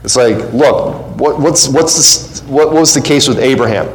It's 0.04 0.16
like, 0.16 0.54
look, 0.54 1.18
what, 1.18 1.40
what's 1.40 1.68
what's 1.68 1.96
this, 1.96 2.44
what 2.44 2.72
was 2.72 2.94
the 2.94 3.02
case 3.02 3.28
with 3.28 3.40
Abraham? 3.40 3.90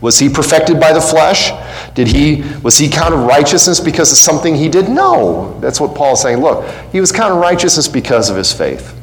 Was 0.00 0.18
he 0.18 0.28
perfected 0.28 0.78
by 0.78 0.92
the 0.92 1.00
flesh? 1.00 1.50
Did 1.94 2.06
he 2.06 2.42
was 2.62 2.78
he 2.78 2.88
counted 2.88 3.16
righteousness 3.16 3.80
because 3.80 4.12
of 4.12 4.18
something 4.18 4.54
he 4.54 4.68
did? 4.68 4.88
No. 4.88 5.58
That's 5.60 5.80
what 5.80 5.96
Paul 5.96 6.12
is 6.12 6.22
saying. 6.22 6.38
Look, 6.38 6.68
he 6.92 7.00
was 7.00 7.10
counted 7.10 7.36
righteousness 7.36 7.88
because 7.88 8.30
of 8.30 8.36
his 8.36 8.52
faith. 8.52 8.94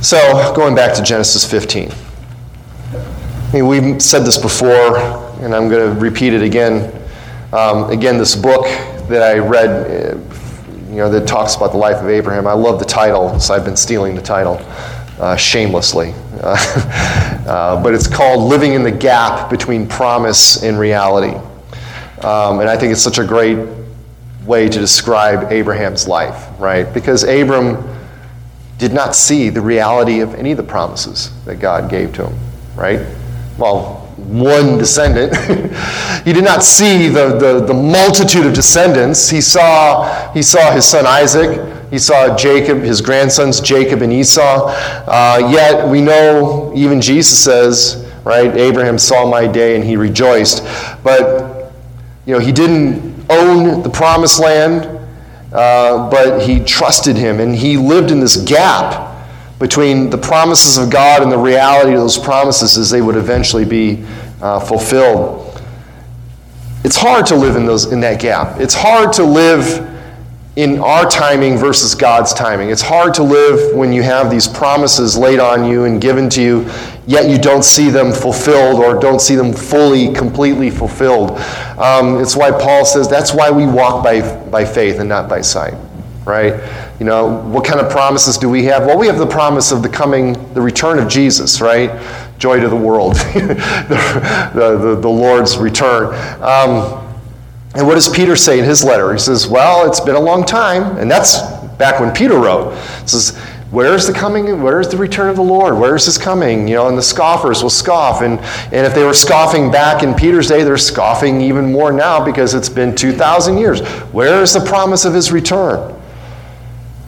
so, 0.00 0.52
going 0.54 0.74
back 0.76 0.94
to 0.94 1.02
Genesis 1.02 1.50
15. 1.50 1.90
I 2.92 3.52
mean, 3.52 3.66
we've 3.66 4.00
said 4.00 4.20
this 4.20 4.38
before, 4.38 4.98
and 5.40 5.54
I'm 5.54 5.68
going 5.68 5.94
to 5.94 6.00
repeat 6.00 6.32
it 6.34 6.42
again. 6.42 7.01
Um, 7.52 7.90
again, 7.90 8.16
this 8.16 8.34
book 8.34 8.64
that 9.08 9.22
I 9.22 9.38
read, 9.38 9.68
uh, 9.68 10.18
you 10.88 10.96
know, 10.96 11.10
that 11.10 11.26
talks 11.26 11.54
about 11.54 11.72
the 11.72 11.76
life 11.76 12.02
of 12.02 12.08
Abraham. 12.08 12.46
I 12.46 12.54
love 12.54 12.78
the 12.78 12.86
title, 12.86 13.38
so 13.38 13.52
I've 13.54 13.64
been 13.64 13.76
stealing 13.76 14.14
the 14.14 14.22
title 14.22 14.58
uh, 15.20 15.36
shamelessly. 15.36 16.14
Uh, 16.40 17.44
uh, 17.46 17.82
but 17.82 17.94
it's 17.94 18.06
called 18.06 18.48
Living 18.48 18.72
in 18.72 18.82
the 18.82 18.90
Gap 18.90 19.50
Between 19.50 19.86
Promise 19.86 20.62
and 20.62 20.78
Reality. 20.78 21.36
Um, 22.22 22.60
and 22.60 22.70
I 22.70 22.76
think 22.78 22.90
it's 22.92 23.02
such 23.02 23.18
a 23.18 23.24
great 23.24 23.58
way 24.46 24.68
to 24.70 24.78
describe 24.78 25.52
Abraham's 25.52 26.08
life, 26.08 26.48
right? 26.58 26.92
Because 26.94 27.22
Abram 27.22 27.86
did 28.78 28.94
not 28.94 29.14
see 29.14 29.50
the 29.50 29.60
reality 29.60 30.20
of 30.20 30.34
any 30.34 30.52
of 30.52 30.56
the 30.56 30.62
promises 30.62 31.30
that 31.44 31.56
God 31.56 31.90
gave 31.90 32.14
to 32.14 32.28
him, 32.28 32.38
right? 32.74 33.06
Well, 33.58 34.01
one 34.28 34.78
descendant. 34.78 35.36
he 36.24 36.32
did 36.32 36.44
not 36.44 36.62
see 36.62 37.08
the, 37.08 37.36
the, 37.36 37.64
the 37.66 37.74
multitude 37.74 38.46
of 38.46 38.54
descendants. 38.54 39.28
He 39.28 39.40
saw, 39.40 40.32
he 40.32 40.42
saw 40.42 40.72
his 40.72 40.84
son 40.84 41.06
Isaac. 41.06 41.90
He 41.90 41.98
saw 41.98 42.34
Jacob, 42.36 42.80
his 42.80 43.00
grandsons, 43.00 43.60
Jacob 43.60 44.00
and 44.00 44.12
Esau. 44.12 44.68
Uh, 45.06 45.50
yet 45.52 45.86
we 45.86 46.00
know, 46.00 46.72
even 46.74 47.00
Jesus 47.00 47.42
says, 47.42 48.10
right, 48.24 48.54
Abraham 48.56 48.98
saw 48.98 49.28
my 49.28 49.46
day 49.46 49.76
and 49.76 49.84
he 49.84 49.96
rejoiced. 49.96 50.64
But, 51.04 51.72
you 52.24 52.32
know, 52.32 52.38
he 52.38 52.52
didn't 52.52 53.26
own 53.28 53.82
the 53.82 53.90
promised 53.90 54.40
land, 54.40 54.86
uh, 55.52 56.08
but 56.10 56.42
he 56.42 56.60
trusted 56.60 57.16
him 57.16 57.40
and 57.40 57.54
he 57.54 57.76
lived 57.76 58.10
in 58.10 58.20
this 58.20 58.38
gap 58.38 59.11
between 59.62 60.10
the 60.10 60.18
promises 60.18 60.76
of 60.76 60.90
God 60.90 61.22
and 61.22 61.30
the 61.30 61.38
reality 61.38 61.92
of 61.92 62.00
those 62.00 62.18
promises 62.18 62.76
as 62.76 62.90
they 62.90 63.00
would 63.00 63.14
eventually 63.14 63.64
be 63.64 64.04
uh, 64.40 64.58
fulfilled. 64.58 65.56
It's 66.82 66.96
hard 66.96 67.26
to 67.26 67.36
live 67.36 67.54
in, 67.54 67.64
those, 67.64 67.92
in 67.92 68.00
that 68.00 68.20
gap. 68.20 68.60
It's 68.60 68.74
hard 68.74 69.12
to 69.12 69.22
live 69.22 69.88
in 70.56 70.80
our 70.80 71.08
timing 71.08 71.56
versus 71.56 71.94
God's 71.94 72.34
timing. 72.34 72.70
It's 72.70 72.82
hard 72.82 73.14
to 73.14 73.22
live 73.22 73.76
when 73.76 73.92
you 73.92 74.02
have 74.02 74.32
these 74.32 74.48
promises 74.48 75.16
laid 75.16 75.38
on 75.38 75.64
you 75.64 75.84
and 75.84 76.00
given 76.00 76.28
to 76.30 76.42
you, 76.42 76.68
yet 77.06 77.30
you 77.30 77.38
don't 77.38 77.64
see 77.64 77.88
them 77.88 78.12
fulfilled 78.12 78.80
or 78.80 79.00
don't 79.00 79.20
see 79.20 79.36
them 79.36 79.52
fully, 79.52 80.12
completely 80.12 80.70
fulfilled. 80.70 81.38
Um, 81.78 82.20
it's 82.20 82.34
why 82.34 82.50
Paul 82.50 82.84
says 82.84 83.08
that's 83.08 83.32
why 83.32 83.52
we 83.52 83.64
walk 83.64 84.02
by, 84.02 84.20
by 84.50 84.64
faith 84.64 84.98
and 84.98 85.08
not 85.08 85.28
by 85.28 85.40
sight, 85.40 85.74
right? 86.24 86.54
You 87.02 87.06
know, 87.08 87.40
what 87.48 87.64
kind 87.64 87.80
of 87.80 87.90
promises 87.90 88.38
do 88.38 88.48
we 88.48 88.62
have? 88.66 88.86
Well, 88.86 88.96
we 88.96 89.08
have 89.08 89.18
the 89.18 89.26
promise 89.26 89.72
of 89.72 89.82
the 89.82 89.88
coming, 89.88 90.34
the 90.54 90.60
return 90.60 91.00
of 91.00 91.08
Jesus, 91.08 91.60
right? 91.60 91.90
Joy 92.38 92.60
to 92.60 92.68
the 92.68 92.76
world, 92.76 93.14
the, 93.34 94.52
the, 94.54 94.94
the, 95.00 95.08
Lord's 95.08 95.58
return. 95.58 96.14
Um, 96.40 97.04
and 97.74 97.88
what 97.88 97.96
does 97.96 98.08
Peter 98.08 98.36
say 98.36 98.60
in 98.60 98.64
his 98.64 98.84
letter? 98.84 99.12
He 99.12 99.18
says, 99.18 99.48
Well, 99.48 99.88
it's 99.88 99.98
been 99.98 100.14
a 100.14 100.20
long 100.20 100.44
time. 100.44 100.96
And 100.98 101.10
that's 101.10 101.40
back 101.76 101.98
when 101.98 102.14
Peter 102.14 102.38
wrote. 102.38 102.72
He 103.00 103.08
says, 103.08 103.36
Where's 103.72 104.06
the 104.06 104.12
coming? 104.12 104.62
Where's 104.62 104.88
the 104.88 104.96
return 104.96 105.28
of 105.28 105.34
the 105.34 105.42
Lord? 105.42 105.76
Where's 105.76 106.06
his 106.06 106.18
coming? 106.18 106.68
You 106.68 106.76
know, 106.76 106.86
and 106.86 106.96
the 106.96 107.02
scoffers 107.02 107.64
will 107.64 107.70
scoff. 107.70 108.22
And, 108.22 108.38
and 108.72 108.86
if 108.86 108.94
they 108.94 109.02
were 109.02 109.12
scoffing 109.12 109.72
back 109.72 110.04
in 110.04 110.14
Peter's 110.14 110.46
day, 110.46 110.62
they're 110.62 110.78
scoffing 110.78 111.40
even 111.40 111.72
more 111.72 111.90
now 111.90 112.24
because 112.24 112.54
it's 112.54 112.68
been 112.68 112.94
2,000 112.94 113.58
years. 113.58 113.80
Where 114.12 114.40
is 114.40 114.52
the 114.52 114.60
promise 114.60 115.04
of 115.04 115.14
his 115.14 115.32
return? 115.32 115.98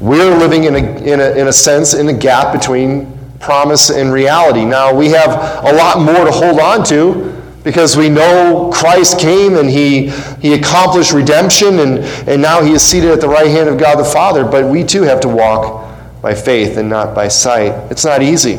We're 0.04 0.36
living 0.36 0.64
in 0.64 0.74
a, 0.74 0.78
in 1.02 1.18
a, 1.18 1.30
in 1.30 1.48
a 1.48 1.52
sense 1.52 1.94
in 1.94 2.06
a 2.08 2.12
gap 2.12 2.52
between 2.52 3.10
promise 3.40 3.88
and 3.88 4.12
reality. 4.12 4.62
Now, 4.62 4.94
we 4.94 5.08
have 5.08 5.30
a 5.64 5.72
lot 5.72 5.98
more 5.98 6.26
to 6.26 6.30
hold 6.30 6.60
on 6.60 6.84
to 6.88 7.42
because 7.62 7.96
we 7.96 8.10
know 8.10 8.70
Christ 8.70 9.18
came 9.18 9.56
and 9.56 9.70
he, 9.70 10.10
he 10.42 10.52
accomplished 10.52 11.14
redemption 11.14 11.78
and, 11.78 12.00
and 12.28 12.42
now 12.42 12.62
he 12.62 12.72
is 12.72 12.82
seated 12.82 13.12
at 13.12 13.22
the 13.22 13.28
right 13.28 13.46
hand 13.46 13.70
of 13.70 13.78
God 13.78 13.98
the 13.98 14.04
Father, 14.04 14.44
but 14.44 14.70
we 14.70 14.84
too 14.84 15.04
have 15.04 15.20
to 15.20 15.28
walk 15.28 15.90
by 16.20 16.34
faith 16.34 16.76
and 16.76 16.90
not 16.90 17.14
by 17.14 17.28
sight. 17.28 17.72
It's 17.90 18.04
not 18.04 18.20
easy. 18.20 18.56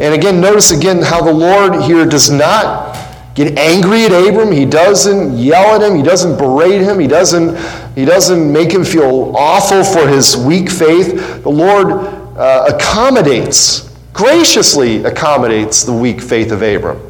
And 0.00 0.14
again, 0.14 0.40
notice 0.40 0.72
again 0.72 1.00
how 1.00 1.22
the 1.22 1.32
Lord 1.32 1.80
here 1.82 2.04
does 2.04 2.28
not 2.28 2.96
get 3.38 3.56
angry 3.56 4.04
at 4.04 4.10
Abram. 4.10 4.50
He 4.50 4.64
doesn't 4.64 5.38
yell 5.38 5.80
at 5.80 5.88
him. 5.88 5.96
He 5.96 6.02
doesn't 6.02 6.38
berate 6.38 6.80
him. 6.80 6.98
He 6.98 7.06
doesn't, 7.06 7.56
he 7.98 8.04
doesn't 8.04 8.52
make 8.52 8.70
him 8.70 8.84
feel 8.84 9.34
awful 9.36 9.82
for 9.82 10.06
his 10.06 10.36
weak 10.36 10.70
faith. 10.70 11.42
The 11.42 11.50
Lord 11.50 11.90
uh, 11.90 12.66
accommodates, 12.72 13.92
graciously 14.12 15.02
accommodates 15.02 15.82
the 15.82 15.92
weak 15.92 16.20
faith 16.20 16.52
of 16.52 16.62
Abram. 16.62 17.00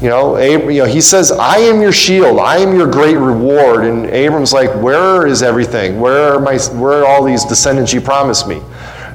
You 0.00 0.08
know, 0.08 0.36
Abram, 0.36 0.70
you 0.70 0.84
know, 0.84 0.88
he 0.88 1.02
says, 1.02 1.32
I 1.32 1.58
am 1.58 1.82
your 1.82 1.92
shield. 1.92 2.38
I 2.38 2.56
am 2.56 2.74
your 2.74 2.90
great 2.90 3.18
reward. 3.18 3.84
And 3.84 4.06
Abram's 4.06 4.54
like, 4.54 4.74
where 4.82 5.26
is 5.26 5.42
everything? 5.42 6.00
Where 6.00 6.32
are, 6.32 6.40
my, 6.40 6.56
where 6.80 7.04
are 7.04 7.06
all 7.06 7.22
these 7.22 7.44
descendants 7.44 7.92
you 7.92 8.00
promised 8.00 8.48
me? 8.48 8.62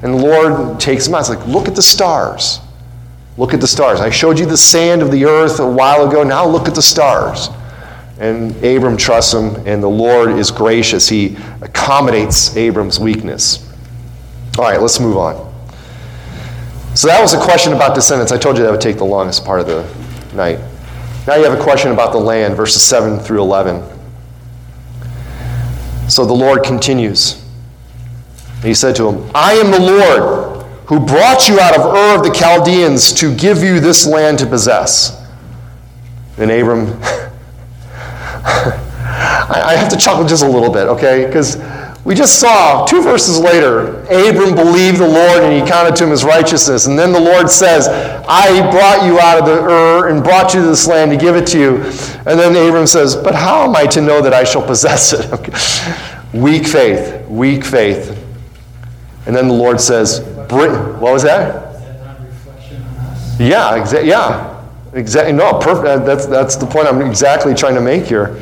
And 0.04 0.14
the 0.14 0.18
Lord 0.18 0.80
takes 0.80 1.08
him 1.08 1.16
out. 1.16 1.22
It's 1.22 1.30
like, 1.30 1.48
look 1.48 1.68
at 1.68 1.74
the 1.74 1.82
stars. 1.82 2.60
Look 3.40 3.56
at 3.56 3.60
the 3.60 3.68
stars. 3.68 4.00
I 4.00 4.12
showed 4.12 4.38
you 4.38 4.46
the 4.46 4.56
sand 4.56 5.02
of 5.02 5.10
the 5.10 5.26
earth 5.26 5.60
a 5.60 5.68
while 5.68 6.08
ago. 6.08 6.22
Now 6.22 6.46
look 6.46 6.68
at 6.68 6.76
the 6.76 6.82
stars. 6.84 7.50
And 8.22 8.56
Abram 8.64 8.98
trusts 8.98 9.34
him, 9.34 9.56
and 9.66 9.82
the 9.82 9.90
Lord 9.90 10.30
is 10.38 10.52
gracious. 10.52 11.10
He 11.10 11.36
accommodates 11.62 12.56
Abram's 12.56 13.00
weakness. 13.00 13.68
All 14.60 14.66
right, 14.66 14.80
let's 14.80 15.00
move 15.00 15.18
on. 15.18 15.52
So 16.94 17.08
that 17.08 17.20
was 17.20 17.34
a 17.34 17.40
question 17.42 17.74
about 17.74 17.96
descendants. 17.96 18.32
I 18.32 18.38
told 18.38 18.58
you 18.58 18.64
that 18.64 18.72
would 18.72 18.80
take 18.80 18.98
the 18.98 19.06
longest 19.06 19.44
part 19.44 19.60
of 19.60 19.66
the 19.66 19.82
night. 20.36 20.60
Now 21.26 21.34
you 21.34 21.44
have 21.46 21.60
a 21.60 21.64
question 21.64 21.94
about 21.94 22.12
the 22.12 22.20
land, 22.20 22.56
verses 22.56 22.84
7 22.84 23.18
through 23.18 23.42
11. 23.42 23.82
So 26.08 26.24
the 26.24 26.34
Lord 26.34 26.64
continues. 26.64 27.44
He 28.62 28.76
said 28.76 28.96
to 28.98 29.10
him, 29.10 29.32
I 29.34 29.54
am 29.54 29.72
the 29.72 29.80
Lord 29.80 30.64
who 30.86 31.00
brought 31.00 31.48
you 31.48 31.60
out 31.60 31.76
of 31.76 31.86
Ur 31.88 32.18
of 32.18 32.24
the 32.24 32.38
Chaldeans 32.38 33.14
to 33.14 33.36
give 33.36 33.64
you 33.64 33.80
this 33.80 34.06
land 34.06 34.38
to 34.40 34.46
possess. 34.46 35.26
And 36.38 36.52
Abram, 36.52 37.02
I 39.54 39.76
have 39.78 39.90
to 39.90 39.98
chuckle 39.98 40.26
just 40.26 40.44
a 40.44 40.48
little 40.48 40.72
bit, 40.72 40.88
okay? 40.88 41.26
Because 41.26 41.58
we 42.04 42.16
just 42.16 42.40
saw 42.40 42.86
two 42.86 43.04
verses 43.04 43.40
later, 43.40 44.02
Abram 44.06 44.56
believed 44.56 44.98
the 44.98 45.08
Lord 45.08 45.44
and 45.44 45.54
he 45.54 45.70
counted 45.70 45.96
to 45.98 46.06
him 46.06 46.12
as 46.12 46.24
righteousness. 46.24 46.88
And 46.88 46.98
then 46.98 47.12
the 47.14 47.20
Lord 47.20 47.48
says, 47.50 47.88
I 48.28 48.72
brought 48.72 49.06
you 49.06 49.20
out 49.20 49.40
of 49.40 49.46
the 49.46 49.62
Ur 49.62 50.10
and 50.10 50.24
brought 50.24 50.56
you 50.56 50.62
to 50.62 50.68
this 50.68 50.88
land 50.88 51.12
to 51.12 51.18
give 51.18 51.36
it 51.36 51.46
to 51.48 51.60
you. 51.60 51.76
And 52.26 52.40
then 52.40 52.56
Abram 52.56 52.88
says, 52.88 53.16
But 53.16 53.36
how 53.36 53.64
am 53.64 53.76
I 53.76 53.86
to 53.88 54.02
know 54.02 54.20
that 54.22 54.34
I 54.34 54.44
shall 54.44 54.66
possess 54.66 55.14
it? 55.14 56.34
Weak 56.34 56.66
faith, 56.66 57.28
weak 57.28 57.66
faith. 57.66 58.18
And 59.26 59.36
then 59.36 59.50
the 59.50 59.54
Lord 59.54 59.82
says, 59.82 60.22
What 60.22 61.02
was 61.02 61.24
that 61.24 61.72
not 62.00 62.20
a 62.20 62.24
reflection 62.24 62.82
on 62.84 62.96
us? 62.96 63.40
Yeah, 63.40 63.78
exa- 63.78 64.06
yeah. 64.06 64.51
Exactly. 64.94 65.34
No, 65.34 65.60
perfect. 65.60 66.06
That's, 66.06 66.26
that's 66.26 66.56
the 66.56 66.66
point 66.66 66.88
I'm 66.88 67.02
exactly 67.02 67.54
trying 67.54 67.76
to 67.76 67.82
make 67.82 68.06
here. 68.06 68.42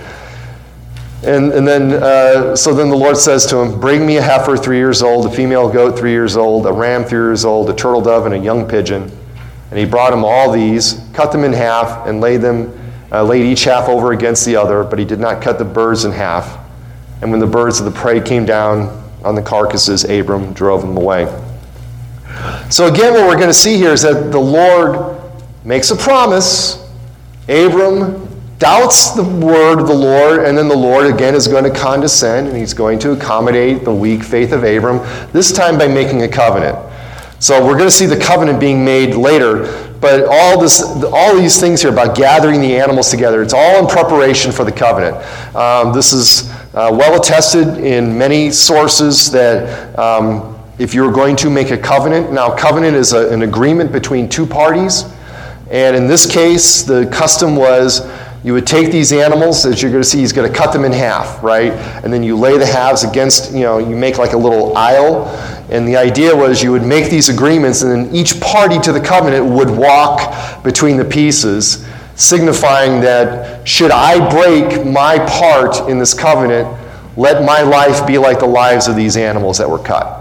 And, 1.21 1.51
and 1.51 1.67
then, 1.67 2.01
uh, 2.01 2.55
so 2.55 2.73
then 2.73 2.89
the 2.89 2.95
Lord 2.95 3.17
says 3.17 3.45
to 3.47 3.57
him, 3.57 3.79
Bring 3.79 4.05
me 4.05 4.17
a 4.17 4.21
heifer 4.21 4.55
three 4.55 4.77
years 4.77 5.01
old, 5.01 5.25
a 5.25 5.29
female 5.29 5.69
goat 5.69 5.99
three 5.99 6.11
years 6.11 6.37
old, 6.37 6.65
a 6.65 6.71
ram 6.71 7.03
three 7.03 7.19
years 7.19 7.43
old, 7.43 7.69
a 7.69 7.73
turtle 7.73 8.01
dove, 8.01 8.25
and 8.25 8.33
a 8.33 8.37
young 8.37 8.67
pigeon. 8.67 9.11
And 9.69 9.77
he 9.77 9.85
brought 9.85 10.13
him 10.13 10.23
all 10.23 10.51
these, 10.51 11.05
cut 11.13 11.31
them 11.31 11.43
in 11.43 11.51
half, 11.51 12.07
and 12.07 12.21
laid 12.21 12.37
them, 12.37 12.73
uh, 13.11 13.23
laid 13.23 13.45
each 13.45 13.65
half 13.65 13.89
over 13.89 14.13
against 14.13 14.45
the 14.45 14.55
other, 14.55 14.83
but 14.83 14.97
he 14.97 15.05
did 15.05 15.19
not 15.19 15.41
cut 15.41 15.59
the 15.59 15.65
birds 15.65 16.05
in 16.05 16.11
half. 16.13 16.57
And 17.21 17.31
when 17.31 17.41
the 17.41 17.47
birds 17.47 17.79
of 17.79 17.85
the 17.85 17.91
prey 17.91 18.21
came 18.21 18.45
down 18.45 19.03
on 19.23 19.35
the 19.35 19.41
carcasses, 19.41 20.05
Abram 20.05 20.53
drove 20.53 20.81
them 20.81 20.95
away. 20.95 21.25
So 22.69 22.87
again, 22.87 23.13
what 23.13 23.27
we're 23.27 23.35
going 23.35 23.47
to 23.47 23.53
see 23.53 23.75
here 23.75 23.91
is 23.91 24.03
that 24.03 24.31
the 24.31 24.39
Lord 24.39 25.08
makes 25.69 25.91
a 25.91 25.95
promise. 25.95 26.83
Abram 27.47 28.27
doubts 28.57 29.11
the 29.11 29.23
word 29.23 29.79
of 29.79 29.87
the 29.87 29.93
Lord, 29.93 30.39
and 30.39 30.57
then 30.57 30.67
the 30.67 30.75
Lord 30.75 31.05
again 31.05 31.35
is 31.35 31.47
going 31.47 31.63
to 31.63 31.69
condescend 31.69 32.47
and 32.47 32.57
he's 32.57 32.73
going 32.73 32.97
to 32.99 33.11
accommodate 33.11 33.85
the 33.85 33.93
weak 33.93 34.23
faith 34.23 34.51
of 34.51 34.63
Abram, 34.63 34.97
this 35.31 35.51
time 35.51 35.77
by 35.77 35.87
making 35.87 36.23
a 36.23 36.27
covenant. 36.27 36.75
So 37.37 37.63
we're 37.63 37.77
going 37.77 37.87
to 37.87 37.91
see 37.91 38.07
the 38.07 38.17
covenant 38.17 38.59
being 38.59 38.83
made 38.83 39.13
later, 39.13 39.93
but 40.01 40.25
all 40.27 40.59
this, 40.59 40.81
all 40.81 41.35
these 41.37 41.59
things 41.59 41.83
here 41.83 41.91
about 41.91 42.17
gathering 42.17 42.61
the 42.61 42.75
animals 42.75 43.11
together, 43.11 43.43
it's 43.43 43.53
all 43.53 43.77
in 43.77 43.85
preparation 43.85 44.51
for 44.51 44.63
the 44.63 44.71
covenant. 44.71 45.17
Um, 45.55 45.93
this 45.93 46.13
is 46.13 46.49
uh, 46.73 46.89
well 46.91 47.15
attested 47.15 47.77
in 47.77 48.17
many 48.17 48.49
sources 48.49 49.29
that 49.33 49.99
um, 49.99 50.59
if 50.79 50.95
you're 50.95 51.11
going 51.11 51.35
to 51.35 51.49
make 51.51 51.69
a 51.69 51.77
covenant, 51.77 52.33
now 52.33 52.55
covenant 52.55 52.95
is 52.95 53.13
a, 53.13 53.31
an 53.31 53.43
agreement 53.43 53.91
between 53.91 54.27
two 54.27 54.47
parties, 54.47 55.05
and 55.71 55.95
in 55.95 56.07
this 56.07 56.29
case, 56.29 56.83
the 56.83 57.05
custom 57.07 57.55
was 57.55 58.09
you 58.43 58.53
would 58.53 58.65
take 58.65 58.91
these 58.91 59.11
animals, 59.11 59.65
as 59.65 59.81
you're 59.81 59.91
going 59.91 60.01
to 60.01 60.07
see, 60.07 60.19
he's 60.19 60.31
going 60.31 60.49
to 60.49 60.57
cut 60.57 60.71
them 60.71 60.85
in 60.85 60.93
half, 60.93 61.43
right? 61.43 61.73
And 62.03 62.11
then 62.11 62.23
you 62.23 62.37
lay 62.37 62.57
the 62.57 62.65
halves 62.65 63.03
against, 63.03 63.51
you 63.51 63.61
know, 63.61 63.79
you 63.79 63.97
make 63.97 64.17
like 64.17 64.31
a 64.31 64.37
little 64.37 64.77
aisle. 64.77 65.25
And 65.69 65.85
the 65.85 65.97
idea 65.97 66.33
was 66.33 66.63
you 66.63 66.71
would 66.71 66.85
make 66.85 67.11
these 67.11 67.27
agreements, 67.27 67.81
and 67.81 67.91
then 67.91 68.15
each 68.15 68.39
party 68.39 68.79
to 68.79 68.93
the 68.93 69.01
covenant 69.01 69.45
would 69.45 69.69
walk 69.69 70.63
between 70.63 70.95
the 70.95 71.05
pieces, 71.05 71.85
signifying 72.15 73.01
that 73.01 73.67
should 73.67 73.91
I 73.91 74.29
break 74.29 74.85
my 74.85 75.19
part 75.19 75.89
in 75.89 75.99
this 75.99 76.13
covenant, 76.13 76.67
let 77.17 77.43
my 77.43 77.61
life 77.61 78.07
be 78.07 78.17
like 78.17 78.39
the 78.39 78.47
lives 78.47 78.87
of 78.87 78.95
these 78.95 79.17
animals 79.17 79.57
that 79.57 79.69
were 79.69 79.79
cut. 79.79 80.18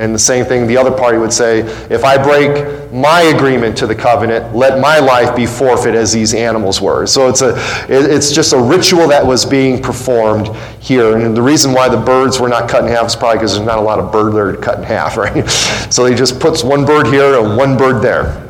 And 0.00 0.14
the 0.14 0.18
same 0.18 0.46
thing, 0.46 0.66
the 0.66 0.78
other 0.78 0.90
party 0.90 1.18
would 1.18 1.32
say, 1.32 1.60
if 1.90 2.04
I 2.04 2.16
break 2.16 2.90
my 2.90 3.20
agreement 3.20 3.76
to 3.76 3.86
the 3.86 3.94
covenant, 3.94 4.56
let 4.56 4.80
my 4.80 4.98
life 4.98 5.36
be 5.36 5.44
forfeit 5.44 5.94
as 5.94 6.10
these 6.10 6.32
animals 6.32 6.80
were. 6.80 7.06
So 7.06 7.28
it's, 7.28 7.42
a, 7.42 7.54
it's 7.86 8.32
just 8.32 8.54
a 8.54 8.58
ritual 8.58 9.08
that 9.08 9.24
was 9.24 9.44
being 9.44 9.82
performed 9.82 10.56
here. 10.80 11.18
And 11.18 11.36
the 11.36 11.42
reason 11.42 11.74
why 11.74 11.90
the 11.90 11.98
birds 11.98 12.40
were 12.40 12.48
not 12.48 12.66
cut 12.66 12.82
in 12.82 12.90
half 12.90 13.08
is 13.08 13.14
probably 13.14 13.40
because 13.40 13.52
there's 13.52 13.66
not 13.66 13.78
a 13.78 13.82
lot 13.82 13.98
of 13.98 14.10
bird 14.10 14.32
there 14.32 14.50
to 14.52 14.58
cut 14.58 14.78
in 14.78 14.84
half, 14.84 15.16
right? 15.18 15.46
So 15.92 16.06
he 16.06 16.14
just 16.14 16.40
puts 16.40 16.64
one 16.64 16.86
bird 16.86 17.06
here 17.06 17.38
and 17.38 17.58
one 17.58 17.76
bird 17.76 18.02
there. 18.02 18.48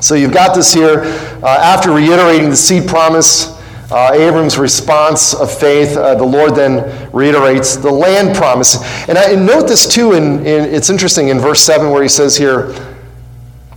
So 0.00 0.14
you've 0.14 0.32
got 0.32 0.56
this 0.56 0.72
here. 0.72 1.02
Uh, 1.42 1.58
after 1.60 1.90
reiterating 1.92 2.48
the 2.48 2.56
seed 2.56 2.88
promise, 2.88 3.59
uh, 3.90 4.12
Abram's 4.14 4.56
response 4.56 5.34
of 5.34 5.52
faith, 5.52 5.96
uh, 5.96 6.14
the 6.14 6.24
Lord 6.24 6.54
then 6.54 7.10
reiterates 7.12 7.76
the 7.76 7.90
land 7.90 8.36
promise. 8.36 8.76
And, 9.08 9.18
I, 9.18 9.32
and 9.32 9.44
note 9.44 9.66
this 9.66 9.92
too, 9.92 10.12
in, 10.12 10.46
in, 10.46 10.72
it's 10.72 10.90
interesting 10.90 11.28
in 11.28 11.40
verse 11.40 11.60
7 11.60 11.90
where 11.90 12.02
he 12.02 12.08
says 12.08 12.36
here, 12.36 12.74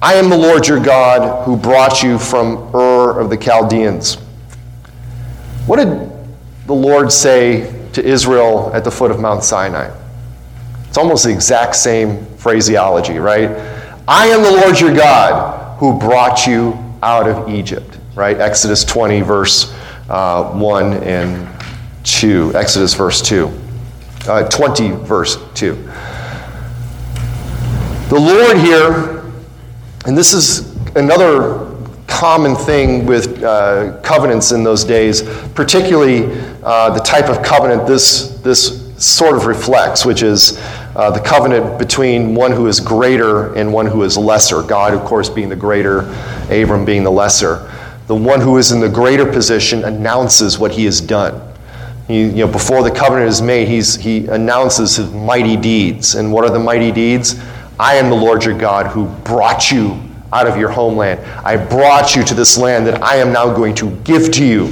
I 0.01 0.15
am 0.15 0.29
the 0.29 0.37
Lord 0.37 0.67
your 0.67 0.79
God 0.79 1.45
who 1.45 1.57
brought 1.57 2.03
you 2.03 2.19
from 2.19 2.75
Ur 2.75 3.19
of 3.19 3.29
the 3.29 3.37
Chaldeans. 3.37 4.15
What 5.65 5.77
did 5.77 6.11
the 6.67 6.73
Lord 6.73 7.11
say 7.11 7.73
to 7.93 8.03
Israel 8.03 8.71
at 8.73 8.83
the 8.83 8.91
foot 8.91 9.11
of 9.11 9.19
Mount 9.19 9.43
Sinai? 9.43 9.89
It's 10.87 10.97
almost 10.97 11.23
the 11.23 11.31
exact 11.31 11.75
same 11.75 12.25
phraseology, 12.35 13.17
right? 13.17 13.49
I 14.07 14.27
am 14.27 14.43
the 14.43 14.51
Lord 14.51 14.79
your 14.79 14.93
God 14.93 15.79
who 15.79 15.97
brought 15.97 16.45
you 16.45 16.77
out 17.01 17.27
of 17.27 17.49
Egypt, 17.49 17.97
right? 18.13 18.37
Exodus 18.37 18.83
20, 18.83 19.21
verse 19.21 19.73
uh, 20.09 20.51
1 20.51 20.93
and 21.03 21.47
2. 22.03 22.53
Exodus 22.55 22.93
verse 22.93 23.21
2. 23.21 23.51
Uh, 24.27 24.47
20 24.49 24.91
verse 24.91 25.37
2. 25.53 25.73
The 28.09 28.19
Lord 28.19 28.57
here, 28.57 29.23
and 30.05 30.17
this 30.17 30.33
is 30.33 30.75
another 30.95 31.73
common 32.07 32.55
thing 32.55 33.05
with 33.05 33.43
uh, 33.43 33.99
covenants 34.01 34.51
in 34.51 34.63
those 34.63 34.83
days, 34.83 35.23
particularly 35.55 36.25
uh, 36.63 36.91
the 36.91 36.99
type 36.99 37.27
of 37.29 37.43
covenant 37.43 37.87
this, 37.87 38.39
this 38.41 38.93
sort 39.03 39.35
of 39.35 39.45
reflects, 39.45 40.05
which 40.05 40.21
is 40.21 40.59
uh, 40.95 41.09
the 41.09 41.19
covenant 41.19 41.79
between 41.79 42.35
one 42.35 42.51
who 42.51 42.67
is 42.67 42.79
greater 42.79 43.53
and 43.55 43.73
one 43.73 43.85
who 43.85 44.03
is 44.03 44.17
lesser. 44.17 44.61
God, 44.61 44.93
of 44.93 45.01
course, 45.01 45.27
being 45.27 45.49
the 45.49 45.55
greater, 45.55 46.01
Abram 46.51 46.85
being 46.85 47.03
the 47.03 47.11
lesser. 47.11 47.69
The 48.07 48.15
one 48.15 48.41
who 48.41 48.57
is 48.57 48.71
in 48.71 48.79
the 48.79 48.89
greater 48.89 49.25
position 49.25 49.85
announces 49.85 50.59
what 50.59 50.71
he 50.71 50.85
has 50.85 50.99
done. 50.99 51.53
He, 52.07 52.23
you 52.23 52.45
know, 52.45 52.47
before 52.47 52.83
the 52.83 52.91
covenant 52.91 53.29
is 53.29 53.41
made, 53.41 53.67
he's, 53.67 53.95
he 53.95 54.27
announces 54.27 54.97
his 54.97 55.09
mighty 55.11 55.55
deeds. 55.55 56.15
And 56.15 56.31
what 56.31 56.43
are 56.43 56.51
the 56.51 56.59
mighty 56.59 56.91
deeds? 56.91 57.39
I 57.79 57.95
am 57.95 58.09
the 58.09 58.15
Lord 58.15 58.43
your 58.43 58.57
God 58.57 58.87
who 58.87 59.05
brought 59.23 59.71
you 59.71 60.01
out 60.33 60.47
of 60.47 60.57
your 60.57 60.69
homeland. 60.69 61.21
I 61.45 61.55
brought 61.55 62.15
you 62.15 62.23
to 62.25 62.33
this 62.33 62.57
land 62.57 62.87
that 62.87 63.01
I 63.01 63.17
am 63.17 63.31
now 63.31 63.53
going 63.53 63.75
to 63.75 63.91
give 63.97 64.31
to 64.33 64.45
you. 64.45 64.65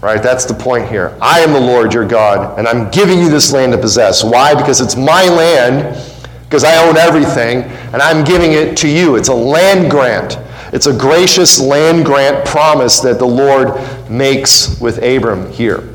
Right? 0.00 0.22
That's 0.22 0.44
the 0.44 0.54
point 0.54 0.88
here. 0.88 1.16
I 1.20 1.40
am 1.40 1.52
the 1.52 1.60
Lord 1.60 1.92
your 1.92 2.06
God, 2.06 2.58
and 2.58 2.68
I'm 2.68 2.90
giving 2.90 3.18
you 3.18 3.28
this 3.28 3.52
land 3.52 3.72
to 3.72 3.78
possess. 3.78 4.22
Why? 4.22 4.54
Because 4.54 4.80
it's 4.80 4.94
my 4.94 5.24
land, 5.24 6.00
because 6.44 6.62
I 6.62 6.86
own 6.86 6.96
everything, 6.96 7.62
and 7.92 7.96
I'm 7.96 8.22
giving 8.22 8.52
it 8.52 8.76
to 8.78 8.88
you. 8.88 9.16
It's 9.16 9.30
a 9.30 9.34
land 9.34 9.90
grant. 9.90 10.38
It's 10.72 10.86
a 10.86 10.96
gracious 10.96 11.60
land 11.60 12.04
grant 12.04 12.44
promise 12.46 13.00
that 13.00 13.18
the 13.18 13.26
Lord 13.26 13.78
makes 14.10 14.80
with 14.80 14.98
Abram 14.98 15.50
here. 15.52 15.88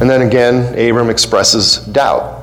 And 0.00 0.08
then 0.08 0.22
again, 0.22 0.72
Abram 0.78 1.10
expresses 1.10 1.78
doubt. 1.86 2.38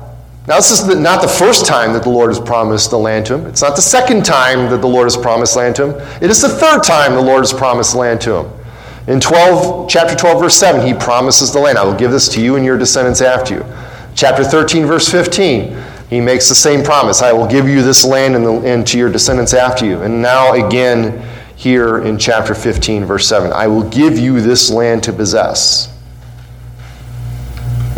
Now, 0.46 0.56
this 0.56 0.70
is 0.70 0.86
not 0.96 1.20
the 1.20 1.28
first 1.28 1.66
time 1.66 1.92
that 1.92 2.04
the 2.04 2.08
Lord 2.08 2.30
has 2.30 2.40
promised 2.40 2.90
the 2.90 2.98
land 2.98 3.26
to 3.26 3.34
him. 3.34 3.46
It's 3.46 3.60
not 3.60 3.76
the 3.76 3.82
second 3.82 4.24
time 4.24 4.70
that 4.70 4.80
the 4.80 4.86
Lord 4.86 5.04
has 5.04 5.16
promised 5.16 5.56
land 5.56 5.76
to 5.76 5.90
him. 5.90 6.22
It 6.22 6.30
is 6.30 6.40
the 6.40 6.48
third 6.48 6.82
time 6.84 7.14
the 7.14 7.20
Lord 7.20 7.40
has 7.40 7.52
promised 7.52 7.94
land 7.94 8.22
to 8.22 8.36
him. 8.36 8.52
In 9.08 9.20
12, 9.20 9.90
chapter 9.90 10.14
12, 10.14 10.40
verse 10.40 10.54
7, 10.54 10.86
he 10.86 10.94
promises 10.94 11.52
the 11.52 11.58
land. 11.58 11.76
I 11.76 11.84
will 11.84 11.94
give 11.94 12.10
this 12.10 12.28
to 12.30 12.42
you 12.42 12.56
and 12.56 12.64
your 12.64 12.78
descendants 12.78 13.20
after 13.20 13.56
you. 13.56 13.66
Chapter 14.14 14.42
13, 14.42 14.86
verse 14.86 15.10
15, 15.10 15.76
he 16.08 16.20
makes 16.20 16.48
the 16.48 16.54
same 16.54 16.82
promise 16.82 17.20
I 17.20 17.32
will 17.32 17.46
give 17.46 17.68
you 17.68 17.82
this 17.82 18.04
land 18.04 18.34
and, 18.34 18.44
the, 18.44 18.52
and 18.64 18.86
to 18.86 18.98
your 18.98 19.10
descendants 19.10 19.52
after 19.52 19.84
you. 19.84 20.02
And 20.02 20.22
now, 20.22 20.54
again, 20.54 21.22
here 21.54 21.98
in 21.98 22.18
chapter 22.18 22.54
15, 22.54 23.04
verse 23.04 23.28
7, 23.28 23.52
I 23.52 23.66
will 23.66 23.88
give 23.90 24.18
you 24.18 24.40
this 24.40 24.70
land 24.70 25.02
to 25.04 25.12
possess. 25.12 25.94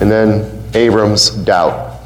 And 0.01 0.11
then 0.11 0.65
Abram's 0.75 1.31
doubt. 1.31 2.01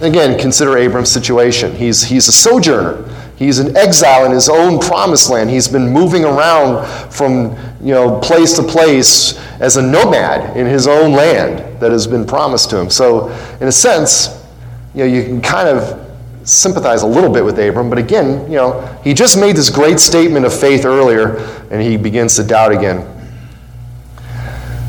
Again, 0.00 0.38
consider 0.38 0.78
Abram's 0.78 1.10
situation. 1.10 1.74
He's, 1.74 2.04
he's 2.04 2.28
a 2.28 2.32
sojourner. 2.32 3.04
He's 3.36 3.58
an 3.58 3.76
exile 3.76 4.24
in 4.24 4.32
his 4.32 4.48
own 4.48 4.78
promised 4.78 5.28
land. 5.28 5.50
He's 5.50 5.68
been 5.68 5.88
moving 5.88 6.24
around 6.24 6.86
from 7.12 7.56
you 7.82 7.92
know, 7.92 8.18
place 8.20 8.54
to 8.54 8.62
place 8.62 9.38
as 9.60 9.76
a 9.76 9.82
nomad 9.82 10.56
in 10.56 10.66
his 10.66 10.86
own 10.86 11.12
land 11.12 11.80
that 11.80 11.92
has 11.92 12.06
been 12.06 12.24
promised 12.26 12.70
to 12.70 12.78
him. 12.78 12.88
So, 12.88 13.28
in 13.60 13.68
a 13.68 13.72
sense, 13.72 14.35
you 14.96 15.04
know, 15.04 15.12
you 15.12 15.24
can 15.24 15.42
kind 15.42 15.68
of 15.68 16.02
sympathize 16.48 17.02
a 17.02 17.06
little 17.06 17.30
bit 17.30 17.44
with 17.44 17.58
Abram, 17.58 17.90
but 17.90 17.98
again, 17.98 18.50
you 18.50 18.56
know, 18.56 18.80
he 19.04 19.12
just 19.12 19.38
made 19.38 19.54
this 19.54 19.68
great 19.68 20.00
statement 20.00 20.46
of 20.46 20.58
faith 20.58 20.86
earlier, 20.86 21.36
and 21.70 21.82
he 21.82 21.98
begins 21.98 22.34
to 22.36 22.42
doubt 22.42 22.72
again. 22.72 23.06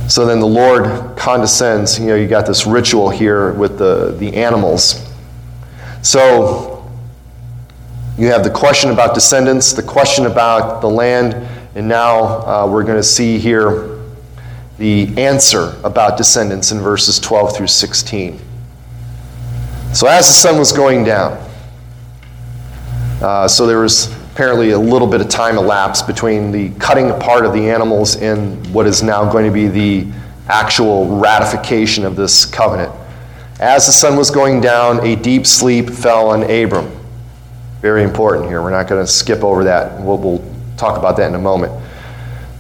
So 0.08 0.26
then 0.26 0.40
the 0.40 0.48
Lord 0.48 1.18
condescends. 1.18 2.00
You 2.00 2.06
know, 2.06 2.16
you 2.16 2.30
got 2.30 2.46
this 2.46 2.66
ritual 2.66 3.10
here 3.10 3.52
with 3.52 3.78
the, 3.78 4.16
the 4.18 4.34
animals. 4.34 5.06
So 6.02 6.90
you 8.18 8.28
have 8.28 8.46
the 8.46 8.50
question 8.50 8.92
about 8.92 9.14
descendants, 9.14 9.74
the 9.74 9.84
question 9.84 10.26
about 10.26 10.80
the 10.80 10.90
land, 10.90 11.34
and 11.76 11.86
now 11.86 12.22
uh, 12.46 12.68
we're 12.72 12.84
going 12.84 12.96
to 12.96 13.04
see 13.04 13.40
here 13.40 14.00
the 14.78 15.14
answer 15.18 15.76
about 15.84 16.18
descendants 16.18 16.72
in 16.72 16.80
verses 16.80 17.20
12 17.20 17.58
through 17.58 17.68
16. 17.68 18.47
So 19.98 20.06
as 20.06 20.28
the 20.28 20.34
sun 20.34 20.60
was 20.60 20.72
going 20.72 21.06
down, 21.06 21.44
uh, 23.20 23.48
so 23.48 23.66
there 23.66 23.80
was 23.80 24.16
apparently 24.32 24.70
a 24.70 24.78
little 24.78 25.08
bit 25.08 25.22
of 25.22 25.28
time 25.28 25.58
elapsed 25.58 26.06
between 26.06 26.52
the 26.52 26.70
cutting 26.78 27.10
apart 27.10 27.48
of 27.48 27.54
the 27.54 27.72
animals 27.72 28.16
and 28.16 28.64
what 28.72 28.86
is 28.86 29.02
now 29.02 29.28
going 29.32 29.48
to 29.48 29.52
be 29.52 29.68
the 29.68 30.08
actual 30.50 31.18
ratification 31.18 32.06
of 32.06 32.16
this 32.16 32.46
covenant. 32.46 32.94
As 33.60 33.88
the 33.88 33.92
sun 33.92 34.16
was 34.16 34.30
going 34.30 34.62
down, 34.62 35.04
a 35.04 35.16
deep 35.16 35.48
sleep 35.48 35.90
fell 35.90 36.30
on 36.30 36.44
Abram. 36.44 36.96
Very 37.82 38.04
important 38.04 38.46
here. 38.46 38.62
We're 38.62 38.70
not 38.70 38.88
going 38.88 39.04
to 39.04 39.12
skip 39.12 39.44
over 39.44 39.64
that. 39.64 40.00
We'll, 40.00 40.20
we'll 40.20 40.46
talk 40.78 41.00
about 41.00 41.18
that 41.18 41.28
in 41.28 41.34
a 41.34 41.40
moment. 41.40 41.74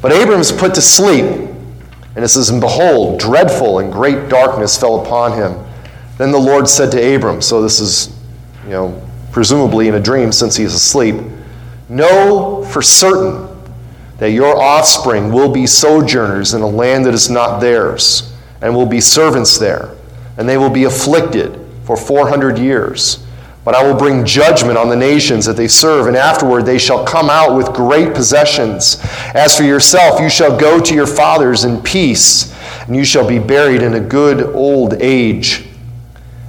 But 0.01 0.11
Abram 0.11 0.39
is 0.39 0.51
put 0.51 0.73
to 0.73 0.81
sleep. 0.81 1.25
And 2.15 2.25
it 2.25 2.29
says, 2.29 2.49
And 2.49 2.59
behold, 2.59 3.19
dreadful 3.19 3.77
and 3.77 3.93
great 3.93 4.27
darkness 4.27 4.75
fell 4.75 5.05
upon 5.05 5.33
him. 5.33 5.66
Then 6.17 6.31
the 6.31 6.39
Lord 6.39 6.67
said 6.67 6.91
to 6.91 7.15
Abram, 7.15 7.41
so 7.41 7.61
this 7.61 7.79
is, 7.79 8.15
you 8.63 8.71
know, 8.71 9.01
presumably 9.31 9.87
in 9.87 9.93
a 9.93 9.99
dream 9.99 10.31
since 10.31 10.55
he 10.55 10.63
is 10.63 10.73
asleep, 10.73 11.15
Know 11.89 12.65
for 12.65 12.81
certain 12.81 13.47
that 14.17 14.31
your 14.31 14.59
offspring 14.59 15.31
will 15.31 15.49
be 15.49 15.65
sojourners 15.65 16.53
in 16.53 16.61
a 16.61 16.67
land 16.67 17.05
that 17.05 17.13
is 17.13 17.29
not 17.29 17.59
theirs, 17.59 18.33
and 18.61 18.75
will 18.75 18.85
be 18.85 18.99
servants 18.99 19.57
there, 19.57 19.95
and 20.37 20.49
they 20.49 20.57
will 20.57 20.69
be 20.69 20.83
afflicted 20.83 21.59
for 21.83 21.95
400 21.95 22.57
years. 22.57 23.23
But 23.63 23.75
I 23.75 23.83
will 23.83 23.97
bring 23.97 24.25
judgment 24.25 24.77
on 24.77 24.89
the 24.89 24.95
nations 24.95 25.45
that 25.45 25.55
they 25.55 25.67
serve, 25.67 26.07
and 26.07 26.17
afterward 26.17 26.65
they 26.65 26.77
shall 26.77 27.05
come 27.05 27.29
out 27.29 27.55
with 27.55 27.73
great 27.73 28.13
possessions. 28.13 28.99
As 29.33 29.55
for 29.55 29.63
yourself, 29.63 30.19
you 30.19 30.29
shall 30.29 30.57
go 30.57 30.79
to 30.79 30.93
your 30.93 31.07
fathers 31.07 31.63
in 31.63 31.81
peace, 31.81 32.53
and 32.87 32.95
you 32.95 33.05
shall 33.05 33.27
be 33.27 33.39
buried 33.39 33.81
in 33.81 33.93
a 33.93 33.99
good 33.99 34.41
old 34.55 34.95
age. 35.01 35.66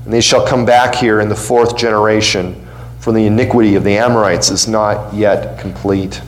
And 0.09 0.15
they 0.15 0.23
shall 0.23 0.47
come 0.47 0.65
back 0.65 0.95
here 0.95 1.21
in 1.21 1.29
the 1.29 1.37
fourth 1.37 1.77
generation 1.77 2.67
for 2.99 3.13
the 3.13 3.27
iniquity 3.27 3.75
of 3.75 3.85
the 3.85 3.99
Amorites 3.99 4.49
is 4.49 4.67
not 4.67 5.13
yet 5.13 5.59
complete. 5.59 6.23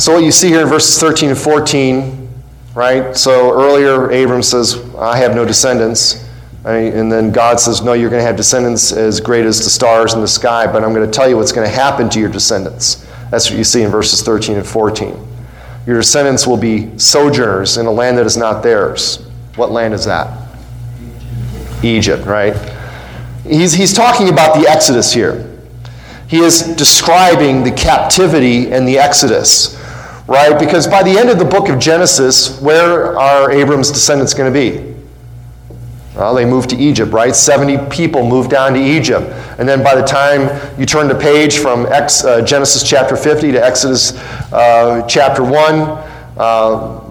So, 0.00 0.14
what 0.14 0.24
you 0.24 0.32
see 0.32 0.48
here 0.48 0.62
in 0.62 0.66
verses 0.66 0.98
13 0.98 1.28
and 1.28 1.38
14, 1.38 2.28
right? 2.74 3.16
So, 3.16 3.52
earlier, 3.52 4.10
Abram 4.10 4.42
says, 4.42 4.84
I 4.96 5.16
have 5.16 5.36
no 5.36 5.44
descendants. 5.44 6.28
And 6.64 7.12
then 7.12 7.30
God 7.30 7.60
says, 7.60 7.82
No, 7.82 7.92
you're 7.92 8.10
going 8.10 8.18
to 8.18 8.26
have 8.26 8.34
descendants 8.34 8.90
as 8.90 9.20
great 9.20 9.46
as 9.46 9.58
the 9.58 9.70
stars 9.70 10.12
in 10.14 10.22
the 10.22 10.26
sky, 10.26 10.66
but 10.66 10.82
I'm 10.82 10.92
going 10.92 11.08
to 11.08 11.12
tell 11.12 11.28
you 11.28 11.36
what's 11.36 11.52
going 11.52 11.68
to 11.68 11.72
happen 11.72 12.10
to 12.10 12.18
your 12.18 12.28
descendants. 12.28 13.06
That's 13.30 13.48
what 13.48 13.58
you 13.58 13.62
see 13.62 13.82
in 13.82 13.92
verses 13.92 14.22
13 14.24 14.56
and 14.56 14.66
14. 14.66 15.16
Your 15.86 15.98
descendants 15.98 16.48
will 16.48 16.56
be 16.56 16.98
sojourners 16.98 17.76
in 17.76 17.86
a 17.86 17.92
land 17.92 18.18
that 18.18 18.26
is 18.26 18.36
not 18.36 18.64
theirs. 18.64 19.24
What 19.56 19.70
land 19.70 19.94
is 19.94 20.04
that? 20.06 20.48
Egypt, 21.82 22.26
right? 22.26 22.54
He's, 23.44 23.72
he's 23.72 23.92
talking 23.92 24.28
about 24.28 24.58
the 24.58 24.68
Exodus 24.68 25.12
here. 25.12 25.48
He 26.28 26.38
is 26.38 26.62
describing 26.76 27.62
the 27.62 27.72
captivity 27.72 28.72
and 28.72 28.88
the 28.88 28.98
Exodus, 28.98 29.78
right? 30.26 30.58
Because 30.58 30.86
by 30.86 31.02
the 31.02 31.10
end 31.10 31.28
of 31.28 31.38
the 31.38 31.44
book 31.44 31.68
of 31.68 31.78
Genesis, 31.78 32.58
where 32.60 33.18
are 33.18 33.50
Abram's 33.50 33.90
descendants 33.90 34.32
going 34.32 34.52
to 34.52 34.58
be? 34.58 34.92
Well, 36.14 36.34
they 36.34 36.44
moved 36.44 36.70
to 36.70 36.76
Egypt, 36.76 37.12
right? 37.12 37.34
70 37.34 37.90
people 37.90 38.26
moved 38.26 38.50
down 38.50 38.74
to 38.74 38.80
Egypt. 38.80 39.26
And 39.58 39.68
then 39.68 39.82
by 39.82 39.94
the 39.94 40.02
time 40.02 40.78
you 40.78 40.86
turn 40.86 41.08
the 41.08 41.14
page 41.14 41.58
from 41.58 41.86
Ex, 41.86 42.24
uh, 42.24 42.42
Genesis 42.42 42.82
chapter 42.82 43.16
50 43.16 43.52
to 43.52 43.64
Exodus 43.64 44.16
uh, 44.52 45.06
chapter 45.06 45.42
1, 45.42 45.52
uh, 46.38 47.01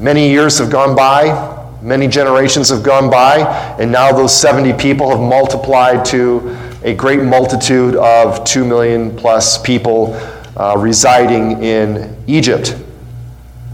many 0.00 0.30
years 0.30 0.58
have 0.58 0.70
gone 0.70 0.96
by. 0.96 1.58
Many 1.82 2.08
generations 2.08 2.68
have 2.68 2.82
gone 2.82 3.10
by, 3.10 3.38
and 3.78 3.90
now 3.90 4.12
those 4.12 4.38
70 4.38 4.74
people 4.74 5.08
have 5.08 5.20
multiplied 5.20 6.04
to 6.06 6.54
a 6.82 6.94
great 6.94 7.22
multitude 7.22 7.96
of 7.96 8.44
2 8.44 8.66
million 8.66 9.16
plus 9.16 9.56
people 9.62 10.14
uh, 10.58 10.76
residing 10.76 11.62
in 11.62 12.14
Egypt. 12.26 12.76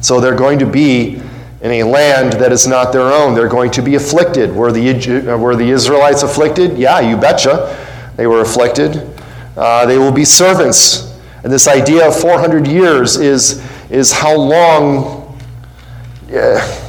So 0.00 0.20
they're 0.20 0.36
going 0.36 0.60
to 0.60 0.66
be 0.66 1.20
in 1.62 1.72
a 1.72 1.82
land 1.82 2.34
that 2.34 2.52
is 2.52 2.66
not 2.68 2.92
their 2.92 3.12
own. 3.12 3.34
They're 3.34 3.48
going 3.48 3.72
to 3.72 3.82
be 3.82 3.96
afflicted. 3.96 4.54
Were 4.54 4.70
the, 4.70 5.32
uh, 5.32 5.36
were 5.36 5.56
the 5.56 5.68
Israelites 5.68 6.22
afflicted? 6.22 6.78
Yeah, 6.78 7.00
you 7.00 7.16
betcha. 7.16 7.76
They 8.16 8.28
were 8.28 8.40
afflicted. 8.40 9.04
Uh, 9.56 9.84
they 9.86 9.98
will 9.98 10.12
be 10.12 10.24
servants. 10.24 11.18
And 11.42 11.52
this 11.52 11.66
idea 11.66 12.06
of 12.06 12.20
400 12.20 12.68
years 12.68 13.16
is, 13.16 13.64
is 13.90 14.12
how 14.12 14.36
long. 14.36 15.15
Yeah, 16.28 16.86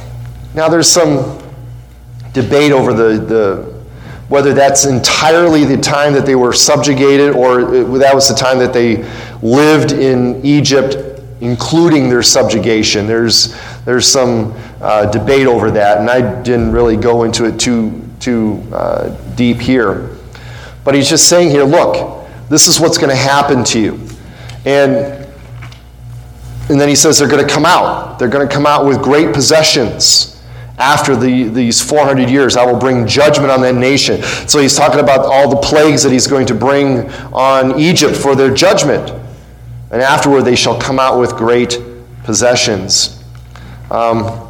now, 0.54 0.68
there's 0.68 0.88
some 0.88 1.40
debate 2.32 2.72
over 2.72 2.92
the, 2.92 3.24
the, 3.24 3.84
whether 4.28 4.54
that's 4.54 4.86
entirely 4.86 5.64
the 5.64 5.76
time 5.76 6.14
that 6.14 6.26
they 6.26 6.34
were 6.34 6.52
subjugated 6.52 7.34
or 7.34 7.98
that 7.98 8.14
was 8.14 8.28
the 8.28 8.34
time 8.34 8.58
that 8.58 8.72
they 8.72 9.04
lived 9.42 9.92
in 9.92 10.44
Egypt, 10.44 11.22
including 11.40 12.08
their 12.08 12.22
subjugation. 12.22 13.06
There's, 13.06 13.54
there's 13.84 14.08
some 14.08 14.52
uh, 14.80 15.06
debate 15.10 15.46
over 15.46 15.70
that, 15.70 15.98
and 15.98 16.10
I 16.10 16.42
didn't 16.42 16.72
really 16.72 16.96
go 16.96 17.24
into 17.24 17.44
it 17.44 17.60
too, 17.60 18.02
too 18.18 18.60
uh, 18.72 19.10
deep 19.36 19.58
here. 19.60 20.16
But 20.82 20.94
he's 20.94 21.08
just 21.08 21.28
saying 21.28 21.50
here 21.50 21.64
look, 21.64 22.26
this 22.48 22.66
is 22.66 22.80
what's 22.80 22.98
going 22.98 23.10
to 23.10 23.16
happen 23.16 23.62
to 23.64 23.78
you. 23.78 24.08
And 24.64 25.17
and 26.68 26.80
then 26.80 26.88
he 26.88 26.94
says 26.94 27.18
they're 27.18 27.28
going 27.28 27.46
to 27.46 27.52
come 27.52 27.64
out. 27.64 28.18
They're 28.18 28.28
going 28.28 28.46
to 28.46 28.52
come 28.52 28.66
out 28.66 28.84
with 28.84 29.02
great 29.02 29.32
possessions 29.32 30.40
after 30.76 31.16
the, 31.16 31.44
these 31.44 31.82
400 31.82 32.28
years. 32.28 32.56
I 32.56 32.64
will 32.70 32.78
bring 32.78 33.06
judgment 33.06 33.50
on 33.50 33.62
that 33.62 33.74
nation. 33.74 34.22
So 34.22 34.60
he's 34.60 34.76
talking 34.76 35.00
about 35.00 35.20
all 35.20 35.48
the 35.48 35.56
plagues 35.56 36.02
that 36.02 36.12
he's 36.12 36.26
going 36.26 36.46
to 36.46 36.54
bring 36.54 37.10
on 37.32 37.78
Egypt 37.80 38.16
for 38.16 38.36
their 38.36 38.54
judgment. 38.54 39.10
And 39.90 40.02
afterward, 40.02 40.42
they 40.42 40.56
shall 40.56 40.78
come 40.78 40.98
out 40.98 41.18
with 41.18 41.34
great 41.34 41.78
possessions. 42.24 43.24
Um, 43.90 44.48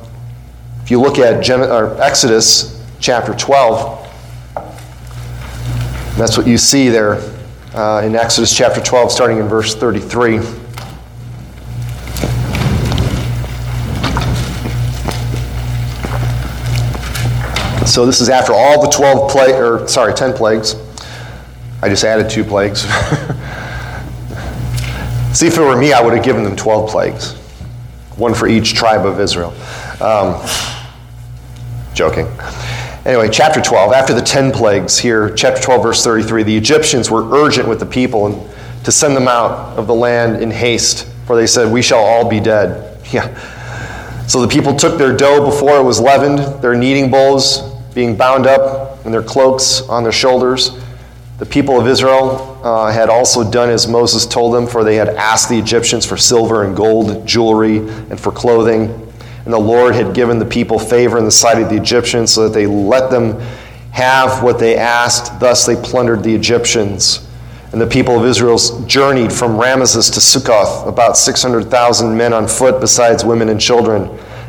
if 0.83 0.91
you 0.91 1.01
look 1.01 1.19
at 1.19 1.43
Gen- 1.43 1.63
Exodus 2.01 2.85
chapter 2.99 3.33
12, 3.35 4.07
that's 6.17 6.37
what 6.37 6.49
you 6.49 6.59
see 6.59 6.89
there 6.89 7.21
uh, 7.75 8.03
in 8.05 8.17
Exodus 8.17 8.55
chapter 8.55 8.81
12, 8.81 9.13
starting 9.13 9.39
in 9.39 9.47
verse 9.47 9.77
33. 9.77 10.41
So 17.89 18.05
this 18.05 18.21
is 18.21 18.29
after 18.29 18.53
all 18.53 18.83
the 18.83 18.91
12 18.91 19.31
plagues, 19.31 19.55
or 19.55 19.89
sorry, 19.89 20.13
10 20.13 20.35
plagues. 20.35 20.77
I 21.81 21.89
just 21.89 22.05
added 22.05 22.29
two 22.29 22.45
plagues. 22.45 22.83
See, 25.33 25.47
if 25.47 25.57
it 25.57 25.61
were 25.61 25.75
me, 25.75 25.95
I 25.95 26.03
would 26.03 26.13
have 26.13 26.23
given 26.23 26.45
them 26.45 26.55
12 26.55 26.91
plagues, 26.91 27.33
one 28.17 28.35
for 28.35 28.47
each 28.47 28.75
tribe 28.75 29.07
of 29.07 29.19
Israel. 29.19 29.55
Um, 30.03 30.47
joking. 31.95 32.27
Anyway, 33.07 33.31
chapter 33.31 33.63
12, 33.63 33.95
after 33.95 34.13
the 34.13 34.21
10 34.21 34.53
plagues 34.53 34.99
here, 34.99 35.35
chapter 35.35 35.63
12, 35.63 35.83
verse 35.83 36.05
33, 36.05 36.43
the 36.43 36.55
Egyptians 36.55 37.11
were 37.11 37.25
urgent 37.43 37.67
with 37.67 37.81
the 37.81 37.87
people 37.87 38.27
and 38.27 38.85
to 38.85 38.93
send 38.93 39.17
them 39.17 39.29
out 39.29 39.79
of 39.79 39.87
the 39.87 39.95
land 39.95 40.43
in 40.43 40.51
haste, 40.51 41.07
for 41.27 41.37
they 41.37 41.47
said, 41.47 41.73
We 41.73 41.81
shall 41.81 42.01
all 42.01 42.29
be 42.29 42.39
dead. 42.39 42.85
Yeah. 43.13 43.35
So 44.27 44.43
the 44.43 44.49
people 44.49 44.77
took 44.77 44.99
their 44.99 45.17
dough 45.17 45.43
before 45.47 45.79
it 45.79 45.83
was 45.83 45.99
leavened, 45.99 46.61
their 46.61 46.75
kneading 46.75 47.11
bowls 47.11 47.68
being 47.99 48.15
bound 48.15 48.47
up, 48.47 49.05
and 49.05 49.13
their 49.13 49.25
cloaks 49.25 49.81
on 49.89 50.05
their 50.05 50.13
shoulders. 50.13 50.71
The 51.39 51.47
people 51.47 51.81
of 51.81 51.89
Israel 51.89 52.57
uh, 52.63 52.93
had 52.93 53.09
also 53.09 53.51
done 53.51 53.71
as 53.71 53.89
Moses 53.89 54.25
told 54.25 54.55
them, 54.55 54.69
for 54.69 54.85
they 54.85 54.95
had 54.95 55.09
asked 55.09 55.49
the 55.49 55.59
Egyptians 55.59 56.07
for 56.07 56.17
silver 56.17 56.63
and 56.63 56.77
gold, 56.77 57.27
jewelry, 57.27 57.79
and 57.79 58.21
for 58.21 58.31
clothing. 58.31 58.85
And 59.45 59.53
the 59.53 59.59
Lord 59.59 59.97
had 59.97 60.15
given 60.15 60.39
the 60.39 60.47
people 60.47 60.79
favor 60.79 61.19
in 61.19 61.25
the 61.25 61.33
sight 61.33 61.61
of 61.61 61.71
the 61.71 61.77
Egyptians, 61.77 62.33
so 62.33 62.45
that 62.45 62.55
they 62.55 62.69
let 62.69 63.11
them 63.11 63.41
have 63.91 64.45
what 64.45 64.61
they 64.61 64.77
asked. 64.77 65.41
Thus 65.41 65.67
they 65.67 65.75
plundered 65.75 66.23
the 66.23 66.33
Egyptians. 66.33 67.29
And 67.73 67.81
the 67.81 67.87
people 67.89 68.17
of 68.17 68.25
Israel 68.25 68.61
journeyed 68.87 69.33
from 69.33 69.57
Ramesses 69.57 70.15
to 70.15 70.21
Succoth, 70.21 70.87
about 70.87 71.17
600,000 71.17 72.17
men 72.17 72.33
on 72.33 72.47
foot, 72.47 72.81
besides 72.81 73.25
women 73.25 73.49
and 73.49 73.61
children. 73.61 74.09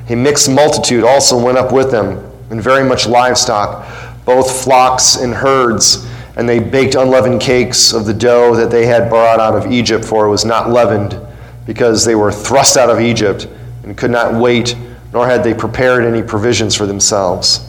A 0.09 0.15
mixed 0.15 0.51
multitude 0.51 1.03
also 1.03 1.43
went 1.43 1.57
up 1.57 1.73
with 1.73 1.89
them, 1.89 2.28
and 2.49 2.61
very 2.61 2.83
much 2.83 3.07
livestock, 3.07 3.87
both 4.25 4.63
flocks 4.63 5.15
and 5.17 5.33
herds 5.33 6.07
and 6.39 6.47
they 6.47 6.57
baked 6.57 6.95
unleavened 6.95 7.41
cakes 7.41 7.91
of 7.91 8.05
the 8.05 8.13
dough 8.13 8.55
that 8.55 8.71
they 8.71 8.85
had 8.85 9.09
brought 9.09 9.41
out 9.41 9.55
of 9.55 9.69
Egypt, 9.73 10.05
for 10.05 10.25
it 10.25 10.29
was 10.29 10.45
not 10.45 10.69
leavened, 10.69 11.19
because 11.65 12.05
they 12.05 12.15
were 12.15 12.31
thrust 12.31 12.77
out 12.77 12.89
of 12.89 13.01
Egypt 13.01 13.45
and 13.83 13.97
could 13.97 14.09
not 14.09 14.33
wait, 14.33 14.73
nor 15.11 15.27
had 15.27 15.43
they 15.43 15.53
prepared 15.53 16.05
any 16.05 16.23
provisions 16.23 16.73
for 16.73 16.85
themselves. 16.85 17.67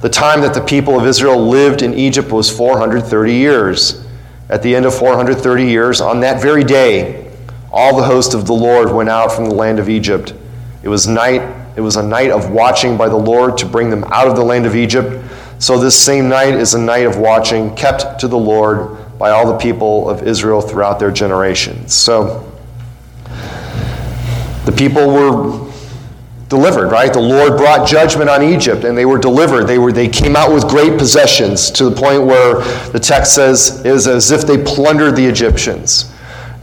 The 0.00 0.08
time 0.08 0.42
that 0.42 0.54
the 0.54 0.60
people 0.60 0.96
of 0.96 1.08
Israel 1.08 1.44
lived 1.44 1.82
in 1.82 1.92
Egypt 1.92 2.30
was 2.30 2.48
430 2.56 3.34
years. 3.34 4.06
At 4.48 4.62
the 4.62 4.76
end 4.76 4.86
of 4.86 4.94
430 4.94 5.64
years, 5.64 6.00
on 6.00 6.20
that 6.20 6.40
very 6.40 6.62
day, 6.62 7.32
all 7.72 7.96
the 7.96 8.04
host 8.04 8.32
of 8.32 8.46
the 8.46 8.54
Lord 8.54 8.92
went 8.92 9.08
out 9.08 9.32
from 9.32 9.46
the 9.46 9.54
land 9.56 9.80
of 9.80 9.88
Egypt. 9.88 10.34
It 10.84 10.88
was 10.88 11.08
night, 11.08 11.42
it 11.76 11.80
was 11.80 11.96
a 11.96 12.02
night 12.02 12.30
of 12.30 12.50
watching 12.50 12.96
by 12.96 13.08
the 13.08 13.16
Lord 13.16 13.58
to 13.58 13.66
bring 13.66 13.90
them 13.90 14.04
out 14.04 14.28
of 14.28 14.36
the 14.36 14.44
land 14.44 14.66
of 14.66 14.76
Egypt 14.76 15.24
so 15.58 15.78
this 15.78 15.98
same 15.98 16.28
night 16.28 16.54
is 16.54 16.74
a 16.74 16.78
night 16.78 17.06
of 17.06 17.16
watching 17.16 17.74
kept 17.74 18.20
to 18.20 18.28
the 18.28 18.36
Lord 18.36 19.18
by 19.18 19.30
all 19.30 19.50
the 19.50 19.56
people 19.56 20.10
of 20.10 20.22
Israel 20.22 20.60
throughout 20.60 20.98
their 20.98 21.10
generations. 21.10 21.94
So 21.94 22.52
the 24.64 24.72
people 24.76 25.06
were 25.06 25.70
delivered, 26.48 26.88
right? 26.88 27.12
The 27.12 27.20
Lord 27.20 27.56
brought 27.56 27.88
judgment 27.88 28.28
on 28.28 28.42
Egypt 28.42 28.84
and 28.84 28.98
they 28.98 29.06
were 29.06 29.18
delivered. 29.18 29.66
They 29.66 29.78
were 29.78 29.92
they 29.92 30.08
came 30.08 30.36
out 30.36 30.52
with 30.52 30.68
great 30.68 30.98
possessions 30.98 31.70
to 31.72 31.88
the 31.88 31.96
point 31.96 32.24
where 32.24 32.56
the 32.90 33.00
text 33.00 33.34
says 33.34 33.84
it 33.84 33.90
was 33.90 34.06
as 34.06 34.30
if 34.32 34.42
they 34.42 34.62
plundered 34.62 35.16
the 35.16 35.24
Egyptians. 35.24 36.13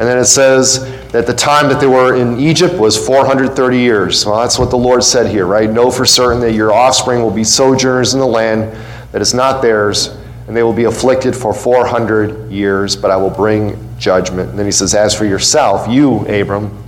And 0.01 0.09
then 0.09 0.17
it 0.17 0.25
says 0.25 0.83
that 1.11 1.27
the 1.27 1.33
time 1.33 1.69
that 1.69 1.79
they 1.79 1.85
were 1.85 2.15
in 2.15 2.39
Egypt 2.39 2.73
was 2.73 2.97
430 2.97 3.77
years. 3.77 4.25
Well, 4.25 4.39
that's 4.39 4.57
what 4.57 4.71
the 4.71 4.77
Lord 4.77 5.03
said 5.03 5.27
here, 5.27 5.45
right? 5.45 5.69
Know 5.69 5.91
for 5.91 6.07
certain 6.07 6.41
that 6.41 6.53
your 6.53 6.73
offspring 6.73 7.21
will 7.21 7.29
be 7.29 7.43
sojourners 7.43 8.15
in 8.15 8.19
the 8.19 8.25
land 8.25 8.75
that 9.11 9.21
is 9.21 9.35
not 9.35 9.61
theirs, 9.61 10.07
and 10.47 10.57
they 10.57 10.63
will 10.63 10.73
be 10.73 10.85
afflicted 10.85 11.35
for 11.35 11.53
400 11.53 12.51
years, 12.51 12.95
but 12.95 13.11
I 13.11 13.17
will 13.17 13.29
bring 13.29 13.77
judgment. 13.99 14.49
And 14.49 14.57
then 14.57 14.65
he 14.65 14.71
says, 14.71 14.95
As 14.95 15.13
for 15.13 15.25
yourself, 15.25 15.87
you, 15.87 16.25
Abram, 16.25 16.83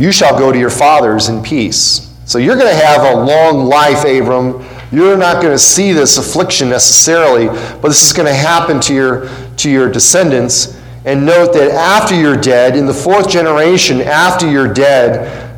you 0.00 0.10
shall 0.10 0.36
go 0.36 0.50
to 0.50 0.58
your 0.58 0.70
fathers 0.70 1.28
in 1.28 1.44
peace. 1.44 2.12
So 2.24 2.38
you're 2.38 2.56
going 2.56 2.76
to 2.76 2.84
have 2.84 3.02
a 3.02 3.24
long 3.24 3.66
life, 3.66 4.04
Abram. 4.04 4.66
You're 4.90 5.16
not 5.16 5.40
going 5.40 5.54
to 5.54 5.60
see 5.60 5.92
this 5.92 6.18
affliction 6.18 6.68
necessarily, 6.68 7.46
but 7.46 7.82
this 7.82 8.04
is 8.04 8.12
going 8.12 8.26
to 8.26 8.34
happen 8.34 8.80
to 8.80 8.92
your, 8.92 9.28
to 9.58 9.70
your 9.70 9.88
descendants 9.88 10.80
and 11.04 11.26
note 11.26 11.52
that 11.52 11.70
after 11.70 12.18
you're 12.18 12.36
dead, 12.36 12.76
in 12.76 12.86
the 12.86 12.94
fourth 12.94 13.28
generation, 13.28 14.00
after 14.00 14.50
you're 14.50 14.72
dead, 14.72 15.54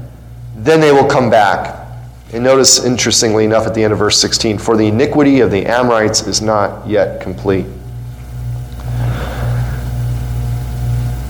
then 0.57 0.81
they 0.81 0.91
will 0.91 1.07
come 1.07 1.31
back. 1.31 1.87
And 2.33 2.43
notice, 2.43 2.85
interestingly 2.85 3.45
enough, 3.45 3.67
at 3.67 3.75
the 3.75 3.85
end 3.85 3.93
of 3.93 4.01
verse 4.01 4.21
16, 4.21 4.59
for 4.59 4.77
the 4.77 4.89
iniquity 4.89 5.41
of 5.41 5.53
the 5.53 5.65
Amorites 5.65 6.27
is 6.27 6.43
not 6.43 6.87
yet 6.87 7.21
complete. 7.21 7.67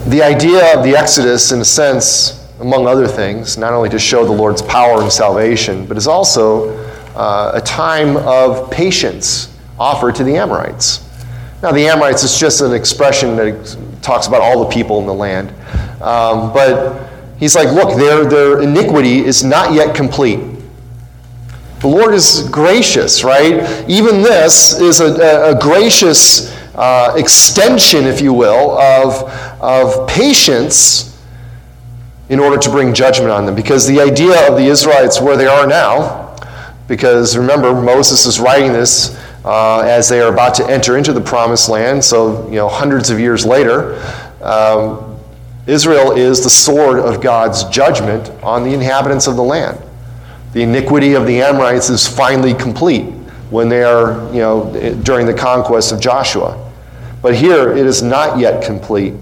The 0.07 0.23
idea 0.23 0.75
of 0.75 0.85
the 0.85 0.97
Exodus, 0.97 1.53
in 1.53 1.61
a 1.61 1.65
sense, 1.65 2.49
among 2.61 2.87
other 2.87 3.07
things, 3.07 3.59
not 3.59 3.75
only 3.75 3.91
to 3.91 3.99
show 3.99 4.25
the 4.25 4.33
Lord's 4.33 4.63
power 4.63 5.03
and 5.03 5.13
salvation, 5.13 5.85
but 5.85 5.99
is 5.99 6.07
also 6.07 6.71
uh, 7.15 7.51
a 7.55 7.61
time 7.61 8.17
of 8.17 8.71
patience 8.71 9.55
offered 9.79 10.15
to 10.15 10.25
the 10.25 10.37
Amorites. 10.37 11.07
Now, 11.63 11.73
the 11.73 11.87
Amorites 11.87 12.23
is 12.23 12.39
just 12.39 12.63
an 12.63 12.73
expression 12.73 13.37
that 13.37 13.77
talks 14.03 14.27
about 14.27 14.41
all 14.41 14.65
the 14.65 14.71
people 14.71 14.99
in 15.01 15.07
the 15.07 15.15
land. 15.15 15.51
Um, 16.03 16.53
but 16.53 17.09
he's 17.39 17.55
like, 17.55 17.69
look, 17.73 17.97
their, 17.97 18.25
their 18.25 18.63
iniquity 18.63 19.25
is 19.25 19.45
not 19.45 19.73
yet 19.73 19.95
complete. 19.95 20.41
The 21.81 21.89
Lord 21.89 22.15
is 22.15 22.49
gracious, 22.51 23.23
right? 23.23 23.89
Even 23.89 24.23
this 24.23 24.81
is 24.81 25.01
a, 25.01 25.55
a 25.55 25.59
gracious 25.61 26.55
uh, 26.75 27.15
extension, 27.17 28.05
if 28.05 28.21
you 28.21 28.33
will, 28.33 28.79
of, 28.79 29.31
of 29.61 30.09
patience 30.09 31.17
in 32.29 32.41
order 32.41 32.59
to 32.59 32.71
bring 32.71 32.93
judgment 32.93 33.31
on 33.31 33.47
them. 33.47 33.55
Because 33.55 33.87
the 33.87 34.01
idea 34.01 34.49
of 34.49 34.57
the 34.57 34.65
Israelites 34.65 35.21
where 35.21 35.37
they 35.37 35.47
are 35.47 35.67
now, 35.67 36.37
because 36.89 37.37
remember, 37.37 37.75
Moses 37.75 38.27
is 38.27 38.41
writing 38.41 38.73
this 38.73 39.17
uh, 39.47 39.81
as 39.81 40.09
they 40.09 40.21
are 40.21 40.33
about 40.33 40.55
to 40.57 40.67
enter 40.69 40.97
into 40.97 41.13
the 41.13 41.21
promised 41.21 41.69
land. 41.69 42.05
So, 42.05 42.47
you 42.49 42.57
know, 42.57 42.69
hundreds 42.69 43.11
of 43.11 43.21
years 43.21 43.47
later, 43.47 43.95
um, 44.43 45.19
Israel 45.67 46.13
is 46.13 46.43
the 46.43 46.51
sword 46.51 46.99
of 46.99 47.21
God's 47.21 47.65
judgment 47.65 48.29
on 48.43 48.65
the 48.65 48.75
inhabitants 48.75 49.27
of 49.27 49.37
the 49.37 49.43
land. 49.43 49.81
The 50.53 50.63
iniquity 50.63 51.15
of 51.15 51.27
the 51.27 51.43
Amorites 51.43 51.91
is 51.91 52.07
finally 52.07 52.55
complete 52.55 53.05
when 53.51 53.69
they 53.69 53.83
are, 53.83 54.27
you 54.33 54.41
know, 54.41 54.73
during 55.03 55.27
the 55.27 55.35
conquest 55.35 55.93
of 55.93 56.01
Joshua. 56.01 56.73
But 57.23 57.35
here 57.35 57.77
it 57.77 57.87
is 57.87 58.03
not 58.03 58.39
yet 58.39 58.65
complete. 58.65 59.15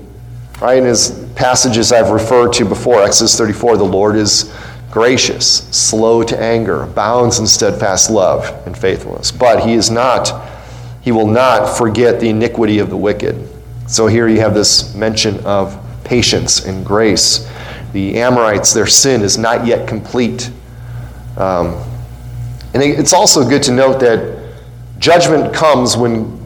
Right? 0.60 0.78
And 0.78 0.86
as 0.86 1.26
passages 1.34 1.92
I've 1.92 2.10
referred 2.10 2.52
to 2.54 2.64
before, 2.64 3.02
Exodus 3.02 3.36
34, 3.36 3.76
the 3.76 3.84
Lord 3.84 4.16
is 4.16 4.54
gracious, 4.94 5.66
slow 5.76 6.22
to 6.22 6.40
anger, 6.40 6.84
abounds 6.84 7.40
in 7.40 7.46
steadfast 7.48 8.08
love 8.08 8.64
and 8.64 8.78
faithfulness. 8.78 9.32
But 9.32 9.66
he 9.66 9.74
is 9.74 9.90
not, 9.90 10.32
he 11.02 11.10
will 11.10 11.26
not 11.26 11.76
forget 11.76 12.20
the 12.20 12.28
iniquity 12.28 12.78
of 12.78 12.90
the 12.90 12.96
wicked. 12.96 13.36
So 13.88 14.06
here 14.06 14.28
you 14.28 14.38
have 14.38 14.54
this 14.54 14.94
mention 14.94 15.40
of 15.40 15.76
patience 16.04 16.64
and 16.64 16.86
grace. 16.86 17.50
The 17.92 18.20
Amorites, 18.20 18.72
their 18.72 18.86
sin 18.86 19.22
is 19.22 19.36
not 19.36 19.66
yet 19.66 19.88
complete. 19.88 20.52
Um, 21.36 21.74
and 22.72 22.80
it's 22.80 23.12
also 23.12 23.46
good 23.48 23.64
to 23.64 23.72
note 23.72 23.98
that 23.98 24.54
judgment 25.00 25.52
comes 25.52 25.96
when 25.96 26.40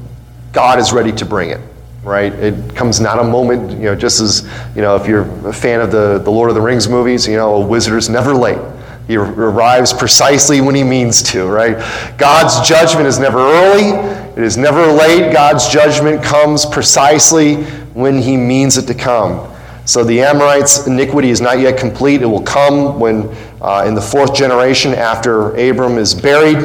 God 0.53 0.79
is 0.79 0.91
ready 0.91 1.13
to 1.13 1.27
bring 1.27 1.51
it 1.51 1.61
right? 2.09 2.33
It 2.33 2.75
comes 2.75 3.01
not 3.01 3.19
a 3.19 3.25
moment, 3.25 3.71
you 3.73 3.85
know, 3.85 3.95
just 3.95 4.21
as, 4.21 4.49
you 4.75 4.83
know, 4.83 4.97
if 4.97 5.07
you're 5.07 5.23
a 5.47 5.53
fan 5.53 5.81
of 5.81 5.93
the, 5.93 6.19
the 6.19 6.31
Lord 6.31 6.49
of 6.49 6.57
the 6.57 6.63
Rings 6.63 6.89
movies, 6.89 7.29
you 7.29 7.37
know, 7.37 7.63
a 7.63 7.67
wizard 7.67 7.99
is 7.99 8.09
never 8.09 8.35
late. 8.35 8.59
He 9.07 9.17
arrives 9.17 9.93
precisely 9.93 10.61
when 10.61 10.75
he 10.75 10.85
means 10.85 11.23
to, 11.33 11.47
right? 11.47 11.77
God's 12.19 12.67
judgment 12.69 13.07
is 13.07 13.19
never 13.19 13.39
early, 13.39 13.91
it 14.33 14.43
is 14.43 14.57
never 14.57 14.87
late. 14.87 15.33
God's 15.33 15.69
judgment 15.69 16.23
comes 16.23 16.67
precisely 16.67 17.57
when 17.95 18.19
he 18.19 18.37
means 18.37 18.77
it 18.77 18.87
to 18.87 18.95
come. 18.95 19.55
So 19.85 20.05
the 20.05 20.21
Amorites' 20.21 20.87
iniquity 20.87 21.31
is 21.31 21.41
not 21.41 21.59
yet 21.59 21.79
complete. 21.79 22.21
It 22.21 22.27
will 22.27 22.43
come 22.43 23.01
when, 23.01 23.35
uh, 23.63 23.85
in 23.87 23.95
the 23.95 24.03
fourth 24.03 24.35
generation 24.35 24.93
after 24.93 25.57
Abram 25.57 25.97
is 25.97 26.15
buried, 26.15 26.59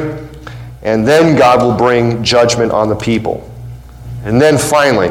and 0.82 1.08
then 1.08 1.38
God 1.38 1.62
will 1.62 1.74
bring 1.74 2.22
judgment 2.22 2.70
on 2.70 2.90
the 2.90 2.94
people. 2.94 3.50
And 4.24 4.40
then 4.40 4.58
finally, 4.58 5.08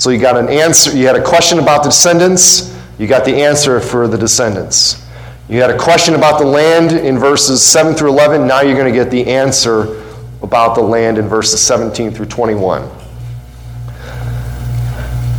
so 0.00 0.08
you 0.08 0.18
got 0.18 0.38
an 0.38 0.48
answer, 0.48 0.96
you 0.96 1.06
had 1.06 1.14
a 1.14 1.22
question 1.22 1.58
about 1.58 1.82
the 1.82 1.90
descendants, 1.90 2.74
you 2.98 3.06
got 3.06 3.22
the 3.26 3.34
answer 3.34 3.80
for 3.80 4.08
the 4.08 4.16
descendants. 4.16 5.06
You 5.46 5.60
had 5.60 5.68
a 5.68 5.76
question 5.76 6.14
about 6.14 6.38
the 6.38 6.46
land 6.46 6.92
in 6.92 7.18
verses 7.18 7.62
7 7.62 7.94
through 7.94 8.08
11. 8.08 8.46
Now 8.46 8.62
you're 8.62 8.78
going 8.78 8.90
to 8.90 8.98
get 8.98 9.10
the 9.10 9.26
answer 9.26 10.02
about 10.40 10.74
the 10.74 10.80
land 10.80 11.18
in 11.18 11.28
verses 11.28 11.60
17 11.60 12.12
through 12.12 12.24
21. 12.26 12.90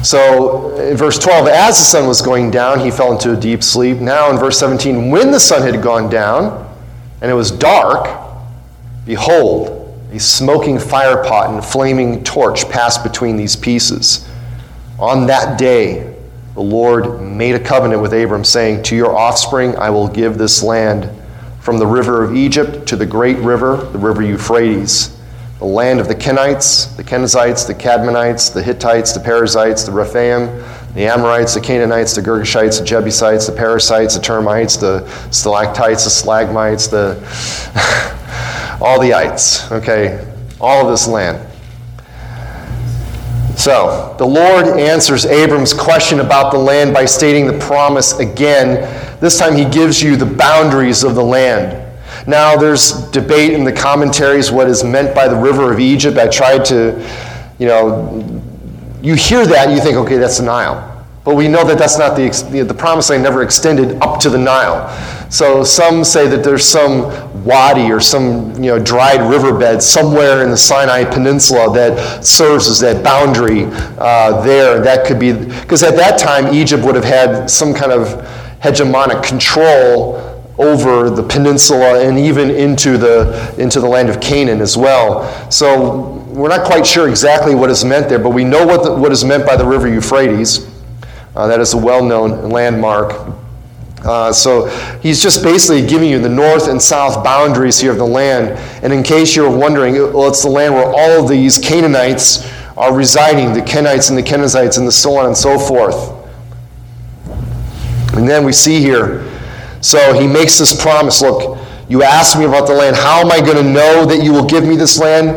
So 0.03 0.77
in 0.77 0.95
verse 0.95 1.17
12, 1.17 1.47
as 1.47 1.79
the 1.79 1.83
sun 1.83 2.07
was 2.07 2.21
going 2.21 2.51
down, 2.51 2.81
he 2.81 2.91
fell 2.91 3.13
into 3.13 3.33
a 3.33 3.35
deep 3.35 3.63
sleep. 3.63 3.97
Now 3.97 4.29
in 4.29 4.37
verse 4.37 4.59
17, 4.59 5.09
when 5.09 5.31
the 5.31 5.39
sun 5.39 5.63
had 5.63 5.81
gone 5.81 6.07
down 6.07 6.71
and 7.19 7.31
it 7.31 7.33
was 7.33 7.49
dark, 7.49 8.15
behold, 9.07 9.97
a 10.11 10.19
smoking 10.19 10.77
firepot 10.77 11.51
and 11.51 11.65
flaming 11.65 12.23
torch 12.23 12.69
passed 12.69 13.01
between 13.01 13.37
these 13.37 13.55
pieces. 13.55 14.27
On 15.01 15.25
that 15.27 15.57
day, 15.57 16.15
the 16.53 16.61
Lord 16.61 17.21
made 17.21 17.55
a 17.55 17.59
covenant 17.59 18.01
with 18.01 18.13
Abram, 18.13 18.43
saying, 18.43 18.83
To 18.83 18.95
your 18.95 19.17
offspring 19.17 19.75
I 19.75 19.89
will 19.89 20.07
give 20.07 20.37
this 20.37 20.61
land, 20.61 21.09
from 21.59 21.77
the 21.77 21.87
river 21.87 22.23
of 22.23 22.35
Egypt 22.35 22.87
to 22.87 22.95
the 22.95 23.05
great 23.05 23.37
river, 23.37 23.77
the 23.91 23.99
river 23.99 24.21
Euphrates 24.21 25.17
the 25.61 25.67
land 25.67 25.99
of 25.99 26.07
the 26.07 26.15
Kenites, 26.15 26.95
the 26.97 27.03
Kenizzites, 27.03 27.67
the 27.67 27.75
Cadmonites, 27.75 28.51
the 28.51 28.63
Hittites, 28.63 29.13
the 29.13 29.19
Perizzites, 29.19 29.83
the 29.83 29.91
Rephaim, 29.91 30.47
the 30.95 31.05
Amorites, 31.05 31.53
the 31.53 31.61
Canaanites, 31.61 32.15
the 32.15 32.21
Girgashites, 32.21 32.79
the 32.79 32.83
Jebusites, 32.85 33.45
the 33.45 33.51
Perizzites, 33.51 34.15
the 34.15 34.23
Termites, 34.23 34.77
the 34.77 35.07
Stalactites, 35.29 36.03
the 36.05 36.09
Slagmites, 36.09 36.89
the 36.89 37.13
all 38.83 38.99
the 38.99 39.13
ites, 39.13 39.71
okay? 39.71 40.27
All 40.59 40.83
of 40.83 40.91
this 40.91 41.07
land. 41.07 41.50
So, 43.61 44.15
the 44.17 44.25
Lord 44.25 44.79
answers 44.79 45.27
Abram's 45.27 45.71
question 45.71 46.19
about 46.19 46.51
the 46.51 46.57
land 46.57 46.95
by 46.95 47.05
stating 47.05 47.45
the 47.45 47.59
promise 47.59 48.17
again. 48.17 48.81
This 49.19 49.37
time 49.37 49.55
he 49.55 49.65
gives 49.65 50.01
you 50.01 50.15
the 50.15 50.25
boundaries 50.25 51.03
of 51.03 51.13
the 51.13 51.23
land. 51.23 51.77
Now, 52.25 52.57
there's 52.57 53.07
debate 53.11 53.53
in 53.53 53.63
the 53.63 53.71
commentaries 53.71 54.51
what 54.51 54.67
is 54.67 54.83
meant 54.83 55.13
by 55.13 55.27
the 55.27 55.35
river 55.35 55.71
of 55.71 55.79
Egypt. 55.79 56.17
I 56.17 56.27
tried 56.27 56.65
to, 56.65 57.07
you 57.59 57.67
know, 57.67 58.41
you 59.03 59.13
hear 59.13 59.45
that 59.45 59.67
and 59.67 59.77
you 59.77 59.83
think, 59.83 59.95
okay, 59.95 60.17
that's 60.17 60.39
the 60.39 60.45
Nile. 60.45 61.05
But 61.23 61.35
we 61.35 61.47
know 61.47 61.63
that 61.63 61.77
that's 61.77 61.99
not 61.99 62.15
the, 62.15 62.63
the 62.63 62.73
promised 62.73 63.11
land 63.11 63.21
never 63.21 63.43
extended 63.43 64.01
up 64.01 64.19
to 64.21 64.31
the 64.31 64.39
Nile. 64.39 64.87
So 65.31 65.63
some 65.63 66.03
say 66.03 66.27
that 66.27 66.43
there's 66.43 66.65
some 66.65 67.03
wadi 67.45 67.89
or 67.89 68.01
some 68.01 68.53
you 68.55 68.69
know, 68.69 68.77
dried 68.77 69.21
riverbed 69.21 69.81
somewhere 69.81 70.43
in 70.43 70.51
the 70.51 70.57
Sinai 70.57 71.05
Peninsula 71.05 71.73
that 71.73 72.25
serves 72.25 72.67
as 72.67 72.81
that 72.81 73.01
boundary 73.01 73.63
uh, 73.97 74.41
there. 74.41 74.81
That 74.81 75.07
could 75.07 75.19
be, 75.19 75.31
because 75.31 75.83
at 75.83 75.95
that 75.95 76.19
time, 76.19 76.53
Egypt 76.53 76.83
would 76.83 76.95
have 76.95 77.05
had 77.05 77.49
some 77.49 77.73
kind 77.73 77.93
of 77.93 78.07
hegemonic 78.59 79.23
control 79.23 80.17
over 80.57 81.09
the 81.09 81.23
peninsula 81.23 82.05
and 82.05 82.19
even 82.19 82.51
into 82.51 82.97
the, 82.97 83.55
into 83.57 83.79
the 83.79 83.87
land 83.87 84.09
of 84.09 84.19
Canaan 84.19 84.59
as 84.59 84.75
well. 84.75 85.49
So 85.49 86.09
we're 86.27 86.49
not 86.49 86.65
quite 86.65 86.85
sure 86.85 87.07
exactly 87.07 87.55
what 87.55 87.69
is 87.69 87.85
meant 87.85 88.09
there, 88.09 88.19
but 88.19 88.31
we 88.31 88.43
know 88.43 88.67
what, 88.67 88.83
the, 88.83 88.93
what 88.93 89.13
is 89.13 89.23
meant 89.23 89.45
by 89.45 89.55
the 89.55 89.65
river 89.65 89.87
Euphrates. 89.87 90.69
Uh, 91.37 91.47
that 91.47 91.61
is 91.61 91.73
a 91.73 91.77
well 91.77 92.03
known 92.03 92.49
landmark. 92.49 93.40
Uh, 94.03 94.33
so 94.33 94.67
he's 95.01 95.21
just 95.21 95.43
basically 95.43 95.85
giving 95.85 96.09
you 96.09 96.19
the 96.19 96.29
north 96.29 96.67
and 96.67 96.81
south 96.81 97.23
boundaries 97.23 97.79
here 97.79 97.91
of 97.91 97.97
the 97.97 98.05
land. 98.05 98.49
And 98.83 98.91
in 98.91 99.03
case 99.03 99.35
you're 99.35 99.55
wondering, 99.55 99.93
well, 99.93 100.27
it's 100.27 100.43
the 100.43 100.49
land 100.49 100.73
where 100.73 100.87
all 100.87 101.23
of 101.23 101.29
these 101.29 101.59
Canaanites 101.59 102.51
are 102.77 102.95
residing 102.95 103.53
the 103.53 103.61
Kenites 103.61 104.09
and 104.09 104.17
the 104.17 104.23
Kenizzites 104.23 104.77
and 104.77 104.87
the 104.87 104.91
so 104.91 105.17
on 105.17 105.27
and 105.27 105.37
so 105.37 105.59
forth. 105.59 106.17
And 108.15 108.27
then 108.27 108.43
we 108.43 108.53
see 108.53 108.79
here 108.79 109.27
so 109.81 110.13
he 110.13 110.27
makes 110.27 110.59
this 110.59 110.79
promise 110.79 111.21
look, 111.21 111.57
you 111.89 112.03
asked 112.03 112.37
me 112.37 112.45
about 112.45 112.67
the 112.67 112.73
land. 112.73 112.95
How 112.95 113.19
am 113.19 113.31
I 113.31 113.41
going 113.41 113.57
to 113.57 113.69
know 113.69 114.05
that 114.05 114.23
you 114.23 114.31
will 114.31 114.45
give 114.45 114.63
me 114.63 114.75
this 114.75 114.99
land? 114.99 115.29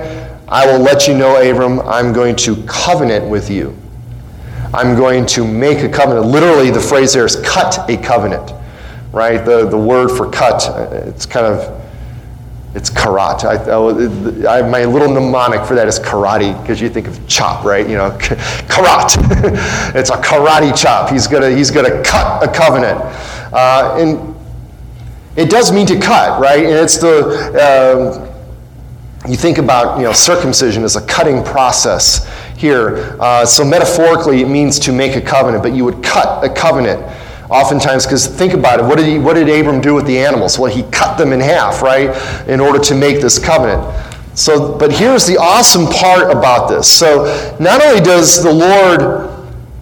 I 0.48 0.66
will 0.66 0.78
let 0.78 1.08
you 1.08 1.16
know, 1.16 1.40
Abram, 1.40 1.80
I'm 1.80 2.12
going 2.12 2.36
to 2.36 2.62
covenant 2.64 3.26
with 3.28 3.50
you. 3.50 3.76
I'm 4.74 4.96
going 4.96 5.24
to 5.26 5.46
make 5.46 5.84
a 5.84 5.88
covenant. 5.88 6.26
Literally, 6.26 6.70
the 6.70 6.80
phrase 6.80 7.12
there 7.12 7.24
is 7.24 7.36
cut 7.36 7.88
a 7.88 7.96
covenant, 7.96 8.52
right? 9.12 9.44
The, 9.44 9.68
the 9.68 9.78
word 9.78 10.08
for 10.08 10.28
cut, 10.28 10.68
it's 11.06 11.26
kind 11.26 11.46
of, 11.46 11.80
it's 12.74 12.90
karat. 12.90 13.44
I, 13.44 13.54
I, 13.54 14.62
my 14.68 14.84
little 14.84 15.08
mnemonic 15.08 15.64
for 15.64 15.76
that 15.76 15.86
is 15.86 16.00
karate, 16.00 16.60
because 16.60 16.80
you 16.80 16.88
think 16.88 17.06
of 17.06 17.26
chop, 17.28 17.64
right? 17.64 17.88
You 17.88 17.96
know, 17.96 18.18
karat. 18.18 19.16
it's 19.94 20.10
a 20.10 20.16
karate 20.16 20.76
chop. 20.76 21.10
He's 21.10 21.28
going 21.28 21.56
he's 21.56 21.70
gonna 21.70 22.02
cut 22.02 22.42
a 22.42 22.52
covenant. 22.52 22.98
Uh, 23.52 23.96
and 24.00 24.34
it 25.36 25.50
does 25.50 25.70
mean 25.70 25.86
to 25.86 26.00
cut, 26.00 26.40
right? 26.40 26.64
And 26.64 26.74
it's 26.74 26.98
the, 26.98 27.52
uh, 27.54 28.30
you 29.28 29.36
think 29.36 29.58
about, 29.58 29.98
you 29.98 30.04
know, 30.04 30.12
circumcision 30.12 30.82
as 30.82 30.96
a 30.96 31.06
cutting 31.06 31.44
process 31.44 32.28
here. 32.64 33.16
Uh, 33.20 33.44
so 33.44 33.62
metaphorically, 33.62 34.40
it 34.40 34.48
means 34.48 34.78
to 34.78 34.92
make 34.92 35.16
a 35.16 35.20
covenant, 35.20 35.62
but 35.62 35.74
you 35.74 35.84
would 35.84 36.02
cut 36.02 36.42
a 36.42 36.48
covenant 36.48 37.00
oftentimes 37.50 38.06
because 38.06 38.26
think 38.26 38.54
about 38.54 38.80
it 38.80 38.82
what 38.82 38.96
did, 38.96 39.06
he, 39.06 39.18
what 39.18 39.34
did 39.34 39.50
abram 39.50 39.78
do 39.78 39.94
with 39.94 40.06
the 40.06 40.18
animals 40.18 40.58
well 40.58 40.74
he 40.74 40.82
cut 40.84 41.18
them 41.18 41.30
in 41.30 41.38
half 41.38 41.82
right 41.82 42.08
in 42.48 42.58
order 42.58 42.78
to 42.78 42.94
make 42.94 43.20
this 43.20 43.38
covenant 43.38 43.84
so 44.32 44.78
but 44.78 44.90
here's 44.90 45.26
the 45.26 45.36
awesome 45.36 45.84
part 45.88 46.34
about 46.34 46.70
this 46.70 46.90
so 46.90 47.24
not 47.60 47.84
only 47.84 48.00
does 48.00 48.42
the 48.42 48.50
lord 48.50 49.30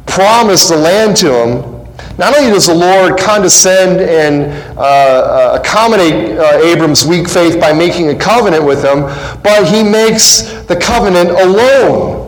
promise 0.06 0.68
the 0.68 0.76
land 0.76 1.16
to 1.16 1.32
him 1.32 1.72
not 2.18 2.36
only 2.36 2.50
does 2.50 2.66
the 2.66 2.74
Lord 2.74 3.18
condescend 3.18 4.00
and 4.00 4.52
uh, 4.76 4.82
uh, 4.82 5.58
accommodate 5.58 6.38
uh, 6.38 6.60
Abram's 6.62 7.06
weak 7.06 7.28
faith 7.28 7.58
by 7.58 7.72
making 7.72 8.10
a 8.10 8.14
covenant 8.14 8.64
with 8.64 8.84
him, 8.84 9.02
but 9.42 9.66
he 9.66 9.82
makes 9.82 10.42
the 10.64 10.76
covenant 10.76 11.30
alone. 11.30 12.21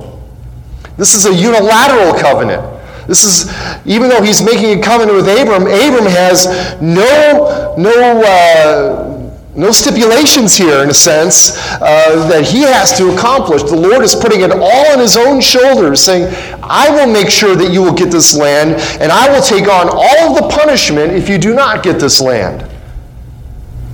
This 0.96 1.14
is 1.14 1.26
a 1.26 1.34
unilateral 1.34 2.18
covenant. 2.20 2.62
This 3.06 3.24
is, 3.24 3.52
even 3.86 4.08
though 4.08 4.22
he's 4.22 4.42
making 4.42 4.78
a 4.78 4.82
covenant 4.82 5.16
with 5.16 5.28
Abram, 5.28 5.62
Abram 5.62 6.06
has 6.06 6.46
no, 6.80 7.74
no, 7.76 8.22
uh, 8.24 9.30
no 9.54 9.70
stipulations 9.70 10.54
here, 10.56 10.82
in 10.82 10.88
a 10.88 10.94
sense, 10.94 11.58
uh, 11.82 12.26
that 12.28 12.44
he 12.46 12.62
has 12.62 12.96
to 12.96 13.12
accomplish. 13.14 13.62
The 13.62 13.76
Lord 13.76 14.02
is 14.02 14.14
putting 14.14 14.40
it 14.40 14.50
all 14.50 14.92
on 14.92 14.98
his 14.98 15.16
own 15.16 15.40
shoulders, 15.40 16.00
saying, 16.00 16.34
I 16.62 16.88
will 16.90 17.12
make 17.12 17.28
sure 17.28 17.54
that 17.54 17.72
you 17.72 17.82
will 17.82 17.92
get 17.92 18.10
this 18.10 18.36
land, 18.36 18.80
and 19.02 19.12
I 19.12 19.30
will 19.30 19.42
take 19.42 19.68
on 19.68 19.88
all 19.90 20.34
of 20.36 20.42
the 20.42 20.48
punishment 20.48 21.12
if 21.12 21.28
you 21.28 21.36
do 21.36 21.54
not 21.54 21.82
get 21.82 22.00
this 22.00 22.20
land. 22.20 22.70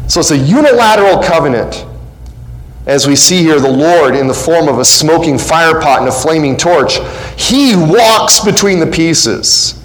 So 0.09 0.21
it's 0.21 0.31
a 0.31 0.39
unilateral 0.39 1.23
covenant. 1.23 1.87
As 2.87 3.07
we 3.07 3.15
see 3.15 3.43
here, 3.43 3.61
the 3.61 3.71
Lord, 3.71 4.17
in 4.17 4.27
the 4.27 4.35
form 4.35 4.69
of 4.69 4.79
a 4.79 4.85
smoking 4.85 5.37
firepot 5.37 5.99
and 5.99 6.09
a 6.09 6.13
flaming 6.13 6.57
torch, 6.57 6.99
he 7.37 7.77
walks 7.77 8.41
between 8.41 8.81
the 8.81 8.87
pieces. 8.87 9.77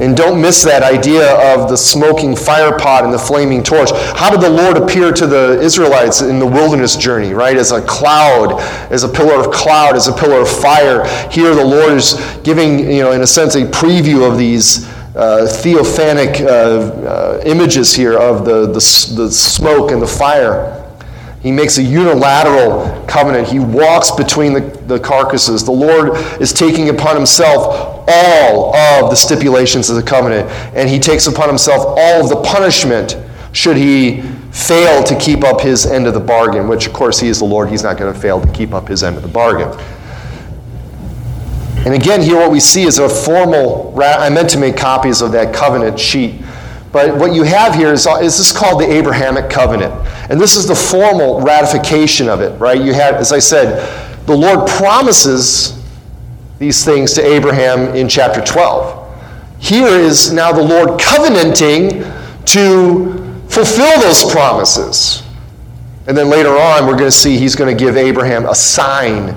And 0.00 0.16
don't 0.16 0.40
miss 0.40 0.64
that 0.64 0.82
idea 0.82 1.36
of 1.54 1.70
the 1.70 1.76
smoking 1.76 2.34
fire 2.34 2.76
pot 2.76 3.04
and 3.04 3.14
the 3.14 3.18
flaming 3.18 3.62
torch. 3.62 3.90
How 3.92 4.28
did 4.28 4.40
the 4.40 4.50
Lord 4.50 4.76
appear 4.76 5.12
to 5.12 5.26
the 5.26 5.60
Israelites 5.60 6.20
in 6.20 6.40
the 6.40 6.46
wilderness 6.46 6.96
journey, 6.96 7.32
right? 7.32 7.56
As 7.56 7.70
a 7.70 7.80
cloud, 7.80 8.60
as 8.90 9.04
a 9.04 9.08
pillar 9.08 9.38
of 9.38 9.52
cloud, 9.52 9.94
as 9.94 10.08
a 10.08 10.12
pillar 10.12 10.40
of 10.40 10.48
fire. 10.48 11.06
Here 11.30 11.54
the 11.54 11.64
Lord 11.64 11.92
is 11.92 12.14
giving, 12.42 12.80
you 12.80 13.02
know, 13.02 13.12
in 13.12 13.22
a 13.22 13.26
sense, 13.26 13.54
a 13.54 13.62
preview 13.62 14.28
of 14.28 14.36
these 14.36 14.84
uh, 15.14 15.46
theophanic 15.62 16.40
uh, 16.40 16.48
uh, 16.48 17.42
images 17.46 17.94
here 17.94 18.18
of 18.18 18.44
the, 18.44 18.66
the, 18.66 19.14
the 19.14 19.30
smoke 19.30 19.92
and 19.92 20.02
the 20.02 20.08
fire. 20.08 20.83
He 21.44 21.52
makes 21.52 21.76
a 21.76 21.82
unilateral 21.82 23.04
covenant. 23.06 23.46
He 23.46 23.58
walks 23.58 24.10
between 24.10 24.54
the, 24.54 24.60
the 24.86 24.98
carcasses. 24.98 25.62
The 25.62 25.72
Lord 25.72 26.16
is 26.40 26.54
taking 26.54 26.88
upon 26.88 27.14
himself 27.14 28.06
all 28.08 28.74
of 28.74 29.10
the 29.10 29.14
stipulations 29.14 29.90
of 29.90 29.96
the 29.96 30.02
covenant, 30.02 30.48
and 30.74 30.88
he 30.88 30.98
takes 30.98 31.26
upon 31.26 31.48
himself 31.48 31.84
all 31.84 32.22
of 32.22 32.30
the 32.30 32.42
punishment 32.42 33.18
should 33.52 33.76
he 33.76 34.22
fail 34.52 35.04
to 35.04 35.14
keep 35.18 35.44
up 35.44 35.60
his 35.60 35.84
end 35.84 36.06
of 36.06 36.14
the 36.14 36.20
bargain, 36.20 36.66
which, 36.66 36.86
of 36.86 36.94
course, 36.94 37.20
he 37.20 37.28
is 37.28 37.40
the 37.40 37.44
Lord. 37.44 37.68
He's 37.68 37.82
not 37.82 37.98
going 37.98 38.12
to 38.12 38.18
fail 38.18 38.40
to 38.40 38.50
keep 38.52 38.72
up 38.72 38.88
his 38.88 39.02
end 39.02 39.18
of 39.18 39.22
the 39.22 39.28
bargain. 39.28 39.68
And 41.84 41.92
again, 41.92 42.22
here 42.22 42.36
what 42.36 42.50
we 42.50 42.60
see 42.60 42.84
is 42.84 42.98
a 42.98 43.06
formal, 43.06 43.94
I 44.02 44.30
meant 44.30 44.48
to 44.50 44.58
make 44.58 44.78
copies 44.78 45.20
of 45.20 45.32
that 45.32 45.54
covenant 45.54 46.00
sheet 46.00 46.40
but 46.94 47.16
what 47.16 47.34
you 47.34 47.42
have 47.42 47.74
here 47.74 47.92
is, 47.92 48.06
uh, 48.06 48.18
is 48.22 48.38
this 48.38 48.56
called 48.56 48.80
the 48.80 48.88
Abrahamic 48.88 49.50
covenant. 49.50 49.92
And 50.30 50.40
this 50.40 50.54
is 50.54 50.68
the 50.68 50.76
formal 50.76 51.40
ratification 51.40 52.28
of 52.28 52.40
it, 52.40 52.56
right? 52.60 52.80
You 52.80 52.94
have, 52.94 53.16
as 53.16 53.32
I 53.32 53.40
said, 53.40 53.84
the 54.26 54.36
Lord 54.36 54.68
promises 54.68 55.82
these 56.60 56.84
things 56.84 57.12
to 57.14 57.26
Abraham 57.26 57.96
in 57.96 58.08
chapter 58.08 58.40
12. 58.40 59.02
Here 59.58 59.88
is 59.88 60.32
now 60.32 60.52
the 60.52 60.62
Lord 60.62 61.00
covenanting 61.00 62.04
to 62.44 63.42
fulfill 63.48 64.00
those 64.00 64.30
promises. 64.30 65.24
And 66.06 66.16
then 66.16 66.30
later 66.30 66.56
on, 66.56 66.86
we're 66.86 66.92
going 66.92 67.10
to 67.10 67.10
see 67.10 67.38
he's 67.38 67.56
going 67.56 67.76
to 67.76 67.84
give 67.84 67.96
Abraham 67.96 68.46
a 68.46 68.54
sign 68.54 69.34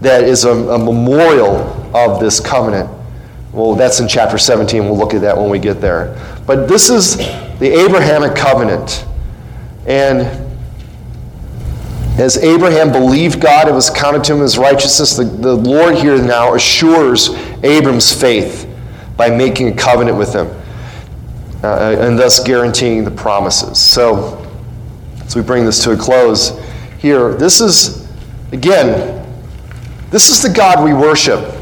that 0.00 0.22
is 0.22 0.44
a, 0.44 0.52
a 0.52 0.78
memorial 0.78 1.56
of 1.92 2.20
this 2.20 2.38
covenant. 2.38 2.88
Well, 3.52 3.74
that's 3.74 3.98
in 3.98 4.06
chapter 4.06 4.38
17. 4.38 4.84
We'll 4.84 4.96
look 4.96 5.12
at 5.12 5.22
that 5.22 5.36
when 5.36 5.50
we 5.50 5.58
get 5.58 5.80
there. 5.80 6.14
But 6.46 6.68
this 6.68 6.90
is 6.90 7.16
the 7.16 7.84
Abrahamic 7.84 8.34
covenant. 8.34 9.04
And 9.86 10.20
as 12.18 12.36
Abraham 12.36 12.92
believed 12.92 13.40
God, 13.40 13.68
it 13.68 13.72
was 13.72 13.88
counted 13.88 14.24
to 14.24 14.34
him 14.34 14.42
as 14.42 14.58
righteousness. 14.58 15.16
The, 15.16 15.24
the 15.24 15.54
Lord 15.54 15.94
here 15.94 16.18
now 16.18 16.54
assures 16.54 17.30
Abram's 17.62 18.12
faith 18.12 18.68
by 19.16 19.30
making 19.30 19.68
a 19.68 19.72
covenant 19.72 20.18
with 20.18 20.34
him 20.34 20.48
uh, 21.62 21.96
and 21.98 22.18
thus 22.18 22.42
guaranteeing 22.42 23.04
the 23.04 23.10
promises. 23.10 23.78
So, 23.78 24.36
as 25.24 25.36
we 25.36 25.42
bring 25.42 25.64
this 25.64 25.82
to 25.84 25.92
a 25.92 25.96
close 25.96 26.58
here, 26.98 27.34
this 27.34 27.60
is, 27.60 28.08
again, 28.52 29.16
this 30.10 30.30
is 30.30 30.42
the 30.42 30.48
God 30.50 30.84
we 30.84 30.92
worship. 30.92 31.54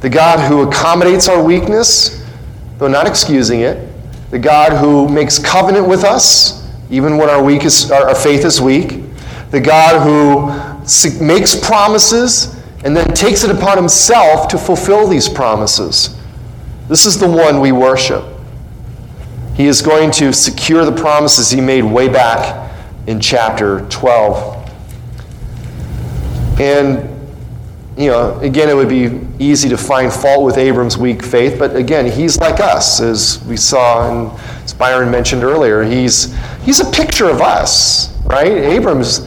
The 0.00 0.08
God 0.08 0.48
who 0.48 0.68
accommodates 0.68 1.28
our 1.28 1.42
weakness, 1.42 2.24
though 2.78 2.88
not 2.88 3.06
excusing 3.06 3.60
it. 3.60 3.91
The 4.32 4.40
God 4.40 4.72
who 4.72 5.08
makes 5.08 5.38
covenant 5.38 5.86
with 5.86 6.02
us, 6.02 6.68
even 6.90 7.16
when 7.16 7.30
our, 7.30 7.48
is, 7.48 7.92
our 7.92 8.16
faith 8.16 8.44
is 8.44 8.60
weak 8.60 9.02
the 9.52 9.60
God 9.60 10.02
who 10.02 11.24
makes 11.24 11.54
promises 11.54 12.58
and 12.84 12.96
then 12.96 13.06
takes 13.12 13.44
it 13.44 13.50
upon 13.50 13.76
himself 13.76 14.48
to 14.48 14.58
fulfill 14.58 15.06
these 15.06 15.28
promises. 15.28 16.18
This 16.88 17.04
is 17.04 17.18
the 17.18 17.28
one 17.28 17.60
we 17.60 17.70
worship. 17.70 18.24
He 19.54 19.66
is 19.66 19.82
going 19.82 20.10
to 20.12 20.32
secure 20.32 20.86
the 20.86 20.92
promises 20.92 21.50
he 21.50 21.60
made 21.60 21.84
way 21.84 22.08
back 22.08 22.72
in 23.06 23.20
chapter 23.20 23.86
12. 23.90 24.70
And, 26.58 27.10
you 27.98 28.10
know, 28.10 28.38
again, 28.40 28.70
it 28.70 28.74
would 28.74 28.88
be 28.88 29.08
easy 29.42 29.68
to 29.68 29.76
find 29.76 30.12
fault 30.12 30.44
with 30.44 30.56
Abram's 30.56 30.96
weak 30.96 31.24
faith, 31.24 31.58
but 31.58 31.74
again, 31.76 32.10
he's 32.10 32.38
like 32.38 32.60
us, 32.60 33.00
as 33.00 33.44
we 33.46 33.56
saw 33.56 34.08
and 34.10 34.40
as 34.64 34.72
Byron 34.72 35.10
mentioned 35.10 35.44
earlier. 35.44 35.82
He's, 35.82 36.34
he's 36.62 36.80
a 36.80 36.90
picture 36.90 37.28
of 37.28 37.40
us, 37.40 38.16
right? 38.24 38.52
Abram's 38.52 39.26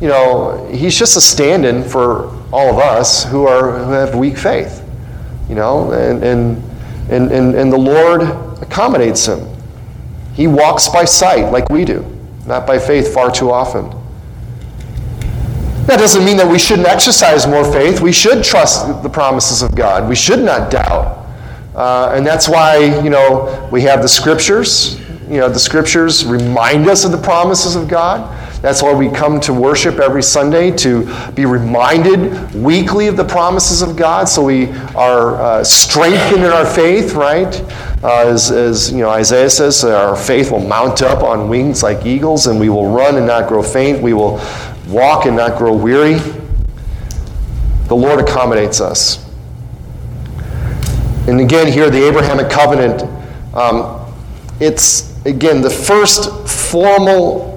you 0.00 0.08
know, 0.08 0.66
he's 0.70 0.98
just 0.98 1.16
a 1.16 1.20
stand-in 1.20 1.82
for 1.82 2.26
all 2.52 2.68
of 2.68 2.78
us 2.78 3.24
who 3.24 3.46
are 3.46 3.78
who 3.84 3.92
have 3.92 4.14
weak 4.14 4.36
faith. 4.36 4.86
You 5.48 5.54
know, 5.54 5.92
and 5.92 6.22
and 6.22 6.62
and 7.10 7.32
and, 7.32 7.54
and 7.54 7.72
the 7.72 7.78
Lord 7.78 8.22
accommodates 8.60 9.26
him. 9.26 9.46
He 10.34 10.46
walks 10.46 10.88
by 10.88 11.04
sight 11.04 11.50
like 11.52 11.70
we 11.70 11.84
do, 11.84 12.04
not 12.46 12.66
by 12.66 12.78
faith 12.78 13.14
far 13.14 13.30
too 13.30 13.50
often. 13.50 13.90
That 15.86 15.98
doesn't 15.98 16.24
mean 16.24 16.38
that 16.38 16.50
we 16.50 16.58
shouldn't 16.58 16.88
exercise 16.88 17.46
more 17.46 17.70
faith. 17.70 18.00
We 18.00 18.10
should 18.10 18.42
trust 18.42 19.02
the 19.02 19.08
promises 19.10 19.60
of 19.60 19.74
God. 19.74 20.08
We 20.08 20.16
should 20.16 20.40
not 20.40 20.70
doubt. 20.70 21.26
Uh, 21.74 22.12
and 22.14 22.26
that's 22.26 22.48
why, 22.48 22.78
you 23.02 23.10
know, 23.10 23.68
we 23.70 23.82
have 23.82 24.00
the 24.00 24.08
scriptures. 24.08 24.98
You 25.28 25.40
know, 25.40 25.50
the 25.50 25.58
scriptures 25.58 26.24
remind 26.24 26.88
us 26.88 27.04
of 27.04 27.12
the 27.12 27.18
promises 27.18 27.76
of 27.76 27.86
God. 27.86 28.30
That's 28.62 28.82
why 28.82 28.94
we 28.94 29.10
come 29.10 29.40
to 29.40 29.52
worship 29.52 29.98
every 29.98 30.22
Sunday 30.22 30.70
to 30.78 31.04
be 31.32 31.44
reminded 31.44 32.54
weekly 32.54 33.08
of 33.08 33.18
the 33.18 33.24
promises 33.24 33.82
of 33.82 33.94
God 33.94 34.26
so 34.26 34.42
we 34.42 34.70
are 34.94 35.36
uh, 35.36 35.64
strengthened 35.64 36.44
in 36.44 36.50
our 36.50 36.64
faith, 36.64 37.12
right? 37.12 37.60
Uh, 38.02 38.28
as, 38.28 38.50
as 38.50 38.90
you 38.90 39.00
know, 39.00 39.10
Isaiah 39.10 39.50
says, 39.50 39.84
our 39.84 40.16
faith 40.16 40.50
will 40.50 40.66
mount 40.66 41.02
up 41.02 41.22
on 41.22 41.50
wings 41.50 41.82
like 41.82 42.06
eagles 42.06 42.46
and 42.46 42.58
we 42.58 42.70
will 42.70 42.88
run 42.90 43.16
and 43.16 43.26
not 43.26 43.48
grow 43.48 43.62
faint. 43.62 44.00
We 44.00 44.14
will 44.14 44.38
walk 44.88 45.26
and 45.26 45.36
not 45.36 45.58
grow 45.58 45.74
weary. 45.74 46.18
The 47.88 47.94
Lord 47.94 48.20
accommodates 48.20 48.80
us. 48.80 49.24
And 51.26 51.40
again, 51.40 51.72
here, 51.72 51.88
the 51.88 52.06
Abrahamic 52.06 52.50
covenant, 52.50 53.02
um, 53.54 54.12
it's, 54.60 55.24
again, 55.24 55.62
the 55.62 55.70
first 55.70 56.48
formal 56.48 57.54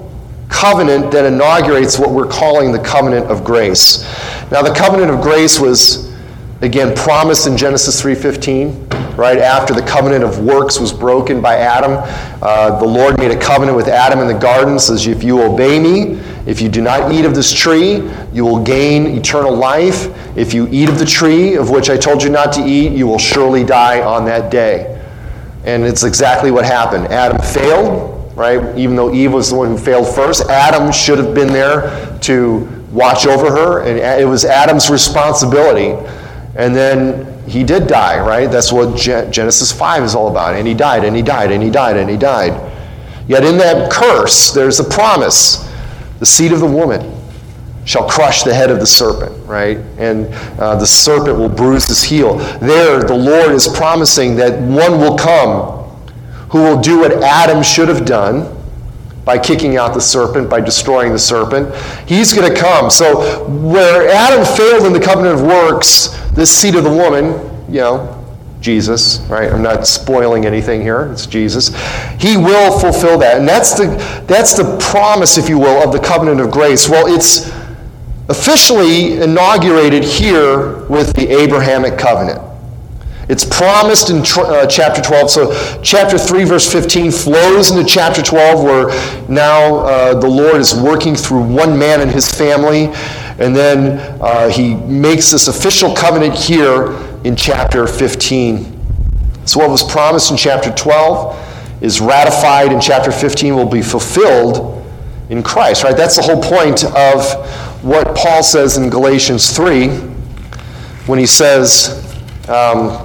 covenant 0.48 1.10
that 1.12 1.24
inaugurates 1.24 1.98
what 1.98 2.10
we're 2.10 2.26
calling 2.26 2.72
the 2.72 2.78
covenant 2.78 3.26
of 3.26 3.44
grace. 3.44 4.02
Now, 4.50 4.62
the 4.62 4.74
covenant 4.74 5.10
of 5.10 5.20
grace 5.20 5.60
was 5.60 6.08
again 6.60 6.94
promised 6.96 7.46
in 7.46 7.56
Genesis 7.56 8.00
3:15, 8.00 8.88
right 9.16 9.38
after 9.38 9.74
the 9.74 9.82
covenant 9.82 10.24
of 10.24 10.40
works 10.40 10.80
was 10.80 10.92
broken 10.92 11.40
by 11.40 11.56
Adam. 11.56 11.98
Uh, 12.42 12.78
the 12.78 12.86
Lord 12.86 13.18
made 13.18 13.30
a 13.30 13.36
covenant 13.36 13.76
with 13.76 13.88
Adam 13.88 14.20
in 14.20 14.26
the 14.26 14.34
garden, 14.34 14.78
says, 14.78 15.06
"If 15.06 15.22
you 15.22 15.42
obey 15.42 15.78
me, 15.78 16.18
if 16.48 16.60
you 16.60 16.68
do 16.68 16.80
not 16.80 17.12
eat 17.12 17.24
of 17.24 17.34
this 17.34 17.52
tree, 17.52 18.02
you 18.32 18.44
will 18.44 18.62
gain 18.64 19.06
eternal 19.06 19.54
life. 19.54 20.08
If 20.36 20.54
you 20.54 20.66
eat 20.70 20.88
of 20.88 20.98
the 20.98 21.04
tree 21.04 21.54
of 21.54 21.70
which 21.70 21.90
I 21.90 21.96
told 21.96 22.22
you 22.22 22.30
not 22.30 22.52
to 22.54 22.62
eat, 22.62 22.92
you 22.92 23.06
will 23.06 23.18
surely 23.18 23.62
die 23.62 24.00
on 24.00 24.24
that 24.24 24.50
day." 24.50 24.98
And 25.64 25.84
it's 25.84 26.02
exactly 26.02 26.50
what 26.50 26.64
happened. 26.64 27.08
Adam 27.08 27.38
failed 27.38 28.18
right? 28.38 28.78
Even 28.78 28.94
though 28.94 29.12
Eve 29.12 29.32
was 29.32 29.50
the 29.50 29.56
one 29.56 29.68
who 29.68 29.76
failed 29.76 30.06
first, 30.14 30.48
Adam 30.48 30.92
should 30.92 31.18
have 31.18 31.34
been 31.34 31.52
there 31.52 32.16
to 32.20 32.66
watch 32.92 33.26
over 33.26 33.50
her, 33.50 33.82
and 33.82 33.98
it 33.98 34.24
was 34.24 34.44
Adam's 34.44 34.88
responsibility. 34.88 35.94
And 36.54 36.74
then 36.74 37.26
he 37.48 37.64
did 37.64 37.88
die, 37.88 38.20
right? 38.20 38.50
That's 38.50 38.72
what 38.72 38.96
Genesis 38.96 39.72
5 39.72 40.04
is 40.04 40.14
all 40.14 40.28
about. 40.28 40.54
And 40.54 40.66
he 40.68 40.74
died, 40.74 41.04
and 41.04 41.16
he 41.16 41.22
died, 41.22 41.50
and 41.50 41.62
he 41.62 41.68
died, 41.68 41.96
and 41.96 42.08
he 42.08 42.16
died. 42.16 42.54
Yet 43.26 43.44
in 43.44 43.58
that 43.58 43.90
curse, 43.90 44.52
there's 44.52 44.78
a 44.78 44.84
promise 44.84 45.67
the 46.18 46.26
seed 46.26 46.52
of 46.52 46.60
the 46.60 46.66
woman 46.66 47.14
shall 47.84 48.08
crush 48.08 48.42
the 48.42 48.54
head 48.54 48.70
of 48.70 48.80
the 48.80 48.86
serpent, 48.86 49.46
right? 49.46 49.78
And 49.98 50.26
uh, 50.60 50.76
the 50.76 50.86
serpent 50.86 51.38
will 51.38 51.48
bruise 51.48 51.86
his 51.86 52.02
heel. 52.02 52.36
There, 52.58 53.02
the 53.02 53.14
Lord 53.16 53.52
is 53.52 53.66
promising 53.66 54.36
that 54.36 54.60
one 54.60 55.00
will 55.00 55.16
come 55.16 55.78
who 56.50 56.62
will 56.62 56.80
do 56.80 57.00
what 57.00 57.12
Adam 57.22 57.62
should 57.62 57.88
have 57.88 58.04
done 58.04 58.54
by 59.24 59.38
kicking 59.38 59.76
out 59.76 59.94
the 59.94 60.00
serpent, 60.00 60.48
by 60.48 60.60
destroying 60.60 61.12
the 61.12 61.18
serpent. 61.18 61.74
He's 62.06 62.32
going 62.32 62.52
to 62.52 62.58
come. 62.58 62.90
So, 62.90 63.46
where 63.48 64.08
Adam 64.10 64.44
failed 64.56 64.86
in 64.86 64.92
the 64.92 65.00
covenant 65.00 65.40
of 65.40 65.46
works, 65.46 66.08
this 66.32 66.50
seed 66.50 66.74
of 66.74 66.84
the 66.84 66.90
woman, 66.90 67.32
you 67.68 67.80
know, 67.80 68.17
Jesus, 68.60 69.20
right? 69.28 69.50
I'm 69.52 69.62
not 69.62 69.86
spoiling 69.86 70.44
anything 70.44 70.82
here. 70.82 71.10
It's 71.12 71.26
Jesus. 71.26 71.68
He 72.18 72.36
will 72.36 72.78
fulfill 72.78 73.18
that. 73.18 73.38
And 73.38 73.48
that's 73.48 73.74
the, 73.74 73.86
that's 74.26 74.54
the 74.54 74.76
promise, 74.78 75.38
if 75.38 75.48
you 75.48 75.58
will, 75.58 75.82
of 75.82 75.92
the 75.92 76.00
covenant 76.00 76.40
of 76.40 76.50
grace. 76.50 76.88
Well, 76.88 77.12
it's 77.12 77.50
officially 78.28 79.20
inaugurated 79.20 80.04
here 80.04 80.84
with 80.86 81.14
the 81.14 81.28
Abrahamic 81.28 81.98
covenant. 81.98 82.42
It's 83.28 83.44
promised 83.44 84.08
in 84.08 84.22
uh, 84.38 84.66
chapter 84.66 85.02
12. 85.02 85.30
So, 85.30 85.80
chapter 85.82 86.16
3, 86.16 86.44
verse 86.44 86.70
15 86.70 87.10
flows 87.10 87.70
into 87.70 87.84
chapter 87.84 88.22
12, 88.22 88.64
where 88.64 88.86
now 89.28 89.80
uh, 89.80 90.18
the 90.18 90.28
Lord 90.28 90.56
is 90.56 90.74
working 90.74 91.14
through 91.14 91.42
one 91.42 91.78
man 91.78 92.00
and 92.00 92.10
his 92.10 92.28
family. 92.34 92.86
And 93.38 93.54
then 93.54 93.98
uh, 94.20 94.48
he 94.48 94.74
makes 94.74 95.30
this 95.30 95.46
official 95.46 95.94
covenant 95.94 96.34
here 96.34 96.96
in 97.24 97.36
chapter 97.36 97.86
15. 97.86 98.76
So, 99.46 99.60
what 99.60 99.70
was 99.70 99.82
promised 99.82 100.30
in 100.30 100.36
chapter 100.36 100.70
12 100.70 101.82
is 101.82 102.00
ratified 102.00 102.72
in 102.72 102.80
chapter 102.80 103.12
15, 103.12 103.54
will 103.54 103.66
be 103.66 103.82
fulfilled 103.82 104.84
in 105.30 105.42
Christ, 105.42 105.84
right? 105.84 105.96
That's 105.96 106.16
the 106.16 106.22
whole 106.22 106.42
point 106.42 106.84
of 106.84 107.84
what 107.84 108.16
Paul 108.16 108.42
says 108.42 108.76
in 108.76 108.90
Galatians 108.90 109.54
3 109.56 109.88
when 111.06 111.18
he 111.18 111.26
says, 111.26 112.04
um, 112.48 113.04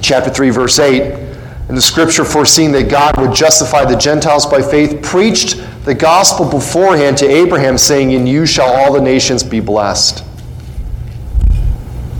chapter 0.00 0.30
3, 0.30 0.50
verse 0.50 0.78
8, 0.78 1.24
in 1.68 1.74
the 1.74 1.80
scripture 1.80 2.24
foreseeing 2.24 2.72
that 2.72 2.90
God 2.90 3.16
would 3.18 3.34
justify 3.34 3.84
the 3.84 3.96
Gentiles 3.96 4.46
by 4.46 4.60
faith, 4.60 5.02
preached 5.02 5.62
the 5.84 5.94
gospel 5.94 6.48
beforehand 6.48 7.16
to 7.18 7.28
Abraham, 7.28 7.78
saying, 7.78 8.10
In 8.10 8.26
you 8.26 8.46
shall 8.46 8.68
all 8.68 8.92
the 8.92 9.00
nations 9.00 9.42
be 9.42 9.60
blessed. 9.60 10.24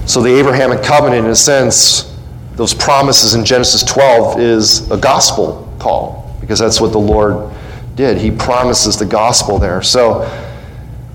So 0.06 0.20
the 0.20 0.38
Abrahamic 0.38 0.82
covenant, 0.82 1.24
in 1.24 1.30
a 1.30 1.36
sense, 1.36 2.14
those 2.56 2.74
promises 2.74 3.34
in 3.34 3.44
Genesis 3.44 3.82
12 3.82 4.38
is 4.38 4.90
a 4.90 4.96
gospel 4.96 5.72
call, 5.78 6.36
because 6.40 6.58
that's 6.58 6.80
what 6.80 6.92
the 6.92 6.98
Lord 6.98 7.52
did. 7.94 8.18
He 8.18 8.30
promises 8.30 8.98
the 8.98 9.06
gospel 9.06 9.58
there. 9.58 9.82
So, 9.82 10.22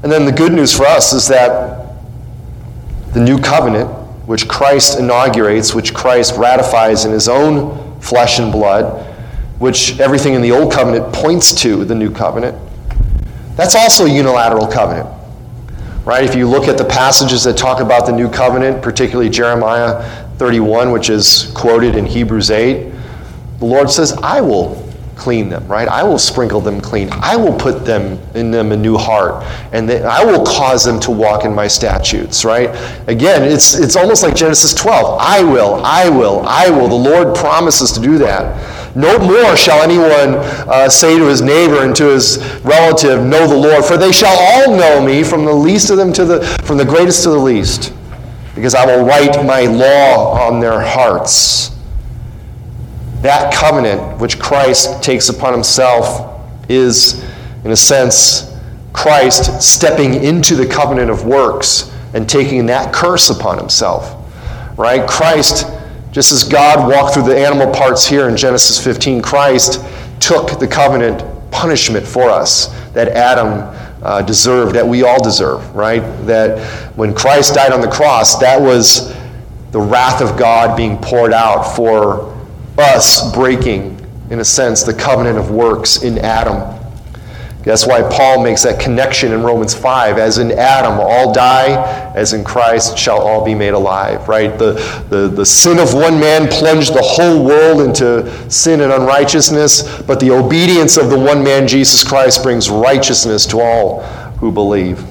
and 0.04 0.12
then 0.12 0.26
the 0.26 0.32
good 0.32 0.52
news 0.52 0.76
for 0.76 0.86
us 0.86 1.14
is 1.14 1.28
that 1.28 1.96
the 3.14 3.20
new 3.20 3.40
covenant 3.40 3.90
which 4.30 4.48
Christ 4.48 5.00
inaugurates, 5.00 5.74
which 5.74 5.92
Christ 5.92 6.36
ratifies 6.38 7.06
in 7.06 7.12
his 7.12 7.28
own 7.28 8.00
flesh 8.00 8.38
and 8.38 8.52
blood, 8.52 9.04
which 9.58 10.00
everything 10.00 10.36
in 10.36 10.42
the 10.44 10.52
Old 10.52 10.72
Covenant 10.72 11.12
points 11.12 11.52
to 11.64 11.84
the 11.84 11.96
New 11.96 12.12
Covenant, 12.12 12.56
that's 13.56 13.74
also 13.74 14.06
a 14.06 14.10
unilateral 14.10 14.68
covenant. 14.68 15.10
Right? 16.10 16.24
If 16.24 16.34
you 16.34 16.50
look 16.50 16.68
at 16.68 16.76
the 16.76 16.86
passages 16.86 17.44
that 17.44 17.56
talk 17.56 17.82
about 17.82 18.08
the 18.08 18.12
New 18.12 18.32
Covenant, 18.32 18.82
particularly 18.82 19.30
Jeremiah 19.30 20.28
31, 20.38 20.92
which 20.92 21.08
is 21.08 21.52
quoted 21.56 21.96
in 21.96 22.04
Hebrews 22.04 22.50
8, 22.50 22.92
the 23.60 23.66
Lord 23.66 23.92
says, 23.92 24.14
I 24.14 24.42
will 24.42 24.92
clean 25.16 25.50
them, 25.50 25.68
right? 25.68 25.88
I 25.88 26.02
will 26.02 26.18
sprinkle 26.18 26.62
them 26.62 26.82
clean. 26.82 27.10
I 27.12 27.36
will 27.36 27.54
put 27.54 27.86
them 27.86 28.20
in 28.34 28.50
them 28.50 28.72
a 28.72 28.76
new 28.76 28.98
heart, 28.98 29.44
and 29.72 29.88
they, 29.88 30.02
I 30.02 30.24
will 30.24 30.44
cause 30.44 30.84
them 30.84 31.00
to 31.02 31.12
walk 31.12 31.46
in 31.46 31.54
my 31.54 31.68
statutes, 31.68 32.44
right? 32.44 32.70
Again, 33.08 33.44
it's 33.44 33.76
it's 33.76 33.96
almost 33.96 34.24
like 34.24 34.36
Genesis 34.36 34.74
12. 34.74 35.20
I 35.22 35.44
will, 35.44 35.76
I 35.86 36.10
will, 36.10 36.42
I 36.48 36.72
will. 36.72 36.88
The 36.88 36.96
Lord 36.96 37.36
promises 37.36 37.92
to 37.92 38.02
do 38.02 38.18
that. 38.18 38.79
No 38.96 39.20
more 39.20 39.56
shall 39.56 39.82
anyone 39.82 40.36
uh, 40.68 40.90
say 40.90 41.18
to 41.18 41.26
his 41.28 41.42
neighbor 41.42 41.84
and 41.84 41.96
to 41.96 42.06
his 42.08 42.38
relative, 42.64 43.24
Know 43.26 43.48
the 43.48 43.56
Lord, 43.56 43.86
for 43.86 43.98
they 43.98 44.12
shall 44.12 44.36
all 44.38 44.76
know 44.76 45.04
me, 45.04 45.24
from 45.24 45.46
the 45.46 45.54
least 45.54 45.90
of 45.90 45.98
them 45.98 46.12
to 46.14 46.26
the, 46.26 46.46
from 46.64 46.78
the 46.78 46.86
greatest 46.86 47.24
to 47.24 47.30
the 47.30 47.38
least, 47.38 47.94
because 48.56 48.76
I 48.76 48.86
will 48.86 49.06
write 49.06 49.46
my 49.46 49.62
law 49.62 50.40
on 50.40 50.60
their 50.60 50.82
hearts. 50.82 51.78
That 53.22 53.54
covenant 53.54 54.20
which 54.20 54.40
Christ 54.40 55.04
takes 55.04 55.30
upon 55.30 55.54
himself 55.54 56.42
is, 56.70 57.24
in 57.64 57.72
a 57.72 57.76
sense, 57.76 58.58
Christ 58.94 59.62
stepping 59.62 60.24
into 60.24 60.56
the 60.56 60.66
covenant 60.66 61.10
of 61.10 61.26
works 61.26 61.94
and 62.14 62.28
taking 62.28 62.66
that 62.68 62.94
curse 62.94 63.30
upon 63.30 63.58
himself. 63.58 64.16
Right? 64.78 65.08
Christ, 65.08 65.66
just 66.12 66.32
as 66.32 66.44
God 66.44 66.90
walked 66.90 67.14
through 67.14 67.24
the 67.24 67.38
animal 67.38 67.72
parts 67.72 68.08
here 68.08 68.30
in 68.30 68.36
Genesis 68.36 68.84
15, 68.84 69.22
Christ 69.22 69.84
took 70.20 70.60
the 70.60 70.68
covenant 70.68 71.24
punishment 71.52 72.06
for 72.06 72.30
us 72.30 72.68
that 72.94 73.10
Adam 73.10 73.76
uh, 74.04 74.22
deserved, 74.22 74.76
that 74.76 74.88
we 74.88 75.04
all 75.04 75.22
deserve, 75.24 75.76
right? 75.76 76.02
That 76.26 76.60
when 76.96 77.14
Christ 77.14 77.56
died 77.56 77.72
on 77.72 77.82
the 77.82 77.90
cross, 77.90 78.40
that 78.40 78.60
was 78.60 79.14
the 79.72 79.80
wrath 79.80 80.22
of 80.22 80.38
God 80.38 80.76
being 80.76 80.98
poured 80.98 81.34
out 81.34 81.76
for 81.76 82.36
us 82.78 83.32
breaking, 83.34 84.00
in 84.30 84.40
a 84.40 84.46
sense, 84.46 84.84
the 84.84 84.94
covenant 84.94 85.38
of 85.38 85.52
works 85.52 86.04
in 86.04 86.18
Adam. 86.20 86.79
That's 87.64 87.86
why 87.86 88.02
Paul 88.02 88.42
makes 88.42 88.64
that 88.64 88.80
connection 88.80 89.34
in 89.34 89.44
Romans 89.44 89.74
5. 89.74 90.18
As 90.18 90.38
in 90.38 90.52
Adam, 90.54 90.94
all 90.94 91.34
die, 91.34 92.14
as 92.16 92.32
in 92.32 92.46
Christ 92.46 92.98
shall 92.98 93.20
all 93.20 93.44
be 93.44 93.54
made 93.54 93.74
alive, 93.74 94.30
right? 94.30 94.58
The, 94.58 94.74
the, 95.10 95.28
the 95.28 95.46
sin 95.46 95.78
of 95.78 95.94
one 95.94 96.22
man 96.22 96.48
plunged 96.48 96.94
the 96.94 97.02
whole 97.02 97.44
world 97.44 97.82
into 97.82 98.50
sin 98.50 98.80
and 98.80 98.94
unrighteousness, 98.94 100.02
but 100.04 100.22
the 100.22 100.32
obedience 100.32 100.96
of 100.96 101.10
the 101.10 101.20
one 101.20 101.44
man, 101.44 101.68
Jesus 101.68 102.02
Christ, 102.02 102.44
brings 102.44 102.70
righteousness 102.70 103.46
to 103.48 103.60
all 103.60 104.04
who 104.38 104.54
believe. 104.54 105.04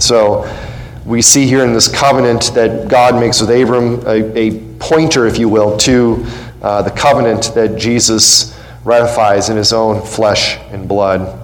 So 0.00 0.52
we 1.06 1.22
see 1.22 1.46
here 1.46 1.64
in 1.64 1.72
this 1.72 1.86
covenant 1.86 2.52
that 2.54 2.88
God 2.88 3.14
makes 3.20 3.40
with 3.40 3.50
Abram 3.50 4.04
a, 4.06 4.36
a 4.36 4.60
pointer, 4.80 5.26
if 5.26 5.38
you 5.38 5.48
will, 5.48 5.76
to 5.78 6.26
uh, 6.62 6.82
the 6.82 6.90
covenant 6.90 7.54
that 7.54 7.78
Jesus 7.78 8.58
ratifies 8.84 9.50
in 9.50 9.56
his 9.56 9.72
own 9.72 10.04
flesh 10.04 10.58
and 10.72 10.88
blood. 10.88 11.42